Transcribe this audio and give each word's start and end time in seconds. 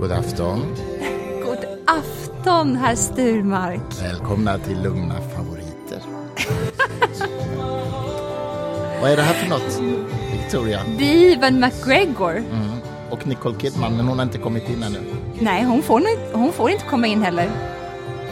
God 0.00 0.12
afton. 0.12 0.60
God 1.44 1.58
afton, 1.86 2.76
herr 2.76 2.94
Sturmark. 2.94 3.80
Välkomna 4.02 4.58
till 4.58 4.82
Lugna 4.82 5.14
favoriter. 5.36 5.98
Vad 9.02 9.10
är 9.10 9.16
det 9.16 9.22
här 9.22 9.34
för 9.34 9.48
något, 9.48 9.80
Victoria? 10.32 10.80
Evan 11.00 11.60
McGregor. 11.60 12.36
Mm. 12.36 12.70
Och 13.10 13.26
Nicole 13.26 13.54
Kidman, 13.60 13.96
men 13.96 14.06
hon 14.08 14.18
har 14.18 14.24
inte 14.26 14.38
kommit 14.38 14.68
in 14.68 14.82
ännu. 14.82 14.98
Nej, 15.38 15.64
hon 15.64 15.82
får, 15.82 16.02
hon 16.36 16.52
får 16.52 16.70
inte 16.70 16.84
komma 16.84 17.06
in 17.06 17.22
heller. 17.22 17.50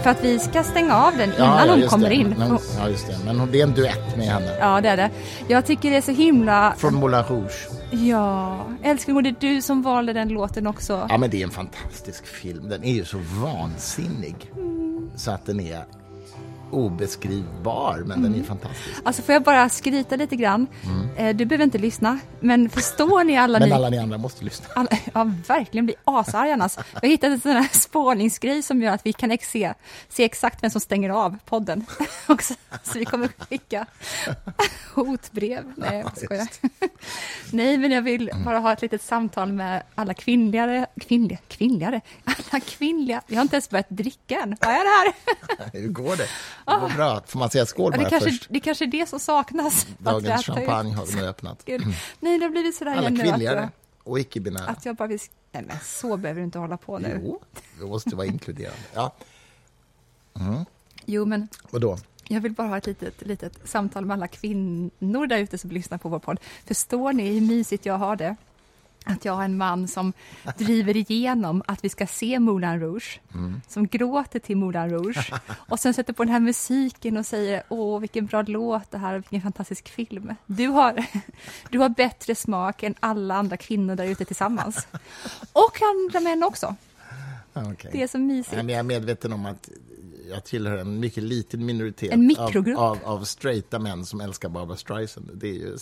För 0.03 0.11
att 0.11 0.25
vi 0.25 0.39
ska 0.39 0.63
stänga 0.63 0.97
av 0.97 1.17
den 1.17 1.33
innan 1.35 1.69
hon 1.69 1.79
just 1.81 1.91
kommer 1.91 2.09
det. 2.09 2.15
in. 2.15 2.35
Men, 2.39 2.59
ja, 2.79 2.89
just 2.89 3.07
det. 3.07 3.17
Men 3.25 3.39
hon- 3.41 3.51
det 3.53 3.59
är 3.61 3.63
en 3.63 3.75
duett 3.75 4.17
med 4.17 4.27
henne. 4.27 4.51
Ja, 4.61 4.81
det 4.81 4.89
är 4.89 4.97
det. 4.97 5.11
Jag 5.49 5.67
tycker 5.67 5.91
det 5.91 5.97
är 5.97 6.01
så 6.03 6.13
himla... 6.13 6.75
Från 6.77 6.95
Moulin 6.95 7.23
Rouge. 7.29 7.69
Ja, 7.91 8.67
älskling, 8.83 9.17
och 9.17 9.23
det 9.23 9.29
är 9.29 9.37
du 9.41 9.63
som 9.63 9.83
valde 9.83 10.13
den 10.13 10.29
låten 10.29 10.67
också. 10.67 11.07
Ja, 11.09 11.19
men 11.19 11.31
det 11.31 11.41
är 11.41 11.45
en 11.45 11.51
fantastisk 11.51 12.27
film. 12.27 12.69
Den 12.69 12.85
är 12.85 12.93
ju 12.93 13.05
så 13.05 13.19
vansinnig. 13.43 14.53
Mm. 14.57 15.11
Så 15.17 15.31
att 15.31 15.47
den 15.47 15.61
är 15.61 15.85
obeskrivbar, 16.71 18.03
men 18.07 18.23
den 18.23 18.35
är 18.35 18.43
fantastisk. 18.43 18.97
Alltså 19.05 19.23
får 19.23 19.33
jag 19.33 19.43
bara 19.43 19.69
skryta 19.69 20.17
lite 20.17 20.37
grann? 20.37 20.67
Eh, 21.17 21.37
Du 21.37 21.45
behöver 21.45 21.65
inte 21.65 21.79
lyssna, 21.79 22.19
men 22.41 22.71
förstår 22.71 23.25
ni 23.25 23.37
alla 23.39 23.59
Men 23.59 23.69
ni... 23.69 23.75
alla 23.75 23.89
ni 23.89 23.99
andra 23.99 24.19
måste 24.19 24.45
lyssna. 24.45 24.67
Alla, 24.75 24.89
ja, 25.15 25.25
verkligen 25.49 25.87
blir 25.87 25.97
asarg 26.05 26.51
annars. 26.53 26.77
Jag 26.95 27.01
har 27.01 27.09
hittat 27.09 27.31
en 27.31 27.41
sån 27.41 27.51
här 27.53 27.69
spårningsgrej 27.73 28.63
som 28.63 28.83
gör 28.83 28.93
att 28.93 29.07
vi 29.07 29.13
kan 29.13 29.39
se, 29.43 29.73
se 30.09 30.25
exakt 30.25 30.63
vem 30.63 30.71
som 30.71 30.81
stänger 30.81 31.11
av 31.11 31.39
podden. 31.45 31.87
Också. 32.27 32.55
Så 32.83 32.99
vi 32.99 33.05
kommer 33.05 33.29
skicka 33.29 33.87
hotbrev. 34.95 35.73
Nej, 35.77 35.99
jag 36.05 36.19
skojar. 36.19 36.49
Nej, 37.53 37.79
men 37.79 37.91
jag 37.91 38.03
vill 38.03 38.31
bara 38.45 38.59
ha 38.59 38.73
ett 38.73 38.83
litet 38.83 39.03
samtal 39.03 39.53
med 39.53 39.83
alla 39.95 40.15
kvinnligare, 40.15 40.87
kvinnliga, 41.01 41.39
kvinnligare, 41.49 42.01
alla 42.25 42.61
kvinnliga. 42.61 43.23
Vi 43.27 43.35
har 43.37 43.43
inte 43.43 43.57
ens 43.57 43.71
börjat 43.71 43.87
dricka 43.89 44.41
än. 44.41 44.57
Vad 44.61 44.71
är 44.71 44.85
det 44.85 45.13
här? 45.59 45.71
Hur 45.81 45.89
går 45.89 46.17
det? 46.17 46.27
Det 46.67 46.73
går 46.81 46.95
bra. 46.97 47.23
Får 47.27 47.39
man 47.39 47.51
säga 47.51 47.67
skål 47.67 47.93
bara 47.93 48.05
det, 48.05 48.11
kanske, 48.11 48.31
först? 48.31 48.47
det 48.51 48.61
kanske 48.61 48.85
är 48.85 48.87
det 48.87 49.09
som 49.09 49.21
saknas. 49.21 49.87
Dagens 49.99 50.47
champagne 50.47 50.95
har 50.95 51.07
vi 51.07 51.15
nu 51.15 51.23
öppnat. 51.29 51.63
Nej, 52.21 52.39
det 52.39 52.45
har 52.45 52.51
blivit 52.51 52.77
sådär 52.77 52.97
Alla 52.97 53.11
igen 53.11 53.15
nu 53.25 53.31
att 53.33 53.43
jag, 53.43 53.69
och 54.03 54.19
icke-binära. 54.21 54.65
att 54.67 54.87
jag 54.87 54.97
bara 54.97 55.09
vill... 55.09 55.19
Nej, 55.53 55.65
men 55.67 55.77
så 55.85 56.17
behöver 56.17 56.41
du 56.41 56.45
inte 56.45 56.59
hålla 56.59 56.77
på 56.77 56.99
nu. 56.99 57.21
Jo, 57.25 57.41
det 57.81 57.87
måste 57.87 58.17
vara 58.17 58.27
inkluderande. 58.27 58.79
Ja, 58.95 59.13
Jo, 61.05 61.25
men 61.25 61.49
vadå? 61.71 61.99
Jag 62.29 62.41
vill 62.41 62.53
bara 62.53 62.69
ha 62.69 62.77
ett 62.77 62.87
litet, 62.87 63.27
litet 63.27 63.59
samtal 63.69 64.05
med 64.05 64.15
alla 64.15 64.29
kvinnor 64.29 65.27
där 65.27 65.39
ute 65.39 65.59
som 65.59 65.71
lyssnar 65.71 65.99
på 65.99 66.09
vår 66.09 66.19
podd. 66.19 66.41
Förstår 66.65 67.13
ni 67.13 67.33
hur 67.33 67.41
mysigt 67.41 67.87
jag 67.87 67.99
har 67.99 68.17
det? 68.17 68.37
Att 69.09 69.25
jag 69.25 69.33
har 69.33 69.45
en 69.45 69.57
man 69.57 69.89
som 69.89 70.13
driver 70.59 70.97
igenom 70.97 71.63
att 71.67 71.85
vi 71.85 71.89
ska 71.89 72.07
se 72.07 72.39
Moulin 72.39 72.81
Rouge, 72.81 73.21
som 73.69 73.87
gråter 73.87 74.39
till 74.39 74.57
Moulin 74.57 74.91
Rouge 74.91 75.33
och 75.69 75.81
sen 75.81 75.95
sätter 75.95 76.13
på 76.13 76.25
den 76.25 76.33
här 76.33 76.41
musiken 76.41 77.17
och 77.17 77.27
säger 77.27 77.63
åh 77.69 78.01
vilken 78.01 78.27
bra 78.27 78.43
låt 78.43 78.91
det 78.91 78.99
här 78.99 79.15
vilken 79.15 79.43
fantastisk 79.43 79.89
film. 79.89 80.35
Du 80.47 80.67
har, 80.67 81.07
du 81.71 81.79
har 81.79 81.89
bättre 81.89 82.35
smak 82.35 82.83
än 82.83 82.95
alla 83.01 83.35
andra 83.35 83.57
kvinnor 83.57 83.97
där 83.97 84.05
ute 84.05 84.25
tillsammans. 84.25 84.87
Och 85.53 85.79
andra 85.83 86.21
män 86.21 86.43
också. 86.43 86.77
Okej. 87.53 87.91
Det 87.93 88.03
är 88.03 88.09
så 88.09 88.19
mysigt. 88.19 88.57
Jag 88.57 88.71
är 88.71 88.83
medveten 88.83 89.33
om 89.33 89.47
att 89.47 89.69
jag 90.31 90.45
tillhör 90.45 90.77
en 90.77 91.01
mycket 91.01 91.23
liten 91.23 91.67
minoritet. 91.67 92.39
Av, 92.39 92.75
av, 92.77 92.99
av 93.05 93.25
straighta 93.25 93.79
män 93.79 94.07
som 94.07 94.21
älskar 94.21 94.49
Barbra 94.49 94.77
Streisand. 94.77 95.31
Det 95.35 95.49
är 95.49 95.53
ju... 95.53 95.77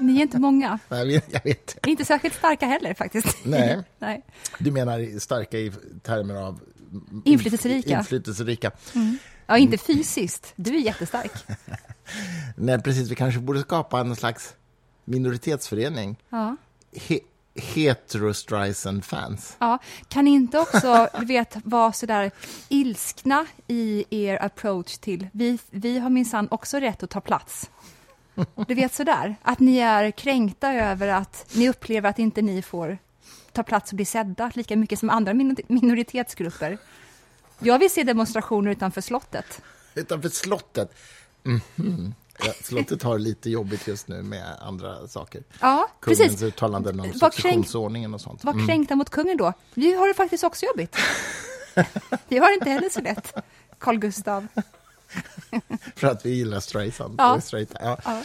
Ni 0.00 0.16
är 0.16 0.22
inte 0.22 0.38
många. 0.38 0.78
Jag 0.88 1.06
vet, 1.06 1.32
jag 1.32 1.44
vet. 1.44 1.78
Ni 1.82 1.88
är 1.88 1.90
inte 1.90 2.04
särskilt 2.04 2.34
starka 2.34 2.66
heller 2.66 2.94
faktiskt. 2.94 3.38
Nej. 3.44 3.82
Nej. 3.98 4.24
Du 4.58 4.70
menar 4.70 5.18
starka 5.18 5.58
i 5.58 5.72
termer 6.02 6.34
av... 6.34 6.60
Inflytelserika. 7.24 7.98
Inflytelserika. 7.98 8.70
Ja, 9.46 9.58
inte 9.58 9.78
fysiskt. 9.78 10.52
Du 10.56 10.76
är 10.76 10.80
jättestark. 10.80 11.32
Nej, 12.56 12.82
precis. 12.82 13.10
Vi 13.10 13.14
kanske 13.14 13.40
borde 13.40 13.60
skapa 13.60 14.00
en 14.00 14.16
slags 14.16 14.54
minoritetsförening. 15.04 16.16
Ja. 16.28 16.56
He 16.92 17.18
hetero 17.54 18.34
Streisand-fans. 18.34 19.56
Ja. 19.58 19.78
Kan 20.08 20.24
ni 20.24 20.30
inte 20.30 20.58
också, 20.58 21.08
du 21.18 21.24
vet, 21.26 21.56
vara 21.64 21.92
sådär 21.92 22.30
ilskna 22.68 23.46
i 23.66 24.04
er 24.10 24.42
approach 24.42 24.98
till, 24.98 25.28
vi, 25.32 25.58
vi 25.70 25.98
har 25.98 26.10
minsann 26.10 26.48
också 26.50 26.76
rätt 26.80 27.02
att 27.02 27.10
ta 27.10 27.20
plats. 27.20 27.70
Du 28.68 28.74
vet 28.74 28.94
sådär, 28.94 29.36
att 29.42 29.60
ni 29.60 29.78
är 29.78 30.10
kränkta 30.10 30.72
över 30.72 31.08
att 31.08 31.46
ni 31.54 31.68
upplever 31.68 32.10
att 32.10 32.18
inte 32.18 32.42
ni 32.42 32.62
får 32.62 32.98
ta 33.52 33.62
plats 33.62 33.90
och 33.92 33.96
bli 33.96 34.04
sedda 34.04 34.50
lika 34.54 34.76
mycket 34.76 34.98
som 34.98 35.10
andra 35.10 35.32
minor- 35.34 35.62
minoritetsgrupper. 35.68 36.78
Jag 37.58 37.78
vill 37.78 37.90
se 37.90 38.02
demonstrationer 38.02 38.70
utanför 38.70 39.00
slottet. 39.00 39.62
Utanför 39.94 40.28
slottet. 40.28 40.94
Mhm. 41.42 41.64
Ja, 41.76 42.23
slottet 42.62 43.02
har 43.02 43.18
lite 43.18 43.50
jobbigt 43.50 43.86
just 43.86 44.08
nu 44.08 44.22
med 44.22 44.44
andra 44.60 45.08
saker. 45.08 45.42
Ja, 45.60 45.88
Kungens 46.00 46.20
precis. 46.20 46.42
uttalanden 46.42 47.00
om 47.00 47.12
successionsordningen 47.12 48.14
och 48.14 48.20
sånt. 48.20 48.44
Var 48.44 48.66
kränkta 48.66 48.96
mot 48.96 49.10
kungen 49.10 49.36
då. 49.36 49.52
Vi 49.74 49.94
har 49.94 50.08
det 50.08 50.14
faktiskt 50.14 50.44
också 50.44 50.66
jobbigt. 50.66 50.96
Vi 52.28 52.38
har 52.38 52.48
det 52.48 52.54
inte 52.54 52.70
heller 52.70 52.88
så 52.88 53.00
lätt, 53.00 53.34
Carl 53.78 53.98
Gustav. 53.98 54.46
För 55.96 56.06
att 56.06 56.26
vi 56.26 56.30
gillar 56.30 56.60
Streisand. 56.60 57.14
Ja. 57.18 57.40
Ja. 57.80 57.98
Ja. 58.04 58.22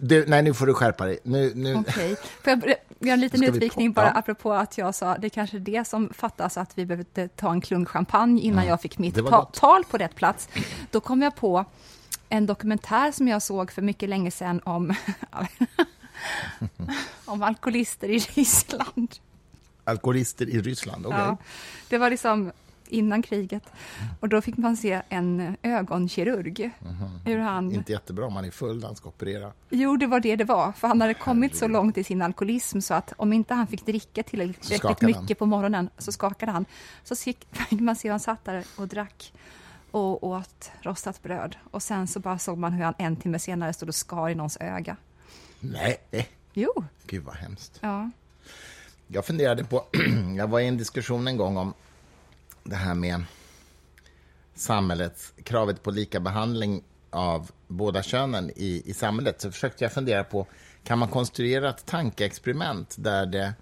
Du, 0.00 0.26
nej, 0.26 0.42
nu 0.42 0.54
får 0.54 0.66
du 0.66 0.74
skärpa 0.74 1.06
dig. 1.06 1.18
Nu, 1.22 1.52
nu. 1.54 1.74
Okej. 1.74 2.16
Får 2.16 2.50
jag 2.50 2.74
göra 2.98 3.14
en 3.14 3.20
liten 3.20 3.44
utvikning 3.44 3.92
bara 3.92 4.06
ja. 4.06 4.12
apropå 4.12 4.52
att 4.52 4.78
jag 4.78 4.94
sa 4.94 5.18
det 5.18 5.26
är 5.26 5.28
kanske 5.28 5.58
det 5.58 5.86
som 5.86 6.10
fattas 6.14 6.56
att 6.56 6.78
vi 6.78 6.86
behövde 6.86 7.28
ta 7.28 7.50
en 7.52 7.60
klunk 7.60 7.88
champagne 7.88 8.40
innan 8.42 8.66
jag 8.66 8.80
fick 8.80 8.98
mitt 8.98 9.14
ta- 9.14 9.44
tal 9.44 9.84
på 9.84 9.98
rätt 9.98 10.14
plats. 10.14 10.48
Då 10.90 11.00
kom 11.00 11.22
jag 11.22 11.36
på 11.36 11.64
en 12.36 12.46
dokumentär 12.46 13.12
som 13.12 13.28
jag 13.28 13.42
såg 13.42 13.70
för 13.70 13.82
mycket 13.82 14.08
länge 14.08 14.30
sedan 14.30 14.60
om, 14.64 14.94
om 17.24 17.42
alkoholister 17.42 18.08
i 18.08 18.18
Ryssland. 18.18 19.08
Alkoholister 19.84 20.48
i 20.48 20.60
Ryssland, 20.60 21.06
okej. 21.06 21.18
Ja, 21.18 21.36
det 21.88 21.98
var 21.98 22.10
liksom 22.10 22.52
innan 22.88 23.22
kriget. 23.22 23.72
Och 24.20 24.28
då 24.28 24.40
fick 24.40 24.56
man 24.56 24.76
se 24.76 25.02
en 25.08 25.56
ögonkirurg. 25.62 26.70
Hur 27.24 27.38
han... 27.38 27.72
Inte 27.72 27.92
jättebra 27.92 28.26
om 28.26 28.32
man 28.32 28.44
är 28.44 28.50
full 28.50 28.80
när 28.80 28.86
han 28.86 28.96
ska 28.96 29.08
operera. 29.08 29.52
Jo, 29.70 29.96
det 29.96 30.06
var 30.06 30.20
det 30.20 30.36
det 30.36 30.44
var. 30.44 30.72
För 30.72 30.88
han 30.88 31.00
hade 31.00 31.14
kommit 31.14 31.56
så 31.56 31.68
långt 31.68 31.98
i 31.98 32.04
sin 32.04 32.22
alkoholism 32.22 32.80
så 32.80 32.94
att 32.94 33.12
om 33.16 33.32
inte 33.32 33.54
han 33.54 33.66
fick 33.66 33.86
dricka 33.86 34.22
tillräckligt 34.22 35.02
mycket 35.02 35.28
han. 35.28 35.36
på 35.38 35.46
morgonen 35.46 35.90
så 35.98 36.12
skakade 36.12 36.52
han. 36.52 36.64
Så 37.04 37.16
fick 37.16 37.46
man 37.70 37.96
se 37.96 38.08
hur 38.08 38.10
han 38.10 38.20
satt 38.20 38.44
där 38.44 38.64
och 38.76 38.88
drack 38.88 39.32
och 39.94 40.24
åt 40.24 40.70
rostat 40.82 41.22
bröd. 41.22 41.56
Och 41.70 41.82
sen 41.82 42.06
så 42.06 42.20
bara 42.20 42.38
såg 42.38 42.58
man 42.58 42.72
hur 42.72 42.84
han 42.84 42.94
en 42.98 43.16
timme 43.16 43.38
senare 43.38 43.72
stod 43.72 43.88
och 43.88 43.94
skar 43.94 44.28
i 44.28 44.34
någons 44.34 44.56
öga. 44.60 44.96
Nej, 45.60 46.28
Jo, 46.52 46.84
gud 47.06 47.24
vad 47.24 47.34
hemskt. 47.34 47.78
ja. 47.82 48.10
Jag 49.06 49.24
funderade 49.24 49.64
på, 49.64 49.84
jag 50.36 50.46
var 50.46 50.60
i 50.60 50.66
en 50.66 50.76
diskussion 50.76 51.28
en 51.28 51.36
gång 51.36 51.56
om 51.56 51.74
det 52.64 52.76
här 52.76 52.94
med 52.94 53.24
samhällets, 54.54 55.32
kravet 55.44 55.82
på 55.82 55.90
lika 55.90 56.20
behandling 56.20 56.82
av 57.10 57.50
båda 57.68 58.02
könen 58.02 58.50
i, 58.56 58.82
i 58.86 58.94
samhället. 58.94 59.40
Så 59.40 59.52
försökte 59.52 59.84
jag 59.84 59.92
fundera 59.92 60.24
på, 60.24 60.46
kan 60.84 60.98
man 60.98 61.08
konstruera 61.08 61.70
ett 61.70 61.86
tankeexperiment 61.86 62.94
där 62.98 63.26
det, 63.26 63.54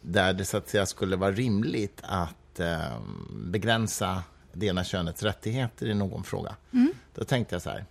där 0.00 0.32
det 0.32 0.44
så 0.44 0.56
att 0.56 0.68
säga 0.68 0.86
skulle 0.86 1.16
vara 1.16 1.32
rimligt 1.32 2.00
att 2.02 2.60
eh, 2.60 3.00
begränsa 3.30 4.22
det 4.58 4.66
ena 4.66 4.84
könets 4.84 5.22
rättigheter 5.22 5.86
i 5.86 5.94
någon 5.94 6.24
fråga? 6.24 6.56
Då 7.14 7.24
tänkte 7.24 7.54
jag 7.54 7.62
så 7.62 7.70
här, 7.70 7.84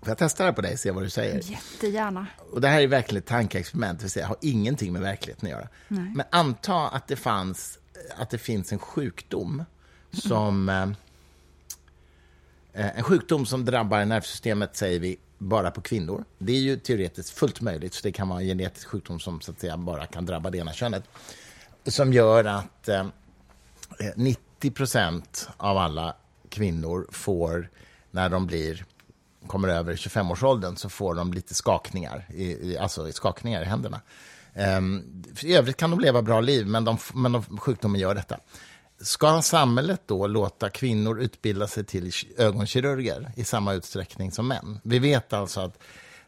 får 0.00 0.08
jag 0.08 0.18
testa 0.18 0.42
det 0.42 0.48
här 0.48 0.54
på 0.54 0.62
dig, 0.62 0.78
se 0.78 0.90
vad 0.90 1.02
du 1.02 1.10
säger? 1.10 1.40
jättegärna. 1.50 2.26
Och 2.52 2.60
det 2.60 2.68
här 2.68 2.80
är 2.80 2.86
verkligen 2.86 3.22
ett 3.22 3.28
tankeexperiment, 3.28 3.98
det 3.98 4.04
vill 4.04 4.10
säga 4.10 4.26
har 4.26 4.36
ingenting 4.40 4.92
med 4.92 5.02
verkligheten 5.02 5.46
att 5.46 5.52
göra. 5.52 5.68
Men 5.88 6.26
anta 6.30 6.88
att 6.88 7.08
det, 7.08 7.16
fanns, 7.16 7.78
att 8.16 8.30
det 8.30 8.38
finns 8.38 8.72
en 8.72 8.78
sjukdom 8.78 9.64
som... 10.12 10.68
Eh, 10.68 10.88
en 12.96 13.02
sjukdom 13.02 13.46
som 13.46 13.64
drabbar 13.64 14.04
nervsystemet, 14.04 14.76
säger 14.76 15.00
vi, 15.00 15.16
bara 15.38 15.70
på 15.70 15.80
kvinnor. 15.80 16.24
Det 16.38 16.52
är 16.52 16.60
ju 16.60 16.76
teoretiskt 16.76 17.30
fullt 17.30 17.60
möjligt, 17.60 17.94
så 17.94 18.00
det 18.02 18.12
kan 18.12 18.28
vara 18.28 18.40
en 18.40 18.46
genetisk 18.46 18.88
sjukdom 18.88 19.20
som 19.20 19.40
så 19.40 19.50
att 19.52 19.60
säga 19.60 19.76
bara 19.76 20.06
kan 20.06 20.26
drabba 20.26 20.50
det 20.50 20.58
ena 20.58 20.72
könet. 20.72 21.04
Som 21.84 22.12
gör 22.12 22.44
att 22.44 22.88
eh, 22.88 23.06
90 24.16 24.42
procent 24.70 25.48
av 25.56 25.78
alla 25.78 26.16
kvinnor 26.48 27.06
får, 27.10 27.70
när 28.10 28.28
de 28.28 28.46
blir 28.46 28.84
kommer 29.46 29.68
över 29.68 29.96
25-årsåldern 29.96 30.76
så 30.76 30.88
får 30.88 31.14
de 31.14 31.32
lite 31.32 31.54
skakningar, 31.54 32.26
i, 32.34 32.44
i, 32.44 32.78
alltså 32.78 33.12
skakningar 33.12 33.62
i 33.62 33.64
händerna. 33.64 34.00
Um, 34.78 35.22
I 35.42 35.54
övrigt 35.54 35.76
kan 35.76 35.90
de 35.90 36.00
leva 36.00 36.22
bra 36.22 36.40
liv, 36.40 36.66
men, 36.66 36.84
de, 36.84 36.98
men 37.14 37.32
de, 37.32 37.58
sjukdomen 37.58 38.00
gör 38.00 38.14
detta. 38.14 38.38
Ska 39.00 39.42
samhället 39.42 40.02
då 40.06 40.26
låta 40.26 40.70
kvinnor 40.70 41.20
utbilda 41.20 41.66
sig 41.66 41.84
till 41.84 42.12
ögonkirurger 42.36 43.32
i 43.36 43.44
samma 43.44 43.72
utsträckning 43.72 44.32
som 44.32 44.48
män? 44.48 44.80
Vi 44.82 44.98
vet 44.98 45.32
alltså 45.32 45.60
att 45.60 45.78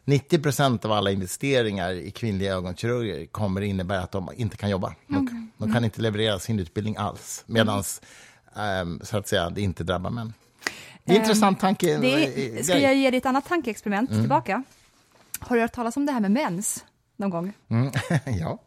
90 0.05 0.39
procent 0.39 0.85
av 0.85 0.91
alla 0.91 1.11
investeringar 1.11 1.91
i 1.91 2.11
kvinnliga 2.11 2.53
ögonkirurger 2.53 3.25
kommer 3.25 3.61
innebära 3.61 4.01
att 4.01 4.11
de 4.11 4.29
inte 4.35 4.57
kan 4.57 4.69
jobba. 4.69 4.95
De, 5.07 5.51
de 5.57 5.73
kan 5.73 5.85
inte 5.85 6.01
leverera 6.01 6.39
sin 6.39 6.59
utbildning 6.59 6.95
alls, 6.97 7.43
medan 7.47 7.83
um, 8.55 9.01
så 9.03 9.17
att 9.17 9.27
säga, 9.27 9.49
det 9.49 9.61
inte 9.61 9.83
drabbar 9.83 10.09
män. 10.09 10.33
Det 11.03 11.11
är 11.11 11.15
en 11.15 11.21
intressant 11.21 11.59
tanke. 11.59 11.97
Det 11.97 12.07
är, 12.07 12.63
ska 12.63 12.79
jag 12.79 12.95
ge 12.95 13.11
dig 13.11 13.17
ett 13.17 13.25
annat 13.25 13.45
tankeexperiment 13.45 14.09
mm. 14.09 14.21
tillbaka? 14.21 14.63
Har 15.39 15.55
du 15.55 15.61
hört 15.61 15.73
talas 15.73 15.97
om 15.97 16.05
det 16.05 16.11
här 16.11 16.19
med 16.19 16.31
mens 16.31 16.85
någon 17.15 17.29
gång? 17.29 17.53
Mm. 17.67 17.91
ja. 18.39 18.59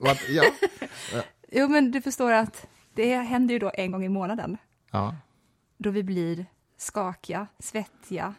ja. 0.28 0.44
jo, 1.52 1.68
men 1.68 1.90
du 1.90 2.02
förstår 2.02 2.32
att 2.32 2.66
det 2.94 3.16
händer 3.16 3.52
ju 3.52 3.58
då 3.58 3.72
en 3.74 3.90
gång 3.92 4.04
i 4.04 4.08
månaden. 4.08 4.56
Ja. 4.90 5.16
Då 5.78 5.90
vi 5.90 6.02
blir 6.02 6.46
skakiga, 6.78 7.46
svettiga, 7.58 8.34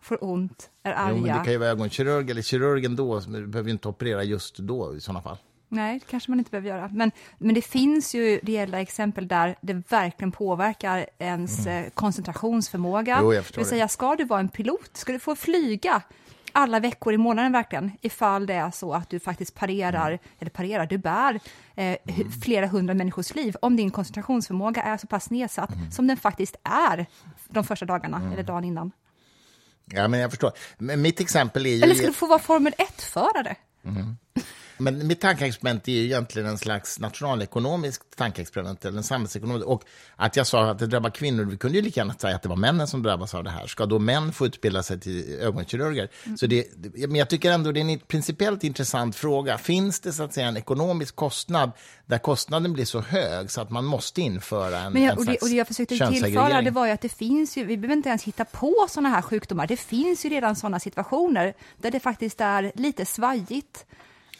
får 0.00 0.24
ont, 0.24 0.70
är 0.82 0.92
arga. 0.92 1.10
Jo, 1.10 1.16
men 1.16 1.38
det 1.38 1.44
kan 1.44 1.52
ju 1.52 1.58
vara 1.58 1.70
ögonkirurg 1.70 2.30
eller 2.30 2.42
kirurgen 2.42 2.96
då, 2.96 3.20
du 3.20 3.46
behöver 3.46 3.70
inte 3.70 3.88
operera 3.88 4.24
just 4.24 4.58
då 4.58 4.96
i 4.96 5.00
sådana 5.00 5.22
fall. 5.22 5.38
Nej, 5.72 5.98
det 5.98 6.04
kanske 6.10 6.30
man 6.30 6.38
inte 6.38 6.50
behöver 6.50 6.68
göra. 6.68 6.88
Men, 6.92 7.10
men 7.38 7.54
det 7.54 7.62
finns 7.62 8.14
ju 8.14 8.40
reella 8.42 8.80
exempel 8.80 9.28
där 9.28 9.56
det 9.60 9.74
verkligen 9.90 10.32
påverkar 10.32 11.06
ens 11.18 11.66
mm. 11.66 11.84
Eh, 11.84 11.90
koncentrationsförmåga. 11.90 13.18
Jo, 13.22 13.32
det 13.32 13.56
vill 13.56 13.66
säga, 13.66 13.88
ska 13.88 14.16
du 14.16 14.24
vara 14.24 14.40
en 14.40 14.48
pilot, 14.48 14.90
ska 14.92 15.12
du 15.12 15.18
få 15.18 15.36
flyga 15.36 16.02
alla 16.52 16.80
veckor 16.80 17.12
i 17.12 17.16
månaden 17.16 17.52
verkligen, 17.52 17.92
ifall 18.00 18.46
det 18.46 18.54
är 18.54 18.70
så 18.70 18.92
att 18.92 19.10
du 19.10 19.20
faktiskt 19.20 19.54
parerar, 19.54 20.08
mm. 20.08 20.20
eller 20.38 20.50
parerar, 20.50 20.86
du 20.86 20.98
bär 20.98 21.40
eh, 21.74 21.96
mm. 22.04 22.30
flera 22.30 22.66
hundra 22.66 22.94
människors 22.94 23.34
liv, 23.34 23.56
om 23.62 23.76
din 23.76 23.90
koncentrationsförmåga 23.90 24.82
är 24.82 24.96
så 24.96 25.06
pass 25.06 25.30
nedsatt 25.30 25.74
mm. 25.74 25.90
som 25.90 26.06
den 26.06 26.16
faktiskt 26.16 26.56
är 26.62 27.06
de 27.48 27.64
första 27.64 27.86
dagarna 27.86 28.16
mm. 28.16 28.32
eller 28.32 28.42
dagen 28.42 28.64
innan. 28.64 28.92
Ja, 29.92 30.08
men 30.08 30.20
jag 30.20 30.30
förstår. 30.30 30.52
Men 30.78 31.02
mitt 31.02 31.20
exempel 31.20 31.66
är 31.66 31.70
ju... 31.70 31.82
Eller 31.82 31.94
ska 31.94 32.06
du 32.06 32.12
få 32.12 32.26
vara 32.26 32.38
Formel 32.38 32.72
1-förare? 32.78 33.56
Mm. 33.84 34.16
Men 34.80 35.06
mitt 35.06 35.20
tankeexperiment 35.20 35.88
är 35.88 35.92
ju 35.92 36.04
egentligen 36.04 36.48
en 36.48 36.58
slags 36.58 36.98
nationalekonomiskt 36.98 38.16
tankeexperiment, 38.16 38.84
eller 38.84 38.98
en 38.98 39.04
samhällsekonomisk. 39.04 39.66
Och 39.66 39.84
att 40.16 40.36
jag 40.36 40.46
sa 40.46 40.70
att 40.70 40.78
det 40.78 40.86
drabbar 40.86 41.10
kvinnor, 41.10 41.44
vi 41.44 41.56
kunde 41.56 41.78
ju 41.78 41.84
lika 41.84 42.00
gärna 42.00 42.14
säga 42.14 42.36
att 42.36 42.42
det 42.42 42.48
var 42.48 42.56
männen 42.56 42.86
som 42.86 43.02
drabbas 43.02 43.34
av 43.34 43.44
det 43.44 43.50
här. 43.50 43.66
Ska 43.66 43.86
då 43.86 43.98
män 43.98 44.32
få 44.32 44.46
utbilda 44.46 44.82
sig 44.82 45.00
till 45.00 45.38
ögonkirurger? 45.40 46.08
Mm. 46.24 46.38
Så 46.38 46.46
det, 46.46 46.66
men 46.94 47.14
jag 47.14 47.28
tycker 47.28 47.52
ändå 47.52 47.72
det 47.72 47.80
är 47.80 47.84
en 47.84 47.98
principiellt 47.98 48.64
intressant 48.64 49.16
fråga. 49.16 49.58
Finns 49.58 50.00
det 50.00 50.12
så 50.12 50.22
att 50.22 50.34
säga 50.34 50.48
en 50.48 50.56
ekonomisk 50.56 51.16
kostnad 51.16 51.72
där 52.06 52.18
kostnaden 52.18 52.72
blir 52.72 52.84
så 52.84 53.00
hög 53.00 53.50
så 53.50 53.60
att 53.60 53.70
man 53.70 53.84
måste 53.84 54.20
införa 54.20 54.78
en, 54.78 54.92
men 54.92 55.02
jag, 55.02 55.18
och, 55.18 55.26
det, 55.26 55.36
och 55.36 55.48
det 55.48 55.54
jag 55.54 55.66
försökte 55.66 55.98
tillföra 56.08 56.62
det 56.62 56.70
var 56.70 56.86
ju 56.86 56.92
att 56.92 57.00
det 57.00 57.08
finns 57.08 57.56
ju, 57.56 57.64
vi 57.64 57.76
behöver 57.76 57.96
inte 57.96 58.08
ens 58.08 58.24
hitta 58.24 58.44
på 58.44 58.86
sådana 58.88 59.08
här 59.08 59.22
sjukdomar. 59.22 59.66
Det 59.66 59.76
finns 59.76 60.24
ju 60.24 60.28
redan 60.28 60.56
sådana 60.56 60.80
situationer 60.80 61.54
där 61.76 61.90
det 61.90 62.00
faktiskt 62.00 62.40
är 62.40 62.72
lite 62.74 63.06
svajigt 63.06 63.86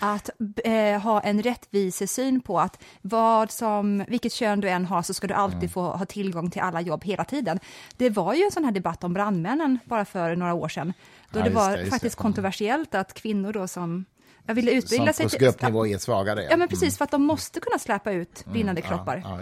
att 0.00 0.30
eh, 0.64 1.00
ha 1.00 1.20
en 1.20 1.42
rättvisesyn 1.42 2.40
på 2.40 2.60
att 2.60 2.82
vad 3.02 3.50
som, 3.50 4.04
vilket 4.08 4.32
kön 4.32 4.60
du 4.60 4.68
än 4.68 4.84
har 4.84 5.02
så 5.02 5.14
ska 5.14 5.26
du 5.26 5.34
alltid 5.34 5.58
mm. 5.58 5.68
få 5.68 5.82
ha 5.82 6.06
tillgång 6.06 6.50
till 6.50 6.62
alla 6.62 6.80
jobb 6.80 7.04
hela 7.04 7.24
tiden. 7.24 7.60
Det 7.96 8.10
var 8.10 8.34
ju 8.34 8.42
en 8.42 8.50
sån 8.50 8.64
här 8.64 8.72
debatt 8.72 9.04
om 9.04 9.12
brandmännen 9.12 9.78
bara 9.84 10.04
för 10.04 10.36
några 10.36 10.54
år 10.54 10.68
sedan, 10.68 10.92
då 11.30 11.38
ja, 11.38 11.44
det 11.44 11.50
var 11.50 11.76
det, 11.76 11.86
faktiskt 11.86 12.16
det. 12.16 12.22
kontroversiellt 12.22 12.94
att 12.94 13.14
kvinnor 13.14 13.52
då 13.52 13.68
som 13.68 14.04
jag 14.46 14.54
ville 14.54 14.70
utbilda 14.70 15.12
sig... 15.12 15.30
Som 15.30 15.38
på 15.38 15.44
gruppnivå 15.44 15.86
är 15.86 15.98
svagare. 15.98 16.42
Ja. 16.42 16.50
ja, 16.50 16.56
men 16.56 16.68
precis, 16.68 16.82
mm. 16.82 16.92
för 16.92 17.04
att 17.04 17.10
de 17.10 17.22
måste 17.22 17.60
kunna 17.60 17.78
släpa 17.78 18.12
ut 18.12 18.42
mm. 18.42 18.52
brinnande 18.52 18.80
mm, 18.80 18.96
kroppar. 18.96 19.22
Ja, 19.24 19.40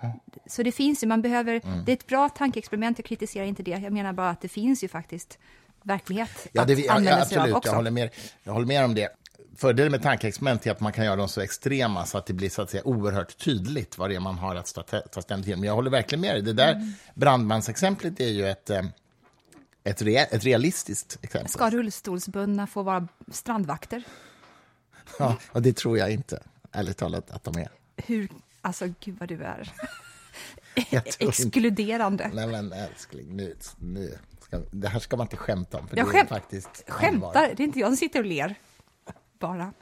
ja, 0.00 0.12
så 0.46 0.62
det 0.62 0.72
finns 0.72 1.02
ju, 1.02 1.06
man 1.06 1.22
behöver, 1.22 1.60
mm. 1.64 1.84
det 1.84 1.92
är 1.92 1.96
ett 1.96 2.06
bra 2.06 2.28
tankeexperiment, 2.28 2.98
jag 2.98 3.04
kritiserar 3.04 3.44
inte 3.44 3.62
det, 3.62 3.70
jag 3.70 3.92
menar 3.92 4.12
bara 4.12 4.30
att 4.30 4.40
det 4.40 4.48
finns 4.48 4.84
ju 4.84 4.88
faktiskt 4.88 5.38
verklighet 5.82 6.48
ja, 6.52 6.64
det, 6.64 6.72
att 6.72 6.78
ja, 6.78 6.92
använda 6.92 7.24
sig 7.24 7.38
av 7.38 7.52
också. 7.52 7.70
Jag 7.70 7.76
håller, 7.76 7.90
med, 7.90 8.10
jag 8.42 8.52
håller 8.52 8.66
med 8.66 8.84
om 8.84 8.94
det 8.94 9.08
fördelen 9.58 9.92
med 9.92 10.02
tankeexperiment 10.02 10.66
är 10.66 10.70
att 10.70 10.80
man 10.80 10.92
kan 10.92 11.04
göra 11.04 11.16
dem 11.16 11.28
så 11.28 11.40
extrema 11.40 12.06
så 12.06 12.18
att 12.18 12.26
det 12.26 12.32
blir 12.32 12.50
så 12.50 12.62
att 12.62 12.70
säga, 12.70 12.82
oerhört 12.84 13.38
tydligt 13.38 13.98
vad 13.98 14.10
det 14.10 14.16
är 14.16 14.20
man 14.20 14.38
har 14.38 14.54
att 14.54 14.74
ta 15.12 15.22
ställning 15.22 15.44
till. 15.44 15.56
Men 15.56 15.64
jag 15.64 15.74
håller 15.74 15.90
verkligen 15.90 16.20
med 16.20 16.34
dig. 16.34 16.42
Det 16.42 16.52
där 16.52 16.72
mm. 16.72 16.92
brandmansexemplet 17.14 18.20
är 18.20 18.28
ju 18.28 18.48
ett, 18.48 18.70
eh, 18.70 18.82
ett, 19.84 20.02
re, 20.02 20.16
ett 20.16 20.44
realistiskt 20.44 21.18
exempel. 21.22 21.50
Ska 21.50 21.70
rullstolsbundna 21.70 22.66
få 22.66 22.82
vara 22.82 23.08
strandvakter? 23.32 24.02
Ja, 25.18 25.36
och 25.52 25.62
det 25.62 25.76
tror 25.76 25.98
jag 25.98 26.10
inte, 26.10 26.42
ärligt 26.72 26.96
talat, 26.96 27.30
att 27.30 27.44
de 27.44 27.58
är. 27.58 27.68
Hur, 27.96 28.28
alltså 28.60 28.86
gud 29.00 29.16
vad 29.18 29.28
du 29.28 29.42
är 29.42 29.72
exkluderande. 31.18 32.24
Inte. 32.24 32.36
Nej 32.36 32.46
men 32.46 32.72
älskling, 32.72 33.36
nu, 33.36 33.56
nu 33.78 34.18
ska, 34.40 34.58
det 34.70 34.88
här 34.88 35.00
ska 35.00 35.16
man 35.16 35.24
inte 35.24 35.36
skämta 35.36 35.78
om. 35.78 35.88
För 35.88 35.96
jag 35.96 36.12
det 36.12 36.18
är 36.18 36.24
faktiskt 36.24 36.84
skämtar, 36.88 37.54
det 37.56 37.62
är 37.62 37.64
inte 37.64 37.78
jag 37.78 37.88
som 37.88 37.96
sitter 37.96 38.18
och 38.18 38.26
ler 38.26 38.54
bara. 39.38 39.72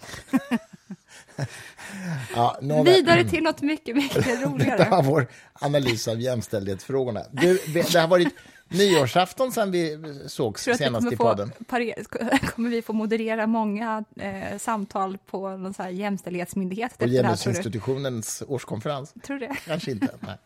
ja, 2.35 2.58
Vidare 2.85 3.25
till 3.25 3.43
något 3.43 3.62
mycket, 3.62 3.97
mycket 3.97 4.26
roligare. 4.44 4.85
Det 4.85 4.91
var 4.91 5.03
vår 5.03 5.26
analys 5.53 6.08
av 6.08 6.20
jämställdhetsfrågorna. 6.20 7.23
Du, 7.31 7.61
det 7.67 7.94
har 7.94 8.08
varit 8.08 8.35
nyårsafton 8.69 9.53
sedan 9.53 9.70
vi 9.70 9.99
sågs 10.26 10.62
senast 10.62 11.12
i 11.12 11.17
podden. 11.17 11.53
kommer 12.55 12.70
vi 12.70 12.82
få 12.82 12.93
moderera 12.93 13.47
många 13.47 14.05
eh, 14.17 14.58
samtal 14.58 15.19
på 15.19 15.56
någon 15.56 15.75
så 15.75 15.82
här 15.82 15.91
jämställdhetsmyndighet? 15.91 16.99
På 16.99 17.06
Genusinstitutionens 17.06 18.43
årskonferens? 18.49 19.14
Tror 19.26 19.38
du 19.38 19.47
det? 19.47 19.56
Kanske 19.67 19.91
inte. 19.91 20.09
Nej. 20.20 20.38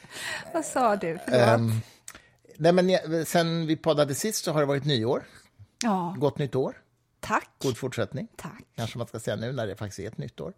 Vad 0.54 0.64
sa 0.64 0.96
du? 0.96 1.12
Um, 1.12 1.80
nej, 2.56 2.72
men 2.72 3.26
sen 3.26 3.66
vi 3.66 3.76
poddade 3.76 4.14
sist 4.14 4.44
så 4.44 4.52
har 4.52 4.60
det 4.60 4.66
varit 4.66 4.84
nyår. 4.84 5.24
Ja. 5.82 6.14
Gott 6.18 6.38
nytt 6.38 6.54
år. 6.54 6.76
Tack. 7.20 7.50
God 7.58 7.76
fortsättning. 7.76 8.28
Tack. 8.36 8.64
Kanske 8.76 8.98
man 8.98 9.06
ska 9.06 9.20
säga 9.20 9.36
nu 9.36 9.52
när 9.52 9.66
det 9.66 9.76
faktiskt 9.76 9.98
är 9.98 10.06
ett 10.06 10.18
nytt 10.18 10.40
år. 10.40 10.52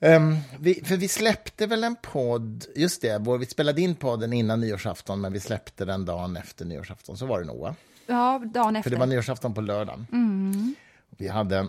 Um, 0.00 0.36
vi, 0.60 0.74
för 0.84 0.96
vi 0.96 1.08
släppte 1.08 1.66
väl 1.66 1.84
en 1.84 1.96
podd, 1.96 2.64
just 2.76 3.02
det, 3.02 3.18
vår, 3.18 3.38
vi 3.38 3.46
spelade 3.46 3.80
in 3.80 3.94
podden 3.94 4.32
innan 4.32 4.60
nyårsafton 4.60 5.20
men 5.20 5.32
vi 5.32 5.40
släppte 5.40 5.84
den 5.84 6.04
dagen 6.04 6.36
efter 6.36 6.64
nyårsafton, 6.64 7.16
så 7.16 7.26
var 7.26 7.40
det 7.40 7.46
nog 7.46 7.74
Ja, 8.06 8.42
dagen 8.54 8.76
efter. 8.76 8.90
För 8.90 8.96
det 8.96 9.00
var 9.00 9.06
nyårsafton 9.06 9.54
på 9.54 9.60
lördagen. 9.60 10.06
Mm. 10.12 10.74
Vi 11.10 11.28
hade 11.28 11.68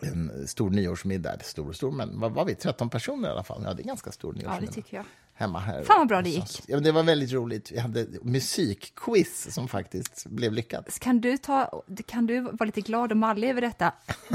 en 0.00 0.48
stor 0.48 0.70
nyårsmiddag, 0.70 1.42
stor 1.42 1.68
och 1.68 1.76
stor, 1.76 1.90
men 1.90 2.20
vad 2.20 2.32
var 2.32 2.44
vi, 2.44 2.54
13 2.54 2.90
personer 2.90 3.28
i 3.28 3.32
alla 3.32 3.44
fall? 3.44 3.62
Ja, 3.64 3.74
det 3.74 3.82
är 3.82 3.86
ganska 3.86 4.12
stor 4.12 4.32
nyårsmiddag. 4.32 4.54
Ja, 4.60 4.66
det 4.66 4.72
tycker 4.72 4.96
jag 4.96 5.06
hemma 5.34 5.58
här. 5.58 5.84
Fan 5.84 5.98
vad 5.98 6.08
bra 6.08 6.22
det 6.22 6.30
gick. 6.30 6.62
Ja, 6.66 6.80
det 6.80 6.92
var 6.92 7.02
väldigt 7.02 7.32
roligt. 7.32 7.72
Vi 7.72 7.78
hade 7.78 8.06
musikquiz 8.22 9.54
som 9.54 9.68
faktiskt 9.68 10.26
blev 10.26 10.52
lyckat. 10.52 10.98
Kan 10.98 11.20
du, 11.20 11.38
ta, 11.38 11.82
kan 12.06 12.26
du 12.26 12.40
vara 12.40 12.64
lite 12.64 12.80
glad 12.80 13.10
och 13.10 13.16
mallig 13.16 13.50
över 13.50 13.60
detta? 13.60 13.92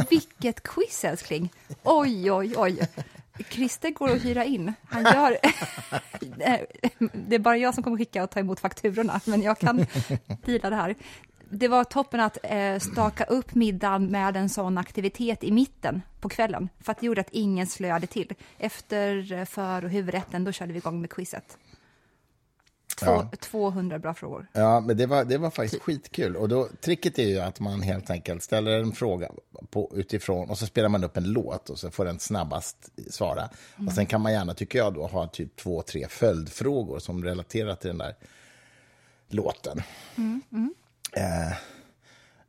Vilket 0.10 0.64
quiz, 0.64 1.06
älskling! 1.06 1.54
Oj, 1.84 2.32
oj, 2.32 2.54
oj. 2.58 2.88
Christer 3.50 3.90
går 3.92 4.10
att 4.12 4.26
hyra 4.26 4.46
in. 4.46 4.74
Han 4.90 5.04
gör... 5.04 5.38
det 7.28 7.36
är 7.36 7.40
bara 7.40 7.58
jag 7.58 7.74
som 7.74 7.84
kommer 7.84 7.98
skicka 7.98 8.24
och 8.24 8.30
ta 8.30 8.40
emot 8.40 8.60
fakturorna, 8.60 9.22
men 9.26 9.42
jag 9.42 9.60
kan 9.60 9.86
deala 10.46 10.70
det 10.70 10.76
här 10.76 10.96
det 11.52 11.68
var 11.68 11.84
toppen 11.84 12.20
att 12.20 12.38
eh, 12.44 12.80
staka 12.80 13.24
upp 13.24 13.56
middagen 13.56 14.12
med 14.12 14.38
en 14.38 14.50
sån 14.50 14.78
aktivitet 14.78 15.44
i 15.44 15.52
mitten 15.52 16.02
på 16.20 16.30
kvällen, 16.30 16.70
för 16.80 16.92
att 16.92 17.00
det 17.00 17.06
gjorde 17.06 17.22
att 17.22 17.30
ingen 17.32 17.68
slöade 17.68 18.08
till. 18.08 18.34
Efter 18.58 19.32
eh, 19.32 19.46
för 19.46 19.86
och 19.86 19.92
huvudrätten, 19.92 20.44
då 20.44 20.52
körde 20.52 20.74
vi 20.74 20.78
igång 20.78 21.02
med 21.02 21.10
quizet. 21.10 21.58
Två, 23.00 23.06
ja. 23.06 23.30
200 23.40 24.00
bra 24.00 24.14
frågor. 24.14 24.48
Ja, 24.54 24.80
men 24.80 24.98
det 24.98 25.06
var, 25.06 25.26
det 25.26 25.38
var 25.38 25.50
faktiskt 25.50 25.84
skitkul. 25.84 26.36
Och 26.36 26.50
då, 26.50 26.68
tricket 26.82 27.20
är 27.20 27.28
ju 27.28 27.40
att 27.40 27.60
man 27.60 27.82
helt 27.82 28.10
enkelt 28.10 28.44
ställer 28.44 28.80
en 28.80 28.92
fråga 28.92 29.32
på, 29.70 29.92
utifrån 29.96 30.50
och 30.50 30.58
så 30.58 30.66
spelar 30.66 30.90
man 30.90 31.04
upp 31.04 31.18
en 31.18 31.32
låt 31.32 31.70
och 31.70 31.80
så 31.80 31.92
får 31.92 32.06
den 32.06 32.20
snabbast 32.20 32.92
svara. 33.10 33.50
Mm. 33.76 33.88
Och 33.88 33.94
sen 33.94 34.06
kan 34.06 34.22
man 34.22 34.32
gärna, 34.32 34.54
tycker 34.54 34.80
jag, 34.80 34.94
då, 34.94 35.08
ha 35.08 35.28
typ 35.28 35.56
två, 35.56 35.82
tre 35.82 36.08
följdfrågor 36.10 37.00
som 37.00 37.24
relaterar 37.24 37.76
till 37.76 37.88
den 37.88 37.98
där 37.98 38.16
låten. 39.30 39.82
Mm. 40.16 40.42
Mm. 40.52 40.74
Eh, 41.18 41.54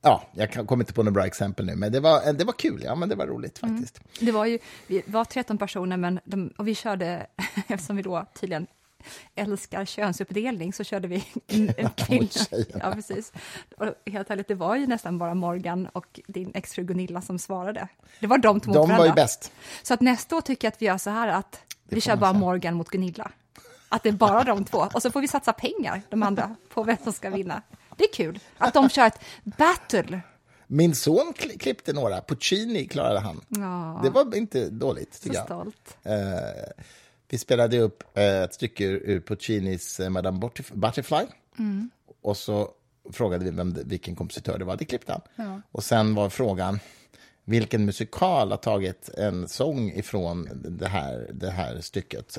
ja, 0.03 0.23
jag 0.33 0.53
kommer 0.53 0.83
inte 0.83 0.93
på 0.93 1.03
några 1.03 1.15
bra 1.15 1.27
exempel 1.27 1.67
nu, 1.67 1.77
men 1.77 1.93
det 1.93 2.01
var, 2.01 2.33
det 2.33 2.45
var 2.45 2.53
kul. 2.53 2.83
Ja, 2.85 2.95
men 2.95 3.09
det 3.09 3.15
var 3.15 3.27
roligt 3.27 3.63
mm. 3.63 3.77
faktiskt. 3.77 3.99
Mm. 3.99 4.27
Det 4.27 4.33
var 4.33 4.47
ju, 4.47 4.59
vi 4.87 5.03
var 5.07 5.25
13 5.25 5.59
personer, 5.59 5.97
men 5.97 6.21
de, 6.25 6.53
och 6.57 6.69
vi 6.69 6.75
körde, 6.75 7.27
eftersom 7.69 7.97
vi 7.97 8.03
då 8.03 8.27
tydligen 8.41 8.67
älskar 9.35 9.85
könsuppdelning, 9.85 10.73
så 10.73 10.85
körde 10.85 11.09
vi 11.09 11.25
en 11.77 11.91
kvinna. 11.91 12.29
ja, 12.81 12.93
precis. 12.93 13.33
Och 13.77 13.87
helt 14.07 14.31
ärligt, 14.31 14.49
det 14.49 14.55
var 14.55 14.77
ju 14.77 14.87
nästan 14.87 15.19
bara 15.19 15.35
Morgan 15.35 15.87
och 15.87 16.21
din 16.27 16.51
exfru 16.55 16.85
Gunilla 16.85 17.23
som 17.23 17.39
svarade. 17.39 17.89
Det 18.21 18.27
var 18.27 18.39
de 18.39 18.61
två 18.61 18.73
De 18.73 18.89
var 18.89 19.07
ju 19.07 19.13
bäst. 19.13 19.53
Så 19.83 19.95
att 19.95 20.01
nästa 20.01 20.37
år 20.37 20.41
tycker 20.41 20.67
jag 20.67 20.73
att 20.73 20.83
vi 20.83 20.87
gör 20.87 20.99
så 20.99 21.11
här 21.11 21.29
att 21.29 21.53
det 21.85 21.95
vi 21.95 22.01
kör 22.01 22.17
bara 22.17 22.31
säga. 22.31 22.41
Morgan 22.41 22.75
mot 22.75 22.89
Gunilla. 22.89 23.31
Att 23.89 24.03
det 24.03 24.09
är 24.09 24.13
bara 24.13 24.45
de 24.45 24.65
två. 24.65 24.89
Och 24.95 25.03
så 25.03 25.11
får 25.11 25.21
vi 25.21 25.29
satsa 25.29 25.53
pengar, 25.53 26.03
de 26.09 26.23
andra, 26.23 26.57
på 26.69 26.83
vem 26.83 26.97
som 27.05 27.13
ska 27.13 27.31
vinna. 27.31 27.63
Det 27.99 28.05
är 28.05 28.13
kul 28.13 28.39
att 28.59 28.75
de 28.75 28.89
kör 28.89 29.07
ett 29.07 29.21
battle. 29.45 30.21
Min 30.67 30.95
son 30.95 31.33
klippte 31.59 31.93
några. 31.93 32.21
Puccini 32.21 32.87
klarade 32.87 33.19
han. 33.19 33.41
Ja. 33.49 34.01
Det 34.03 34.11
var 34.11 34.37
inte 34.37 34.71
dåligt, 34.71 35.23
tycker 35.23 35.45
jag. 35.49 35.67
Uh, 35.67 35.73
vi 37.29 37.39
spelade 37.39 37.79
upp 37.79 38.05
uh, 38.19 38.23
ett 38.23 38.55
stycke 38.55 38.85
ur, 38.85 39.21
Puccinis 39.21 40.01
uh, 40.01 40.09
Madame 40.09 40.51
Butterfly. 40.73 41.27
Mm. 41.59 41.91
Och 42.23 42.37
så 42.37 42.71
frågade 43.13 43.45
vi 43.45 43.51
vem, 43.51 43.77
vilken 43.85 44.17
kompositör 44.17 44.59
det 44.59 44.65
var, 44.65 44.77
det 44.77 44.85
klippte 44.85 45.13
han. 45.13 45.47
Ja. 45.47 45.61
Och 45.73 45.85
sen 45.85 46.15
var 46.15 46.31
frågan, 46.31 46.81
vilken 47.45 47.85
musikal 47.85 48.51
har 48.51 48.59
tagit 48.59 49.09
en 49.09 49.49
sång 49.49 49.91
ifrån 49.91 50.49
det 50.55 50.89
här, 50.89 51.31
det 51.33 51.51
här 51.51 51.81
stycket? 51.81 52.39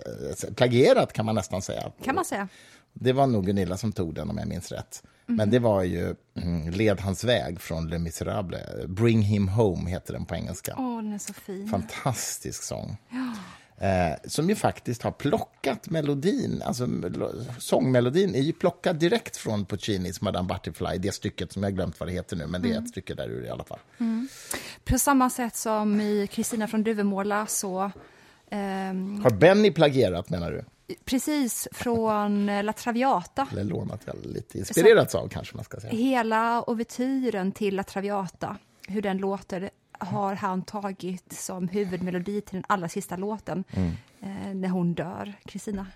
Plagierat 0.55 1.13
kan 1.13 1.25
man 1.25 1.35
nästan 1.35 1.61
säga. 1.61 1.91
Kan 2.03 2.15
man 2.15 2.25
säga. 2.25 2.47
Det 2.93 3.13
var 3.13 3.27
nog 3.27 3.45
Gunilla 3.45 3.77
som 3.77 3.91
tog 3.91 4.15
den 4.15 4.29
om 4.29 4.37
jag 4.37 4.47
minns 4.47 4.71
rätt. 4.71 5.03
Mm. 5.29 5.37
Men 5.37 5.49
det 5.49 5.59
var 5.59 5.83
ju 5.83 6.15
mm, 6.35 6.69
Led 6.69 6.99
hans 6.99 7.23
väg 7.23 7.61
från 7.61 7.87
Les 7.87 7.99
Misérables. 7.99 8.85
Bring 8.87 9.21
him 9.21 9.47
home 9.47 9.89
heter 9.89 10.13
den 10.13 10.25
på 10.25 10.35
engelska. 10.35 10.75
Åh, 10.77 10.97
den 11.03 11.13
är 11.13 11.17
så 11.17 11.33
fin. 11.33 11.67
Fantastisk 11.67 12.63
sång. 12.63 12.97
Ja. 13.09 13.33
Eh, 13.87 14.17
som 14.25 14.49
ju 14.49 14.55
faktiskt 14.55 15.03
har 15.03 15.11
plockat 15.11 15.89
melodin, 15.89 16.61
alltså 16.65 16.87
sångmelodin 17.59 18.35
är 18.35 18.41
ju 18.41 18.53
plockad 18.53 18.95
direkt 18.95 19.37
från 19.37 19.65
Puccinis 19.65 20.21
Madame 20.21 20.47
Butterfly, 20.47 20.97
det 20.97 21.11
stycket 21.11 21.51
som 21.51 21.63
jag 21.63 21.75
glömt 21.75 21.99
vad 21.99 22.09
det 22.09 22.13
heter 22.13 22.35
nu, 22.35 22.47
men 22.47 22.61
det 22.61 22.67
är 22.67 22.71
ett 22.71 22.77
mm. 22.77 22.87
stycke 22.87 23.13
där 23.13 23.29
ur 23.29 23.45
i 23.45 23.49
alla 23.49 23.63
fall. 23.63 23.79
Mm. 23.97 24.27
På 24.83 24.99
samma 24.99 25.29
sätt 25.29 25.55
som 25.55 26.01
i 26.01 26.27
Kristina 26.27 26.67
från 26.67 26.83
Duvemåla 26.83 27.45
så... 27.45 27.91
Ehm... 28.49 29.21
Har 29.23 29.31
Benny 29.31 29.71
plagierat 29.71 30.29
menar 30.29 30.51
du? 30.51 30.65
Precis, 31.05 31.67
från 31.71 32.45
La 32.65 32.73
Traviata. 32.73 33.47
Eller 33.51 33.63
lånat, 33.63 34.07
lite 34.23 34.57
inspirerats 34.57 35.15
av 35.15 35.27
kanske 35.27 35.55
man 35.55 35.65
ska 35.65 35.79
säga. 35.79 35.93
Hela 35.93 36.69
ouvertyren 36.69 37.51
till 37.51 37.75
La 37.75 37.83
Traviata, 37.83 38.57
hur 38.87 39.01
den 39.01 39.17
låter, 39.17 39.69
har 39.99 40.35
han 40.35 40.61
tagit 40.61 41.33
som 41.33 41.67
huvudmelodi 41.67 42.41
till 42.41 42.55
den 42.55 42.63
allra 42.67 42.89
sista 42.89 43.15
låten 43.15 43.63
mm. 43.71 43.91
eh, 44.21 44.55
när 44.55 44.69
hon 44.69 44.93
dör, 44.93 45.33
Kristina. 45.45 45.87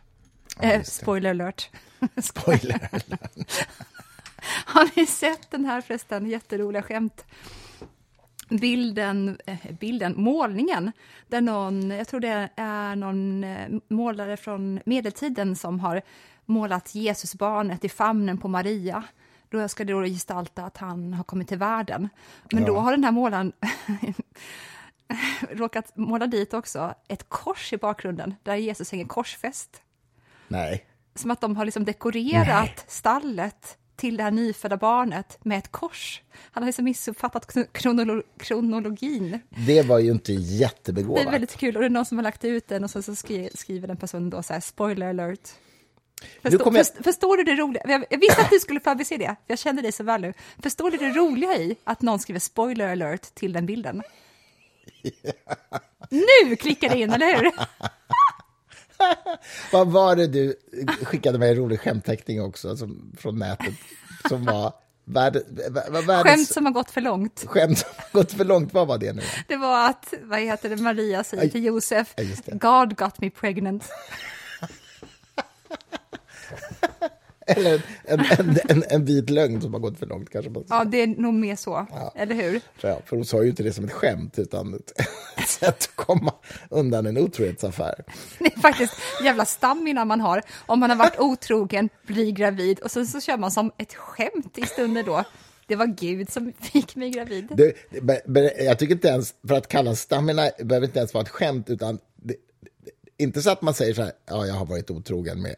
Ja, 0.61 0.71
eh, 0.71 0.83
spoiler 0.83 1.29
alert. 1.29 1.69
spoiler 2.23 2.89
alert. 2.91 3.67
har 4.65 4.89
ni 4.95 5.05
sett 5.05 5.51
den 5.51 5.65
här 5.65 5.81
förresten? 5.81 6.27
Jätteroliga 6.27 6.83
skämt. 6.83 7.25
Bilden, 8.49 9.37
eh, 9.45 9.71
bilden, 9.79 10.13
målningen, 10.17 10.91
där 11.27 11.41
någon, 11.41 11.89
jag 11.89 12.07
tror 12.07 12.19
det 12.19 12.49
är 12.55 12.95
någon 12.95 13.43
eh, 13.43 13.67
målare 13.87 14.37
från 14.37 14.79
medeltiden 14.85 15.55
som 15.55 15.79
har 15.79 16.01
målat 16.45 16.95
Jesusbarnet 16.95 17.85
i 17.85 17.89
famnen 17.89 18.37
på 18.37 18.47
Maria 18.47 19.03
då 19.53 19.67
ska 19.67 19.83
det 19.83 19.93
då 19.93 20.03
gestalta 20.03 20.65
att 20.65 20.77
han 20.77 21.13
har 21.13 21.23
kommit 21.23 21.47
till 21.47 21.57
världen. 21.57 22.09
Men 22.51 22.61
ja. 22.61 22.67
då 22.67 22.79
har 22.79 22.91
den 22.91 23.03
här 23.03 23.11
målaren 23.11 23.53
råkat 25.51 25.97
måla 25.97 26.27
dit 26.27 26.53
också 26.53 26.93
ett 27.07 27.29
kors 27.29 27.73
i 27.73 27.77
bakgrunden, 27.77 28.35
där 28.43 28.55
Jesus 28.55 28.91
hänger 28.91 29.05
korsfäst. 29.05 29.81
Nej. 30.47 30.85
Som 31.15 31.31
att 31.31 31.41
de 31.41 31.57
har 31.57 31.65
liksom 31.65 31.85
dekorerat 31.85 32.75
Nej. 32.75 32.85
stallet 32.87 33.77
till 33.95 34.17
det 34.17 34.23
här 34.23 34.31
nyfödda 34.31 34.77
barnet 34.77 35.37
med 35.43 35.57
ett 35.57 35.71
kors. 35.71 36.21
Han 36.51 36.63
har 36.63 36.67
liksom 36.67 36.85
missuppfattat 36.85 37.73
kronolo 37.73 38.23
kronologin. 38.37 39.39
Det 39.67 39.81
var 39.81 39.99
ju 39.99 40.11
inte 40.11 40.33
jättebegåvat. 40.33 41.23
Det 41.23 41.27
är 41.27 41.31
väldigt 41.31 41.57
kul. 41.57 41.75
Och 41.75 41.81
det 41.81 41.87
är 41.87 41.89
någon 41.89 42.05
som 42.05 42.17
har 42.17 42.23
lagt 42.23 42.45
ut 42.45 42.67
den 42.67 42.83
och 42.83 42.89
så, 42.89 43.01
så 43.01 43.15
skriver 43.53 43.87
den 43.87 43.97
personen 43.97 44.29
då 44.29 44.43
så 44.43 44.53
här, 44.53 44.59
spoiler 44.59 45.09
alert, 45.09 45.49
Förstår, 46.41 46.77
jag... 46.77 46.87
förstår, 46.87 47.37
du 47.37 47.43
det 47.43 47.55
roliga? 47.55 47.83
Jag, 47.87 48.05
jag 48.09 48.19
visste 48.19 48.41
att 48.41 48.49
du 48.49 48.59
skulle 48.59 48.79
förbise 48.79 49.17
det, 49.17 49.35
jag 49.47 49.59
känner 49.59 49.81
dig 49.81 49.91
så 49.91 50.03
väl 50.03 50.21
nu. 50.21 50.33
Förstår 50.63 50.91
du 50.91 50.97
det 50.97 51.09
roliga 51.09 51.55
i 51.55 51.75
att 51.83 52.01
någon 52.01 52.19
skriver 52.19 52.39
spoiler 52.39 52.91
alert 52.91 53.35
till 53.35 53.53
den 53.53 53.65
bilden? 53.65 54.03
Nu 56.09 56.55
klickar 56.55 56.89
det 56.89 56.99
in, 56.99 57.13
eller 57.13 57.37
hur? 57.37 57.51
Vad 59.71 59.91
var 59.91 60.15
det 60.15 60.27
du 60.27 60.55
skickade 61.03 61.37
mig 61.37 61.49
en 61.49 61.55
rolig 61.55 61.79
skämtteckning 61.79 62.41
också 62.41 62.77
som, 62.77 63.11
från 63.17 63.39
nätet 63.39 63.73
som 64.29 64.45
var 64.45 64.73
Värld, 65.05 65.37
världens... 65.91 66.23
Skämt 66.23 66.47
som 66.47 66.65
har 66.65 66.73
gått 66.73 66.91
för 66.91 67.01
långt. 67.01 67.43
Skämt 67.47 67.77
som 67.77 67.89
har 67.95 68.19
gått 68.19 68.31
för 68.31 68.45
långt, 68.45 68.73
vad 68.73 68.87
var 68.87 68.97
det 68.97 69.13
nu? 69.13 69.21
Det 69.47 69.55
var 69.55 69.89
att, 69.89 70.13
vad 70.21 70.39
heter 70.39 70.69
det, 70.69 70.75
Maria 70.75 71.23
säger 71.23 71.49
till 71.49 71.63
Josef, 71.63 72.13
God 72.45 72.97
got 72.97 73.21
me 73.21 73.29
pregnant. 73.29 73.83
Eller 77.47 77.81
en, 78.03 78.19
en, 78.19 78.57
en, 78.69 78.83
en 78.89 79.05
vit 79.05 79.29
lögn 79.29 79.61
som 79.61 79.73
har 79.73 79.79
gått 79.79 79.99
för 79.99 80.05
långt 80.05 80.29
kanske. 80.29 80.51
Ja, 80.69 80.83
det 80.83 81.01
är 81.01 81.07
nog 81.07 81.33
mer 81.33 81.55
så, 81.55 81.87
ja. 81.91 82.13
eller 82.15 82.35
hur? 82.35 82.61
Ja, 82.81 82.99
för 83.05 83.15
hon 83.15 83.25
sa 83.25 83.43
ju 83.43 83.49
inte 83.49 83.63
det 83.63 83.73
som 83.73 83.85
ett 83.85 83.91
skämt, 83.91 84.39
utan 84.39 84.73
ett, 85.37 85.47
sätt 85.47 85.67
att 85.67 85.95
komma 85.95 86.33
undan 86.69 87.05
en 87.05 87.17
otrohetsaffär. 87.17 88.03
Det 88.39 88.53
är 88.55 88.59
faktiskt 88.59 88.93
jävla 89.23 89.45
stamina 89.45 90.05
man 90.05 90.21
har, 90.21 90.41
om 90.65 90.79
man 90.79 90.89
har 90.89 90.97
varit 90.97 91.19
otrogen, 91.19 91.89
blir 92.07 92.31
gravid 92.31 92.79
och 92.79 92.91
sen 92.91 93.07
så 93.07 93.21
kör 93.21 93.37
man 93.37 93.51
som 93.51 93.71
ett 93.77 93.93
skämt 93.93 94.57
i 94.57 94.65
stunden 94.65 95.05
då. 95.05 95.23
Det 95.67 95.75
var 95.75 95.85
Gud 95.85 96.31
som 96.31 96.53
fick 96.59 96.95
mig 96.95 97.09
gravid. 97.09 97.47
Det, 97.51 98.63
jag 98.63 98.79
tycker 98.79 98.95
inte 98.95 99.07
ens, 99.07 99.33
för 99.47 99.55
att 99.55 99.67
kalla 99.67 99.95
stamina 99.95 100.49
behöver 100.59 100.87
inte 100.87 100.99
ens 100.99 101.13
vara 101.13 101.21
ett 101.21 101.29
skämt, 101.29 101.69
utan 101.69 101.99
det, 102.15 102.35
inte 103.17 103.41
så 103.41 103.49
att 103.49 103.61
man 103.61 103.73
säger 103.73 103.93
så 103.93 104.01
här, 104.01 104.11
ja, 104.25 104.45
jag 104.45 104.53
har 104.53 104.65
varit 104.65 104.91
otrogen 104.91 105.41
med 105.41 105.55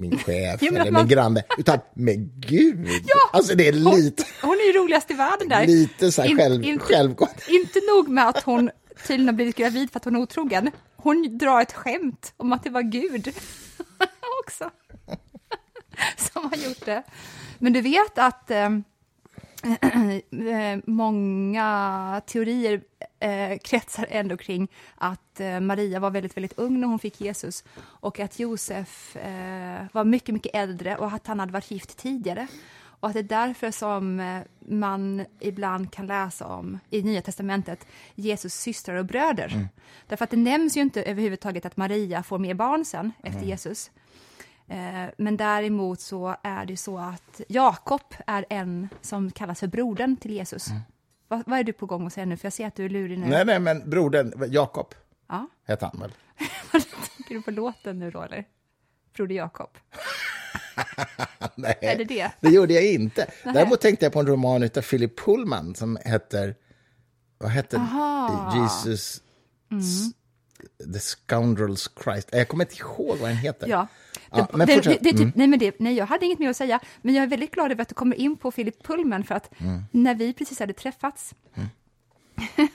min 0.00 0.18
chef 0.18 0.62
ja, 0.62 0.68
eller 0.68 0.90
man... 0.90 1.02
min 1.02 1.08
granne, 1.08 1.42
utan 1.58 1.78
med 1.94 2.30
Gud. 2.46 2.88
Ja, 3.06 3.30
alltså 3.32 3.54
det 3.54 3.68
är 3.68 3.72
lite... 3.72 4.24
Hon, 4.40 4.50
hon 4.50 4.58
är 4.58 4.66
ju 4.66 4.72
roligast 4.72 5.10
i 5.10 5.14
världen 5.14 5.48
där. 5.48 5.66
Lite 5.66 6.12
så 6.12 6.22
här 6.22 6.36
själv, 6.36 6.64
in, 6.64 6.78
självgott. 6.78 7.48
Inte 7.48 7.80
nog 7.94 8.08
med 8.08 8.28
att 8.28 8.42
hon 8.42 8.70
tydligen 9.06 9.28
har 9.28 9.34
blivit 9.34 9.56
gravid 9.56 9.90
för 9.90 9.98
att 9.98 10.04
hon 10.04 10.16
är 10.16 10.20
otrogen. 10.20 10.70
Hon 10.96 11.38
drar 11.38 11.60
ett 11.60 11.72
skämt 11.72 12.32
om 12.36 12.52
att 12.52 12.64
det 12.64 12.70
var 12.70 12.82
Gud 12.82 13.28
också 14.44 14.70
som 16.32 16.50
har 16.50 16.56
gjort 16.56 16.84
det. 16.84 17.02
Men 17.58 17.72
du 17.72 17.80
vet 17.80 18.18
att 18.18 18.50
eh, 18.50 18.70
många 20.84 22.22
teorier 22.26 22.82
eh, 23.20 23.58
kretsar 23.58 24.06
ändå 24.10 24.36
kring 24.36 24.68
att 24.94 25.40
eh, 25.40 25.60
Maria 25.60 26.00
var 26.00 26.10
väldigt, 26.10 26.36
väldigt 26.36 26.58
ung 26.58 26.80
när 26.80 26.88
hon 26.88 26.98
fick 26.98 27.20
Jesus 27.20 27.64
och 27.80 28.20
att 28.20 28.38
Josef 28.38 29.16
eh, 29.16 29.84
var 29.92 30.04
mycket, 30.04 30.34
mycket 30.34 30.54
äldre 30.54 30.96
och 30.96 31.12
att 31.12 31.26
han 31.26 31.40
hade 31.40 31.52
varit 31.52 31.70
gift 31.70 31.96
tidigare. 31.96 32.46
Och 33.00 33.08
att 33.08 33.14
det 33.14 33.20
är 33.20 33.46
därför 33.46 33.70
som 33.70 34.20
eh, 34.20 34.40
man 34.58 35.26
ibland 35.40 35.92
kan 35.92 36.06
läsa 36.06 36.46
om 36.46 36.78
i 36.90 37.02
Nya 37.02 37.22
Testamentet 37.22 37.86
Jesus 38.14 38.54
systrar 38.54 38.96
och 38.96 39.04
bröder. 39.04 39.52
Mm. 39.52 39.68
Därför 40.06 40.24
att 40.24 40.30
det 40.30 40.36
nämns 40.36 40.76
ju 40.76 40.80
inte 40.80 41.02
överhuvudtaget 41.02 41.66
att 41.66 41.76
Maria 41.76 42.22
får 42.22 42.38
mer 42.38 42.54
barn 42.54 42.84
sen 42.84 43.12
efter 43.22 43.38
mm. 43.38 43.48
Jesus. 43.48 43.90
Eh, 44.70 45.10
men 45.16 45.36
däremot 45.36 46.00
så 46.00 46.36
är 46.42 46.66
det 46.66 46.76
så 46.76 46.98
att 46.98 47.40
Jakob 47.48 48.14
är 48.26 48.46
en 48.50 48.88
som 49.00 49.30
kallas 49.30 49.60
för 49.60 49.66
brodern 49.66 50.16
till 50.16 50.30
Jesus. 50.30 50.68
Mm. 50.68 50.80
Vad, 51.28 51.42
vad, 51.46 51.58
är 51.58 51.64
du 51.64 51.72
på 51.72 51.86
gång 51.86 52.06
att 52.06 52.12
säga 52.12 52.26
nu? 52.26 52.36
För 52.36 52.46
jag 52.46 52.52
ser 52.52 52.66
att 52.66 52.74
du 52.74 52.84
är 52.84 52.88
lurig 52.88 53.18
nu. 53.18 53.26
Nej, 53.26 53.44
nej, 53.44 53.58
men 53.58 53.90
brodern, 53.90 54.32
Jakob, 54.48 54.94
ja. 55.28 55.46
hette 55.64 55.86
han 55.86 56.00
väl? 56.00 56.12
Tänker 57.16 57.34
du 57.34 57.42
på 57.42 57.50
låten 57.50 57.98
nu 57.98 58.10
då, 58.10 58.22
eller? 58.22 58.44
Broder 59.14 59.34
Jakob? 59.34 59.70
nej, 61.54 61.78
är 61.80 61.98
det 61.98 62.04
det? 62.04 62.32
det 62.40 62.48
gjorde 62.48 62.74
jag 62.74 62.84
inte. 62.84 63.30
Däremot 63.44 63.80
tänkte 63.80 64.04
jag 64.04 64.12
på 64.12 64.20
en 64.20 64.26
roman 64.26 64.62
av 64.62 64.80
Philip 64.80 65.18
Pullman 65.18 65.74
som 65.74 65.98
heter, 66.04 66.54
vad 67.38 67.50
heter 67.50 67.80
Jesus... 68.54 69.22
Mm. 69.70 70.12
The 70.92 71.00
Scoundrels 71.00 71.90
Christ. 72.04 72.28
Jag 72.32 72.48
kommer 72.48 72.64
inte 72.64 72.76
ihåg 72.76 73.18
vad 73.18 73.30
den 73.30 73.36
heter. 73.36 73.68
Ja. 73.68 73.86
Ja, 74.30 74.48
men 74.52 74.66
det, 74.66 74.80
det, 74.80 74.98
det, 75.00 75.10
typ, 75.10 75.20
mm. 75.20 75.32
nej, 75.34 75.46
men 75.46 75.58
det, 75.58 75.74
nej, 75.78 75.94
jag 75.94 76.06
hade 76.06 76.26
inget 76.26 76.38
mer 76.38 76.50
att 76.50 76.56
säga, 76.56 76.80
men 77.02 77.14
jag 77.14 77.22
är 77.22 77.28
väldigt 77.28 77.50
glad 77.50 77.72
över 77.72 77.82
att 77.82 77.88
du 77.88 77.94
kommer 77.94 78.16
in 78.16 78.36
på 78.36 78.50
Philip 78.50 78.82
Pullman, 78.82 79.24
för 79.24 79.34
att 79.34 79.60
mm. 79.60 79.82
när 79.90 80.14
vi 80.14 80.32
precis 80.32 80.60
hade 80.60 80.72
träffats 80.72 81.34
mm. 81.54 81.68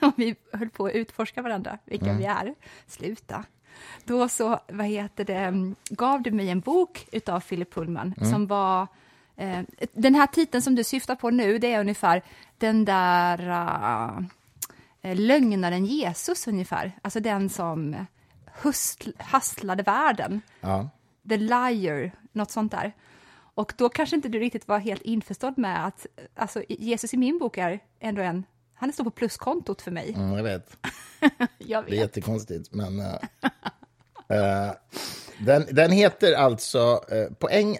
och 0.00 0.12
vi 0.16 0.36
höll 0.52 0.70
på 0.70 0.86
att 0.86 0.92
utforska 0.92 1.42
varandra, 1.42 1.78
vilka 1.84 2.06
mm. 2.06 2.18
vi 2.18 2.24
är, 2.24 2.54
sluta. 2.86 3.44
Då 4.04 4.28
så, 4.28 4.60
vad 4.68 4.86
heter 4.86 5.24
det, 5.24 5.74
gav 5.90 6.22
du 6.22 6.30
mig 6.30 6.50
en 6.50 6.60
bok 6.60 7.06
av 7.26 7.40
Philip 7.40 7.74
Pullman 7.74 8.14
som 8.30 8.46
var 8.46 8.86
eh, 9.36 9.60
den 9.92 10.14
här 10.14 10.26
titeln 10.26 10.62
som 10.62 10.74
du 10.74 10.84
syftar 10.84 11.14
på 11.14 11.30
nu, 11.30 11.58
det 11.58 11.72
är 11.72 11.80
ungefär 11.80 12.22
den 12.58 12.84
där 12.84 13.38
uh, 15.02 15.14
lögnaren 15.14 15.84
Jesus 15.86 16.48
ungefär, 16.48 16.92
alltså 17.02 17.20
den 17.20 17.48
som 17.48 18.06
hustl, 18.62 19.10
hasslade 19.18 19.82
världen. 19.82 20.40
Ja. 20.60 20.88
The 21.28 21.36
Liar, 21.36 22.12
något 22.32 22.50
sånt 22.50 22.72
där. 22.72 22.92
Och 23.54 23.72
då 23.76 23.88
kanske 23.88 24.16
inte 24.16 24.28
du 24.28 24.38
riktigt 24.38 24.68
var 24.68 24.78
helt 24.78 25.02
införstådd 25.02 25.58
med 25.58 25.86
att 25.86 26.06
alltså, 26.34 26.62
Jesus 26.68 27.14
i 27.14 27.16
min 27.16 27.38
bok 27.38 27.58
är 27.58 27.80
ändå 28.00 28.22
en, 28.22 28.44
han 28.74 28.92
står 28.92 29.04
på 29.04 29.10
pluskontot 29.10 29.82
för 29.82 29.90
mig. 29.90 30.12
Mm, 30.16 30.36
jag, 30.36 30.44
vet. 30.44 30.76
jag 31.58 31.82
vet. 31.82 31.90
Det 31.90 31.96
är 31.96 32.00
jättekonstigt, 32.00 32.72
men... 32.72 33.00
Uh, 33.00 33.06
uh, 34.32 34.72
den, 35.46 35.66
den 35.70 35.90
heter 35.90 36.32
alltså, 36.32 37.04
uh, 37.12 37.34
på, 37.38 37.48
eng, 37.48 37.76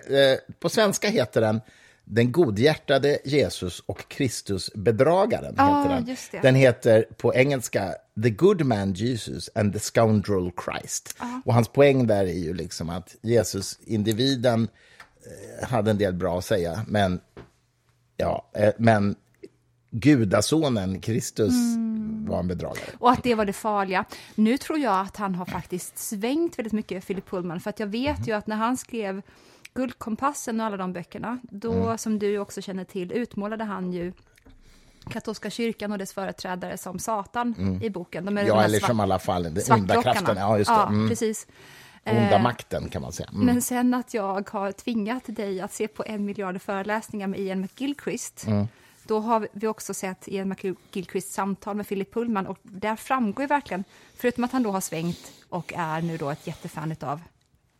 på 0.60 0.68
svenska 0.68 1.08
heter 1.08 1.40
den 1.40 1.60
den 2.08 2.32
godhjärtade 2.32 3.18
Jesus 3.24 3.80
och 3.80 4.08
Kristusbedragaren. 4.08 5.54
Ah, 5.58 5.82
heter 5.82 6.16
den. 6.32 6.42
den 6.42 6.54
heter 6.54 7.06
på 7.16 7.34
engelska 7.34 7.94
The 8.22 8.30
Good 8.30 8.66
Man 8.66 8.92
Jesus 8.92 9.50
and 9.54 9.72
the 9.72 9.78
Scoundrel 9.78 10.50
Christ. 10.64 11.16
Ah. 11.18 11.40
Och 11.44 11.54
hans 11.54 11.68
poäng 11.68 12.06
där 12.06 12.24
är 12.24 12.38
ju 12.38 12.54
liksom 12.54 12.90
att 12.90 13.16
Jesus, 13.22 13.78
individen, 13.84 14.68
eh, 15.62 15.68
hade 15.68 15.90
en 15.90 15.98
del 15.98 16.14
bra 16.14 16.38
att 16.38 16.44
säga, 16.44 16.84
men 16.88 17.20
Ja, 18.16 18.50
eh, 18.52 18.72
men 18.78 19.16
gudasonen 19.90 21.00
Kristus 21.00 21.54
var 22.26 22.38
en 22.38 22.48
bedragare. 22.48 22.90
Och 22.98 23.10
att 23.10 23.22
det 23.22 23.34
var 23.34 23.44
det 23.44 23.52
farliga. 23.52 24.04
Nu 24.34 24.58
tror 24.58 24.78
jag 24.78 25.00
att 25.00 25.16
han 25.16 25.34
har 25.34 25.44
faktiskt 25.44 25.98
svängt 25.98 26.58
väldigt 26.58 26.72
mycket, 26.72 27.06
Philip 27.06 27.30
Pullman, 27.30 27.60
för 27.60 27.70
att 27.70 27.80
jag 27.80 27.86
vet 27.86 28.28
ju 28.28 28.32
att 28.32 28.46
när 28.46 28.56
han 28.56 28.76
skrev 28.76 29.22
Guldkompassen 29.74 30.60
och 30.60 30.66
alla 30.66 30.76
de 30.76 30.92
böckerna, 30.92 31.38
då, 31.42 31.98
som 31.98 32.18
du 32.18 32.38
också 32.38 32.62
känner 32.62 32.84
till, 32.84 33.12
utmålade 33.12 33.64
han 33.64 33.92
ju 33.92 34.12
katolska 35.10 35.50
kyrkan 35.50 35.92
och 35.92 35.98
dess 35.98 36.12
företrädare 36.12 36.78
som 36.78 36.98
Satan 36.98 37.80
i 37.82 37.90
boken. 37.90 38.24
De 38.24 38.38
är 38.38 38.44
Ja, 38.44 38.62
eller 38.62 38.78
svart- 38.78 38.88
som 38.90 39.00
i 39.00 39.02
alla 39.02 39.18
fall 39.18 39.42
den 39.42 39.72
onda 39.78 40.02
kraften. 40.02 40.36
Ja, 40.36 40.58
just 40.58 40.70
det. 40.70 40.74
Ja, 40.74 40.86
Mm. 40.88 41.08
precis. 41.08 41.46
Onda 42.04 42.36
Eh, 42.36 42.42
makten 42.42 42.88
kan 42.88 43.02
man 43.02 43.12
säga. 43.12 43.28
Mm. 43.32 43.46
Men 43.46 43.62
sen 43.62 43.94
att 43.94 44.14
jag 44.14 44.50
har 44.50 44.72
tvingat 44.72 45.22
dig 45.26 45.60
att 45.60 45.72
se 45.72 45.88
på 45.88 46.04
en 46.06 46.24
miljard 46.24 46.60
föreläsningar 46.62 47.26
med 47.26 47.40
Ian 47.40 47.60
McGilchrist, 47.60 48.46
Mm. 48.46 48.66
då 49.02 49.20
har 49.20 49.48
vi 49.52 49.66
också 49.66 49.94
sett 49.94 50.28
Ian 50.28 50.48
McGilchrists 50.48 51.34
samtal 51.34 51.76
med 51.76 51.88
Philip 51.88 52.14
Pullman 52.14 52.46
och 52.46 52.58
där 52.62 52.96
framgår 52.96 53.42
ju 53.42 53.46
verkligen, 53.46 53.84
förutom 54.16 54.44
att 54.44 54.52
han 54.52 54.62
då 54.62 54.70
har 54.70 54.80
svängt 54.80 55.32
och 55.48 55.72
är 55.76 56.02
nu 56.02 56.16
då 56.16 56.30
ett 56.30 56.46
jättefan 56.46 56.92
utav, 56.92 57.20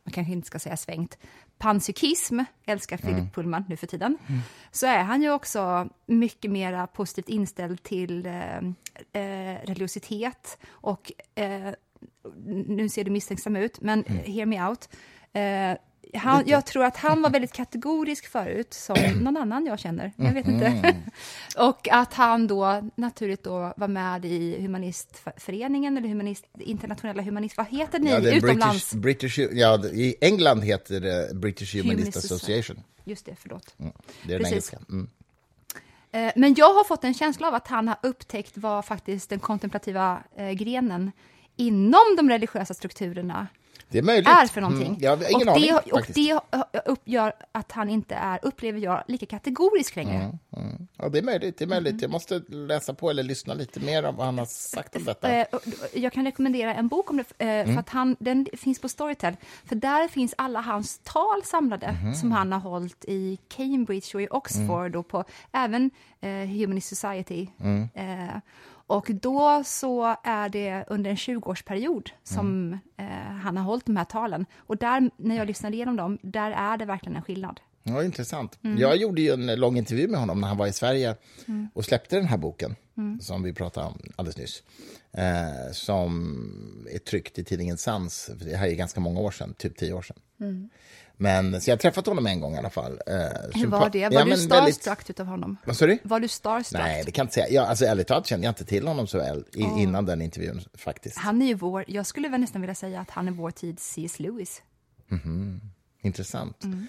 man 0.05 0.13
kanske 0.13 0.33
inte 0.33 0.47
ska 0.47 0.59
säga 0.59 0.77
svängt, 0.77 1.19
panpsykism, 1.59 2.41
älskar 2.67 2.97
Philip 2.97 3.17
Mm. 3.19 3.31
Pullman 3.31 3.65
nu 3.69 3.77
för 3.77 3.87
tiden, 3.87 4.19
så 4.71 4.87
är 4.87 5.03
han 5.03 5.23
ju 5.23 5.31
också 5.31 5.89
mycket 6.07 6.51
mer 6.51 6.87
positivt 6.87 7.29
inställd 7.29 7.83
till 7.83 8.27
eh, 8.27 8.57
eh, 9.13 9.59
religiositet 9.65 10.59
och 10.69 11.13
eh, 11.35 11.73
nu 12.67 12.89
ser 12.89 13.05
du 13.05 13.11
misstänksam 13.11 13.57
ut, 13.57 13.81
men 13.81 14.05
Mm. 14.09 14.23
hear 14.33 14.47
me 14.47 14.69
out. 14.69 14.89
Eh, 15.33 15.79
han, 16.15 16.43
jag 16.47 16.67
tror 16.67 16.85
att 16.85 16.97
han 16.97 17.23
var 17.23 17.31
väldigt 17.31 17.53
kategorisk 17.53 18.27
förut, 18.27 18.75
som 18.75 18.97
någon 19.21 19.37
annan 19.37 19.67
jag 19.67 19.79
känner. 19.79 20.13
Jag 20.17 20.33
vet 20.33 20.49
inte. 20.49 20.67
Mm. 20.67 20.97
och 21.57 21.89
att 21.89 22.15
han 22.15 22.47
då 22.47 22.91
naturligt 22.95 23.45
då 23.45 23.75
var 23.77 23.89
med 23.89 24.25
i 24.25 24.61
Humanistföreningen, 24.61 25.97
eller 25.97 26.09
humanist, 26.09 26.45
internationella 26.59 27.23
humanist... 27.23 27.57
Vad 27.57 27.67
heter 27.67 27.99
ni 27.99 28.11
Ja, 28.11 28.37
utomlands? 28.37 28.95
British, 28.95 29.37
British, 29.37 29.53
ja, 29.53 29.85
I 29.85 30.17
England 30.21 30.61
heter 30.61 31.01
det 31.01 31.35
British 31.35 31.75
Humanist 31.75 31.99
Humanist 31.99 32.17
Association. 32.17 32.83
Just 33.05 33.27
det, 33.27 33.37
förlåt. 33.39 33.75
Mm. 33.79 33.93
Det 34.23 34.35
är 34.35 34.39
den 34.39 34.51
Precis. 34.51 34.53
engelska. 34.53 34.79
Mm. 34.89 35.09
Eh, 36.13 36.33
Men 36.37 36.55
jag 36.55 36.75
har 36.75 36.85
fått 36.85 37.05
en 37.05 37.15
känsla 37.15 37.49
av 37.49 37.55
att 37.55 37.69
han 37.69 37.89
har 37.89 37.99
upptäckt 38.03 38.53
vad 38.55 38.85
faktiskt 38.85 39.31
den 39.31 39.39
kontemplativa 39.39 40.23
eh, 40.37 40.51
grenen 40.51 41.13
inom 41.57 42.17
de 42.17 42.31
religiösa 42.31 42.75
strukturerna 42.75 43.47
är 43.99 44.03
möjligt. 44.03 44.29
är 44.29 44.47
för 44.47 44.61
någonting. 44.61 44.87
Mm. 44.89 44.99
Jag 45.01 45.31
ingen 45.31 45.49
och, 45.49 45.55
aning, 45.57 45.71
det, 45.85 45.93
och 45.93 46.07
det 46.15 46.31
eh, 46.31 46.81
upp, 46.85 47.01
gör 47.05 47.33
att 47.53 47.73
han 47.73 47.89
inte 47.91 48.15
är, 48.15 48.39
upplever 48.43 48.81
jag, 48.81 49.03
lika 49.09 49.27
kategorisk 49.27 49.97
längre. 49.97 50.15
Mm. 50.57 50.89
Ja, 50.97 51.09
det 51.09 51.19
är 51.19 51.23
möjligt. 51.23 51.59
Det 51.59 51.65
är 51.65 51.69
möjligt. 51.69 52.03
Jag 52.03 52.11
måste 52.11 52.43
läsa 52.49 52.95
på 52.95 53.11
eller 53.11 53.23
lyssna 53.23 53.55
lite 53.55 53.81
mer 53.81 54.05
om 54.05 54.17
vad 54.17 54.27
han 54.27 54.39
har 54.39 54.47
sagt 54.47 54.97
om 54.97 55.05
detta. 55.05 55.29
Mm. 55.29 55.47
Eh, 55.53 55.59
Jag 56.03 56.13
kan 56.13 56.25
rekommendera 56.25 56.75
en 56.75 56.89
bok 56.89 57.11
om 57.11 57.17
det, 57.17 57.45
eh, 57.47 57.67
för 57.67 57.81
att 57.81 57.89
han, 57.89 58.17
den 58.19 58.47
finns 58.53 58.81
på 58.81 58.89
Storytel. 58.89 59.37
För 59.65 59.77
där 59.77 60.09
finns 60.09 60.35
alla 60.39 60.61
hans 60.61 61.01
tal 61.03 61.43
samlade 61.45 61.93
Mhm. 62.03 62.15
som 62.15 62.33
han 62.33 62.53
har 62.53 62.61
hållit 62.61 63.05
i 63.09 63.39
Cambridge 63.49 64.07
och 64.15 64.23
i 64.23 64.29
Oxford 64.31 64.87
Mm. 64.87 65.01
och 65.01 65.09
på 65.09 65.25
även 65.53 65.91
eh, 66.21 66.31
Humanist 66.31 66.89
Society. 66.89 67.47
Eh, 67.95 68.37
och 68.87 69.11
då 69.23 69.63
så 69.65 70.17
är 70.25 70.49
det 70.49 70.85
under 70.89 71.11
en 71.11 71.17
20-årsperiod 71.17 72.11
som 72.25 72.47
Mm. 72.47 72.79
eh, 72.97 73.33
han 73.43 73.57
har 73.57 73.65
hållit 73.65 73.87
de 73.87 73.97
här 73.97 74.05
talen. 74.05 74.47
Och 74.57 74.77
där, 74.77 75.11
när 75.17 75.37
jag 75.37 75.47
lyssnade 75.47 75.77
igenom 75.77 75.97
dem, 75.97 76.19
där 76.23 76.51
är 76.51 76.77
det 76.77 76.85
verkligen 76.85 77.17
en 77.17 77.23
skillnad. 77.23 77.61
Ja, 77.83 78.05
intressant. 78.05 78.59
Mm. 78.65 78.79
Jag 78.79 78.97
gjorde 78.97 79.21
ju 79.23 79.31
en 79.33 79.61
lång 79.61 79.77
intervju 79.79 80.09
med 80.09 80.21
honom 80.21 80.41
när 80.41 80.49
han 80.49 80.57
var 80.57 80.67
i 80.67 80.73
Sverige 80.73 81.17
Mm. 81.49 81.69
och 81.75 81.85
släppte 81.85 82.17
den 82.17 82.27
här 82.27 82.37
boken 82.39 82.77
som 83.21 83.43
vi 83.43 83.53
pratade 83.53 83.87
om 83.87 83.99
alldeles 84.17 84.37
nyss. 84.39 84.63
Eh, 85.13 85.73
som 85.73 86.87
är 86.95 86.99
tryckt 86.99 87.39
i 87.39 87.45
tidningen 87.45 87.77
Sans. 87.77 88.31
Det 88.45 88.57
här 88.57 88.67
är 88.69 88.75
ganska 88.75 89.01
många 89.01 89.21
år 89.21 89.31
sedan, 89.31 89.55
typ 89.59 89.77
tio 89.77 89.93
år 89.93 90.03
sedan. 90.03 90.71
Men, 91.19 91.61
så 91.61 91.71
jag 91.71 91.77
har 91.77 91.79
träffat 91.79 92.07
honom 92.07 92.27
en 92.27 92.41
gång 92.41 92.55
i 92.55 92.59
alla 92.59 92.71
fall. 92.71 93.01
Eh, 93.07 93.15
Mm. 93.17 93.31
Hur 93.55 93.67
var 93.67 93.91
det? 93.91 93.99
Var 94.09 94.13
Ja, 94.15 94.25
du 94.25 94.31
men 94.31 94.49
väldigt- 94.49 94.75
starstruck 94.75 95.11
utav 95.11 95.27
honom? 95.27 95.57
Vad 95.65 95.77
sa 95.77 95.87
du? 95.87 95.99
Var 96.03 96.21
du 96.21 96.29
starstruck? 96.29 96.83
Nej, 96.83 97.03
det 97.07 97.11
kan 97.13 97.23
jag 97.23 97.25
inte 97.25 97.35
säga. 97.35 97.49
Jag, 97.51 97.67
alltså, 97.69 97.85
ärligt 97.85 98.07
talat 98.07 98.27
kände 98.27 98.47
jag 98.47 98.51
inte 98.51 98.65
till 98.65 98.87
honom 98.89 99.07
så 99.07 99.19
väl 99.19 99.45
i, 99.55 99.61
innan 99.63 100.07
den 100.07 100.23
intervjun 100.23 100.61
faktiskt. 100.75 101.19
Han 101.19 101.43
är 101.43 101.47
ju 101.47 101.55
vår, 101.55 101.85
jag 101.89 102.07
skulle 102.07 102.29
väl 102.29 102.41
nästan 102.41 102.61
vilja 102.61 102.75
säga 102.75 103.01
att 103.01 103.11
han 103.11 103.29
är 103.29 103.33
vår 103.33 103.51
tids 103.51 103.93
C.S. 103.93 104.21
Lewis. 104.21 104.63
Intressant. 106.03 106.65
Mm. 106.65 106.87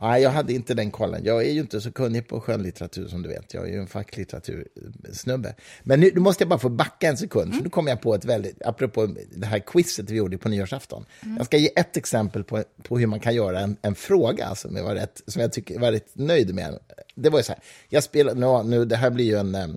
Nej, 0.00 0.22
jag 0.22 0.30
hade 0.30 0.52
inte 0.52 0.74
den 0.74 0.90
kollen. 0.90 1.24
Jag 1.24 1.46
är 1.46 1.50
ju 1.52 1.60
inte 1.60 1.80
så 1.80 1.92
kunnig 1.92 2.28
på 2.28 2.40
skönlitteratur 2.40 3.08
som 3.08 3.22
du 3.22 3.28
vet. 3.28 3.54
Jag 3.54 3.68
är 3.68 3.72
ju 3.72 3.80
en 3.80 3.86
facklitteratursnubbe. 3.86 5.54
Men 5.82 6.00
nu, 6.00 6.10
nu 6.14 6.20
måste 6.20 6.42
jag 6.42 6.48
bara 6.48 6.58
få 6.58 6.68
backa 6.68 7.08
en 7.08 7.16
sekund, 7.16 7.44
Mm. 7.46 7.56
för 7.56 7.64
nu 7.64 7.70
kommer 7.70 7.90
jag 7.90 8.00
på 8.00 8.14
ett 8.14 8.24
väldigt, 8.24 8.62
apropå 8.66 9.08
det 9.36 9.46
här 9.46 9.58
quizet 9.58 10.10
vi 10.10 10.16
gjorde 10.16 10.38
på 10.38 10.48
nyårsafton. 10.48 11.04
Mm. 11.22 11.36
Jag 11.36 11.46
ska 11.46 11.56
ge 11.56 11.70
ett 11.76 11.96
exempel 11.96 12.44
på, 12.44 12.64
på 12.82 12.98
hur 12.98 13.06
man 13.06 13.20
kan 13.20 13.34
göra 13.34 13.60
en, 13.60 13.76
en 13.82 13.94
fråga 13.94 14.54
som 14.54 14.76
jag, 14.76 14.84
var 14.84 14.94
rätt, 14.94 15.22
som 15.26 15.42
jag 15.42 15.52
tycker 15.52 15.78
var 15.78 15.92
rätt 15.92 16.10
nöjd 16.12 16.54
med. 16.54 16.78
Det 17.14 17.30
var 17.30 17.38
ju 17.38 17.42
så 17.42 17.52
här, 17.52 17.62
jag 17.88 18.02
spelade, 18.02 18.40
nu, 18.40 18.62
nu, 18.78 18.84
det 18.84 18.96
här 18.96 19.10
blir 19.10 19.24
ju 19.24 19.36
en 19.38 19.54
em, 19.54 19.76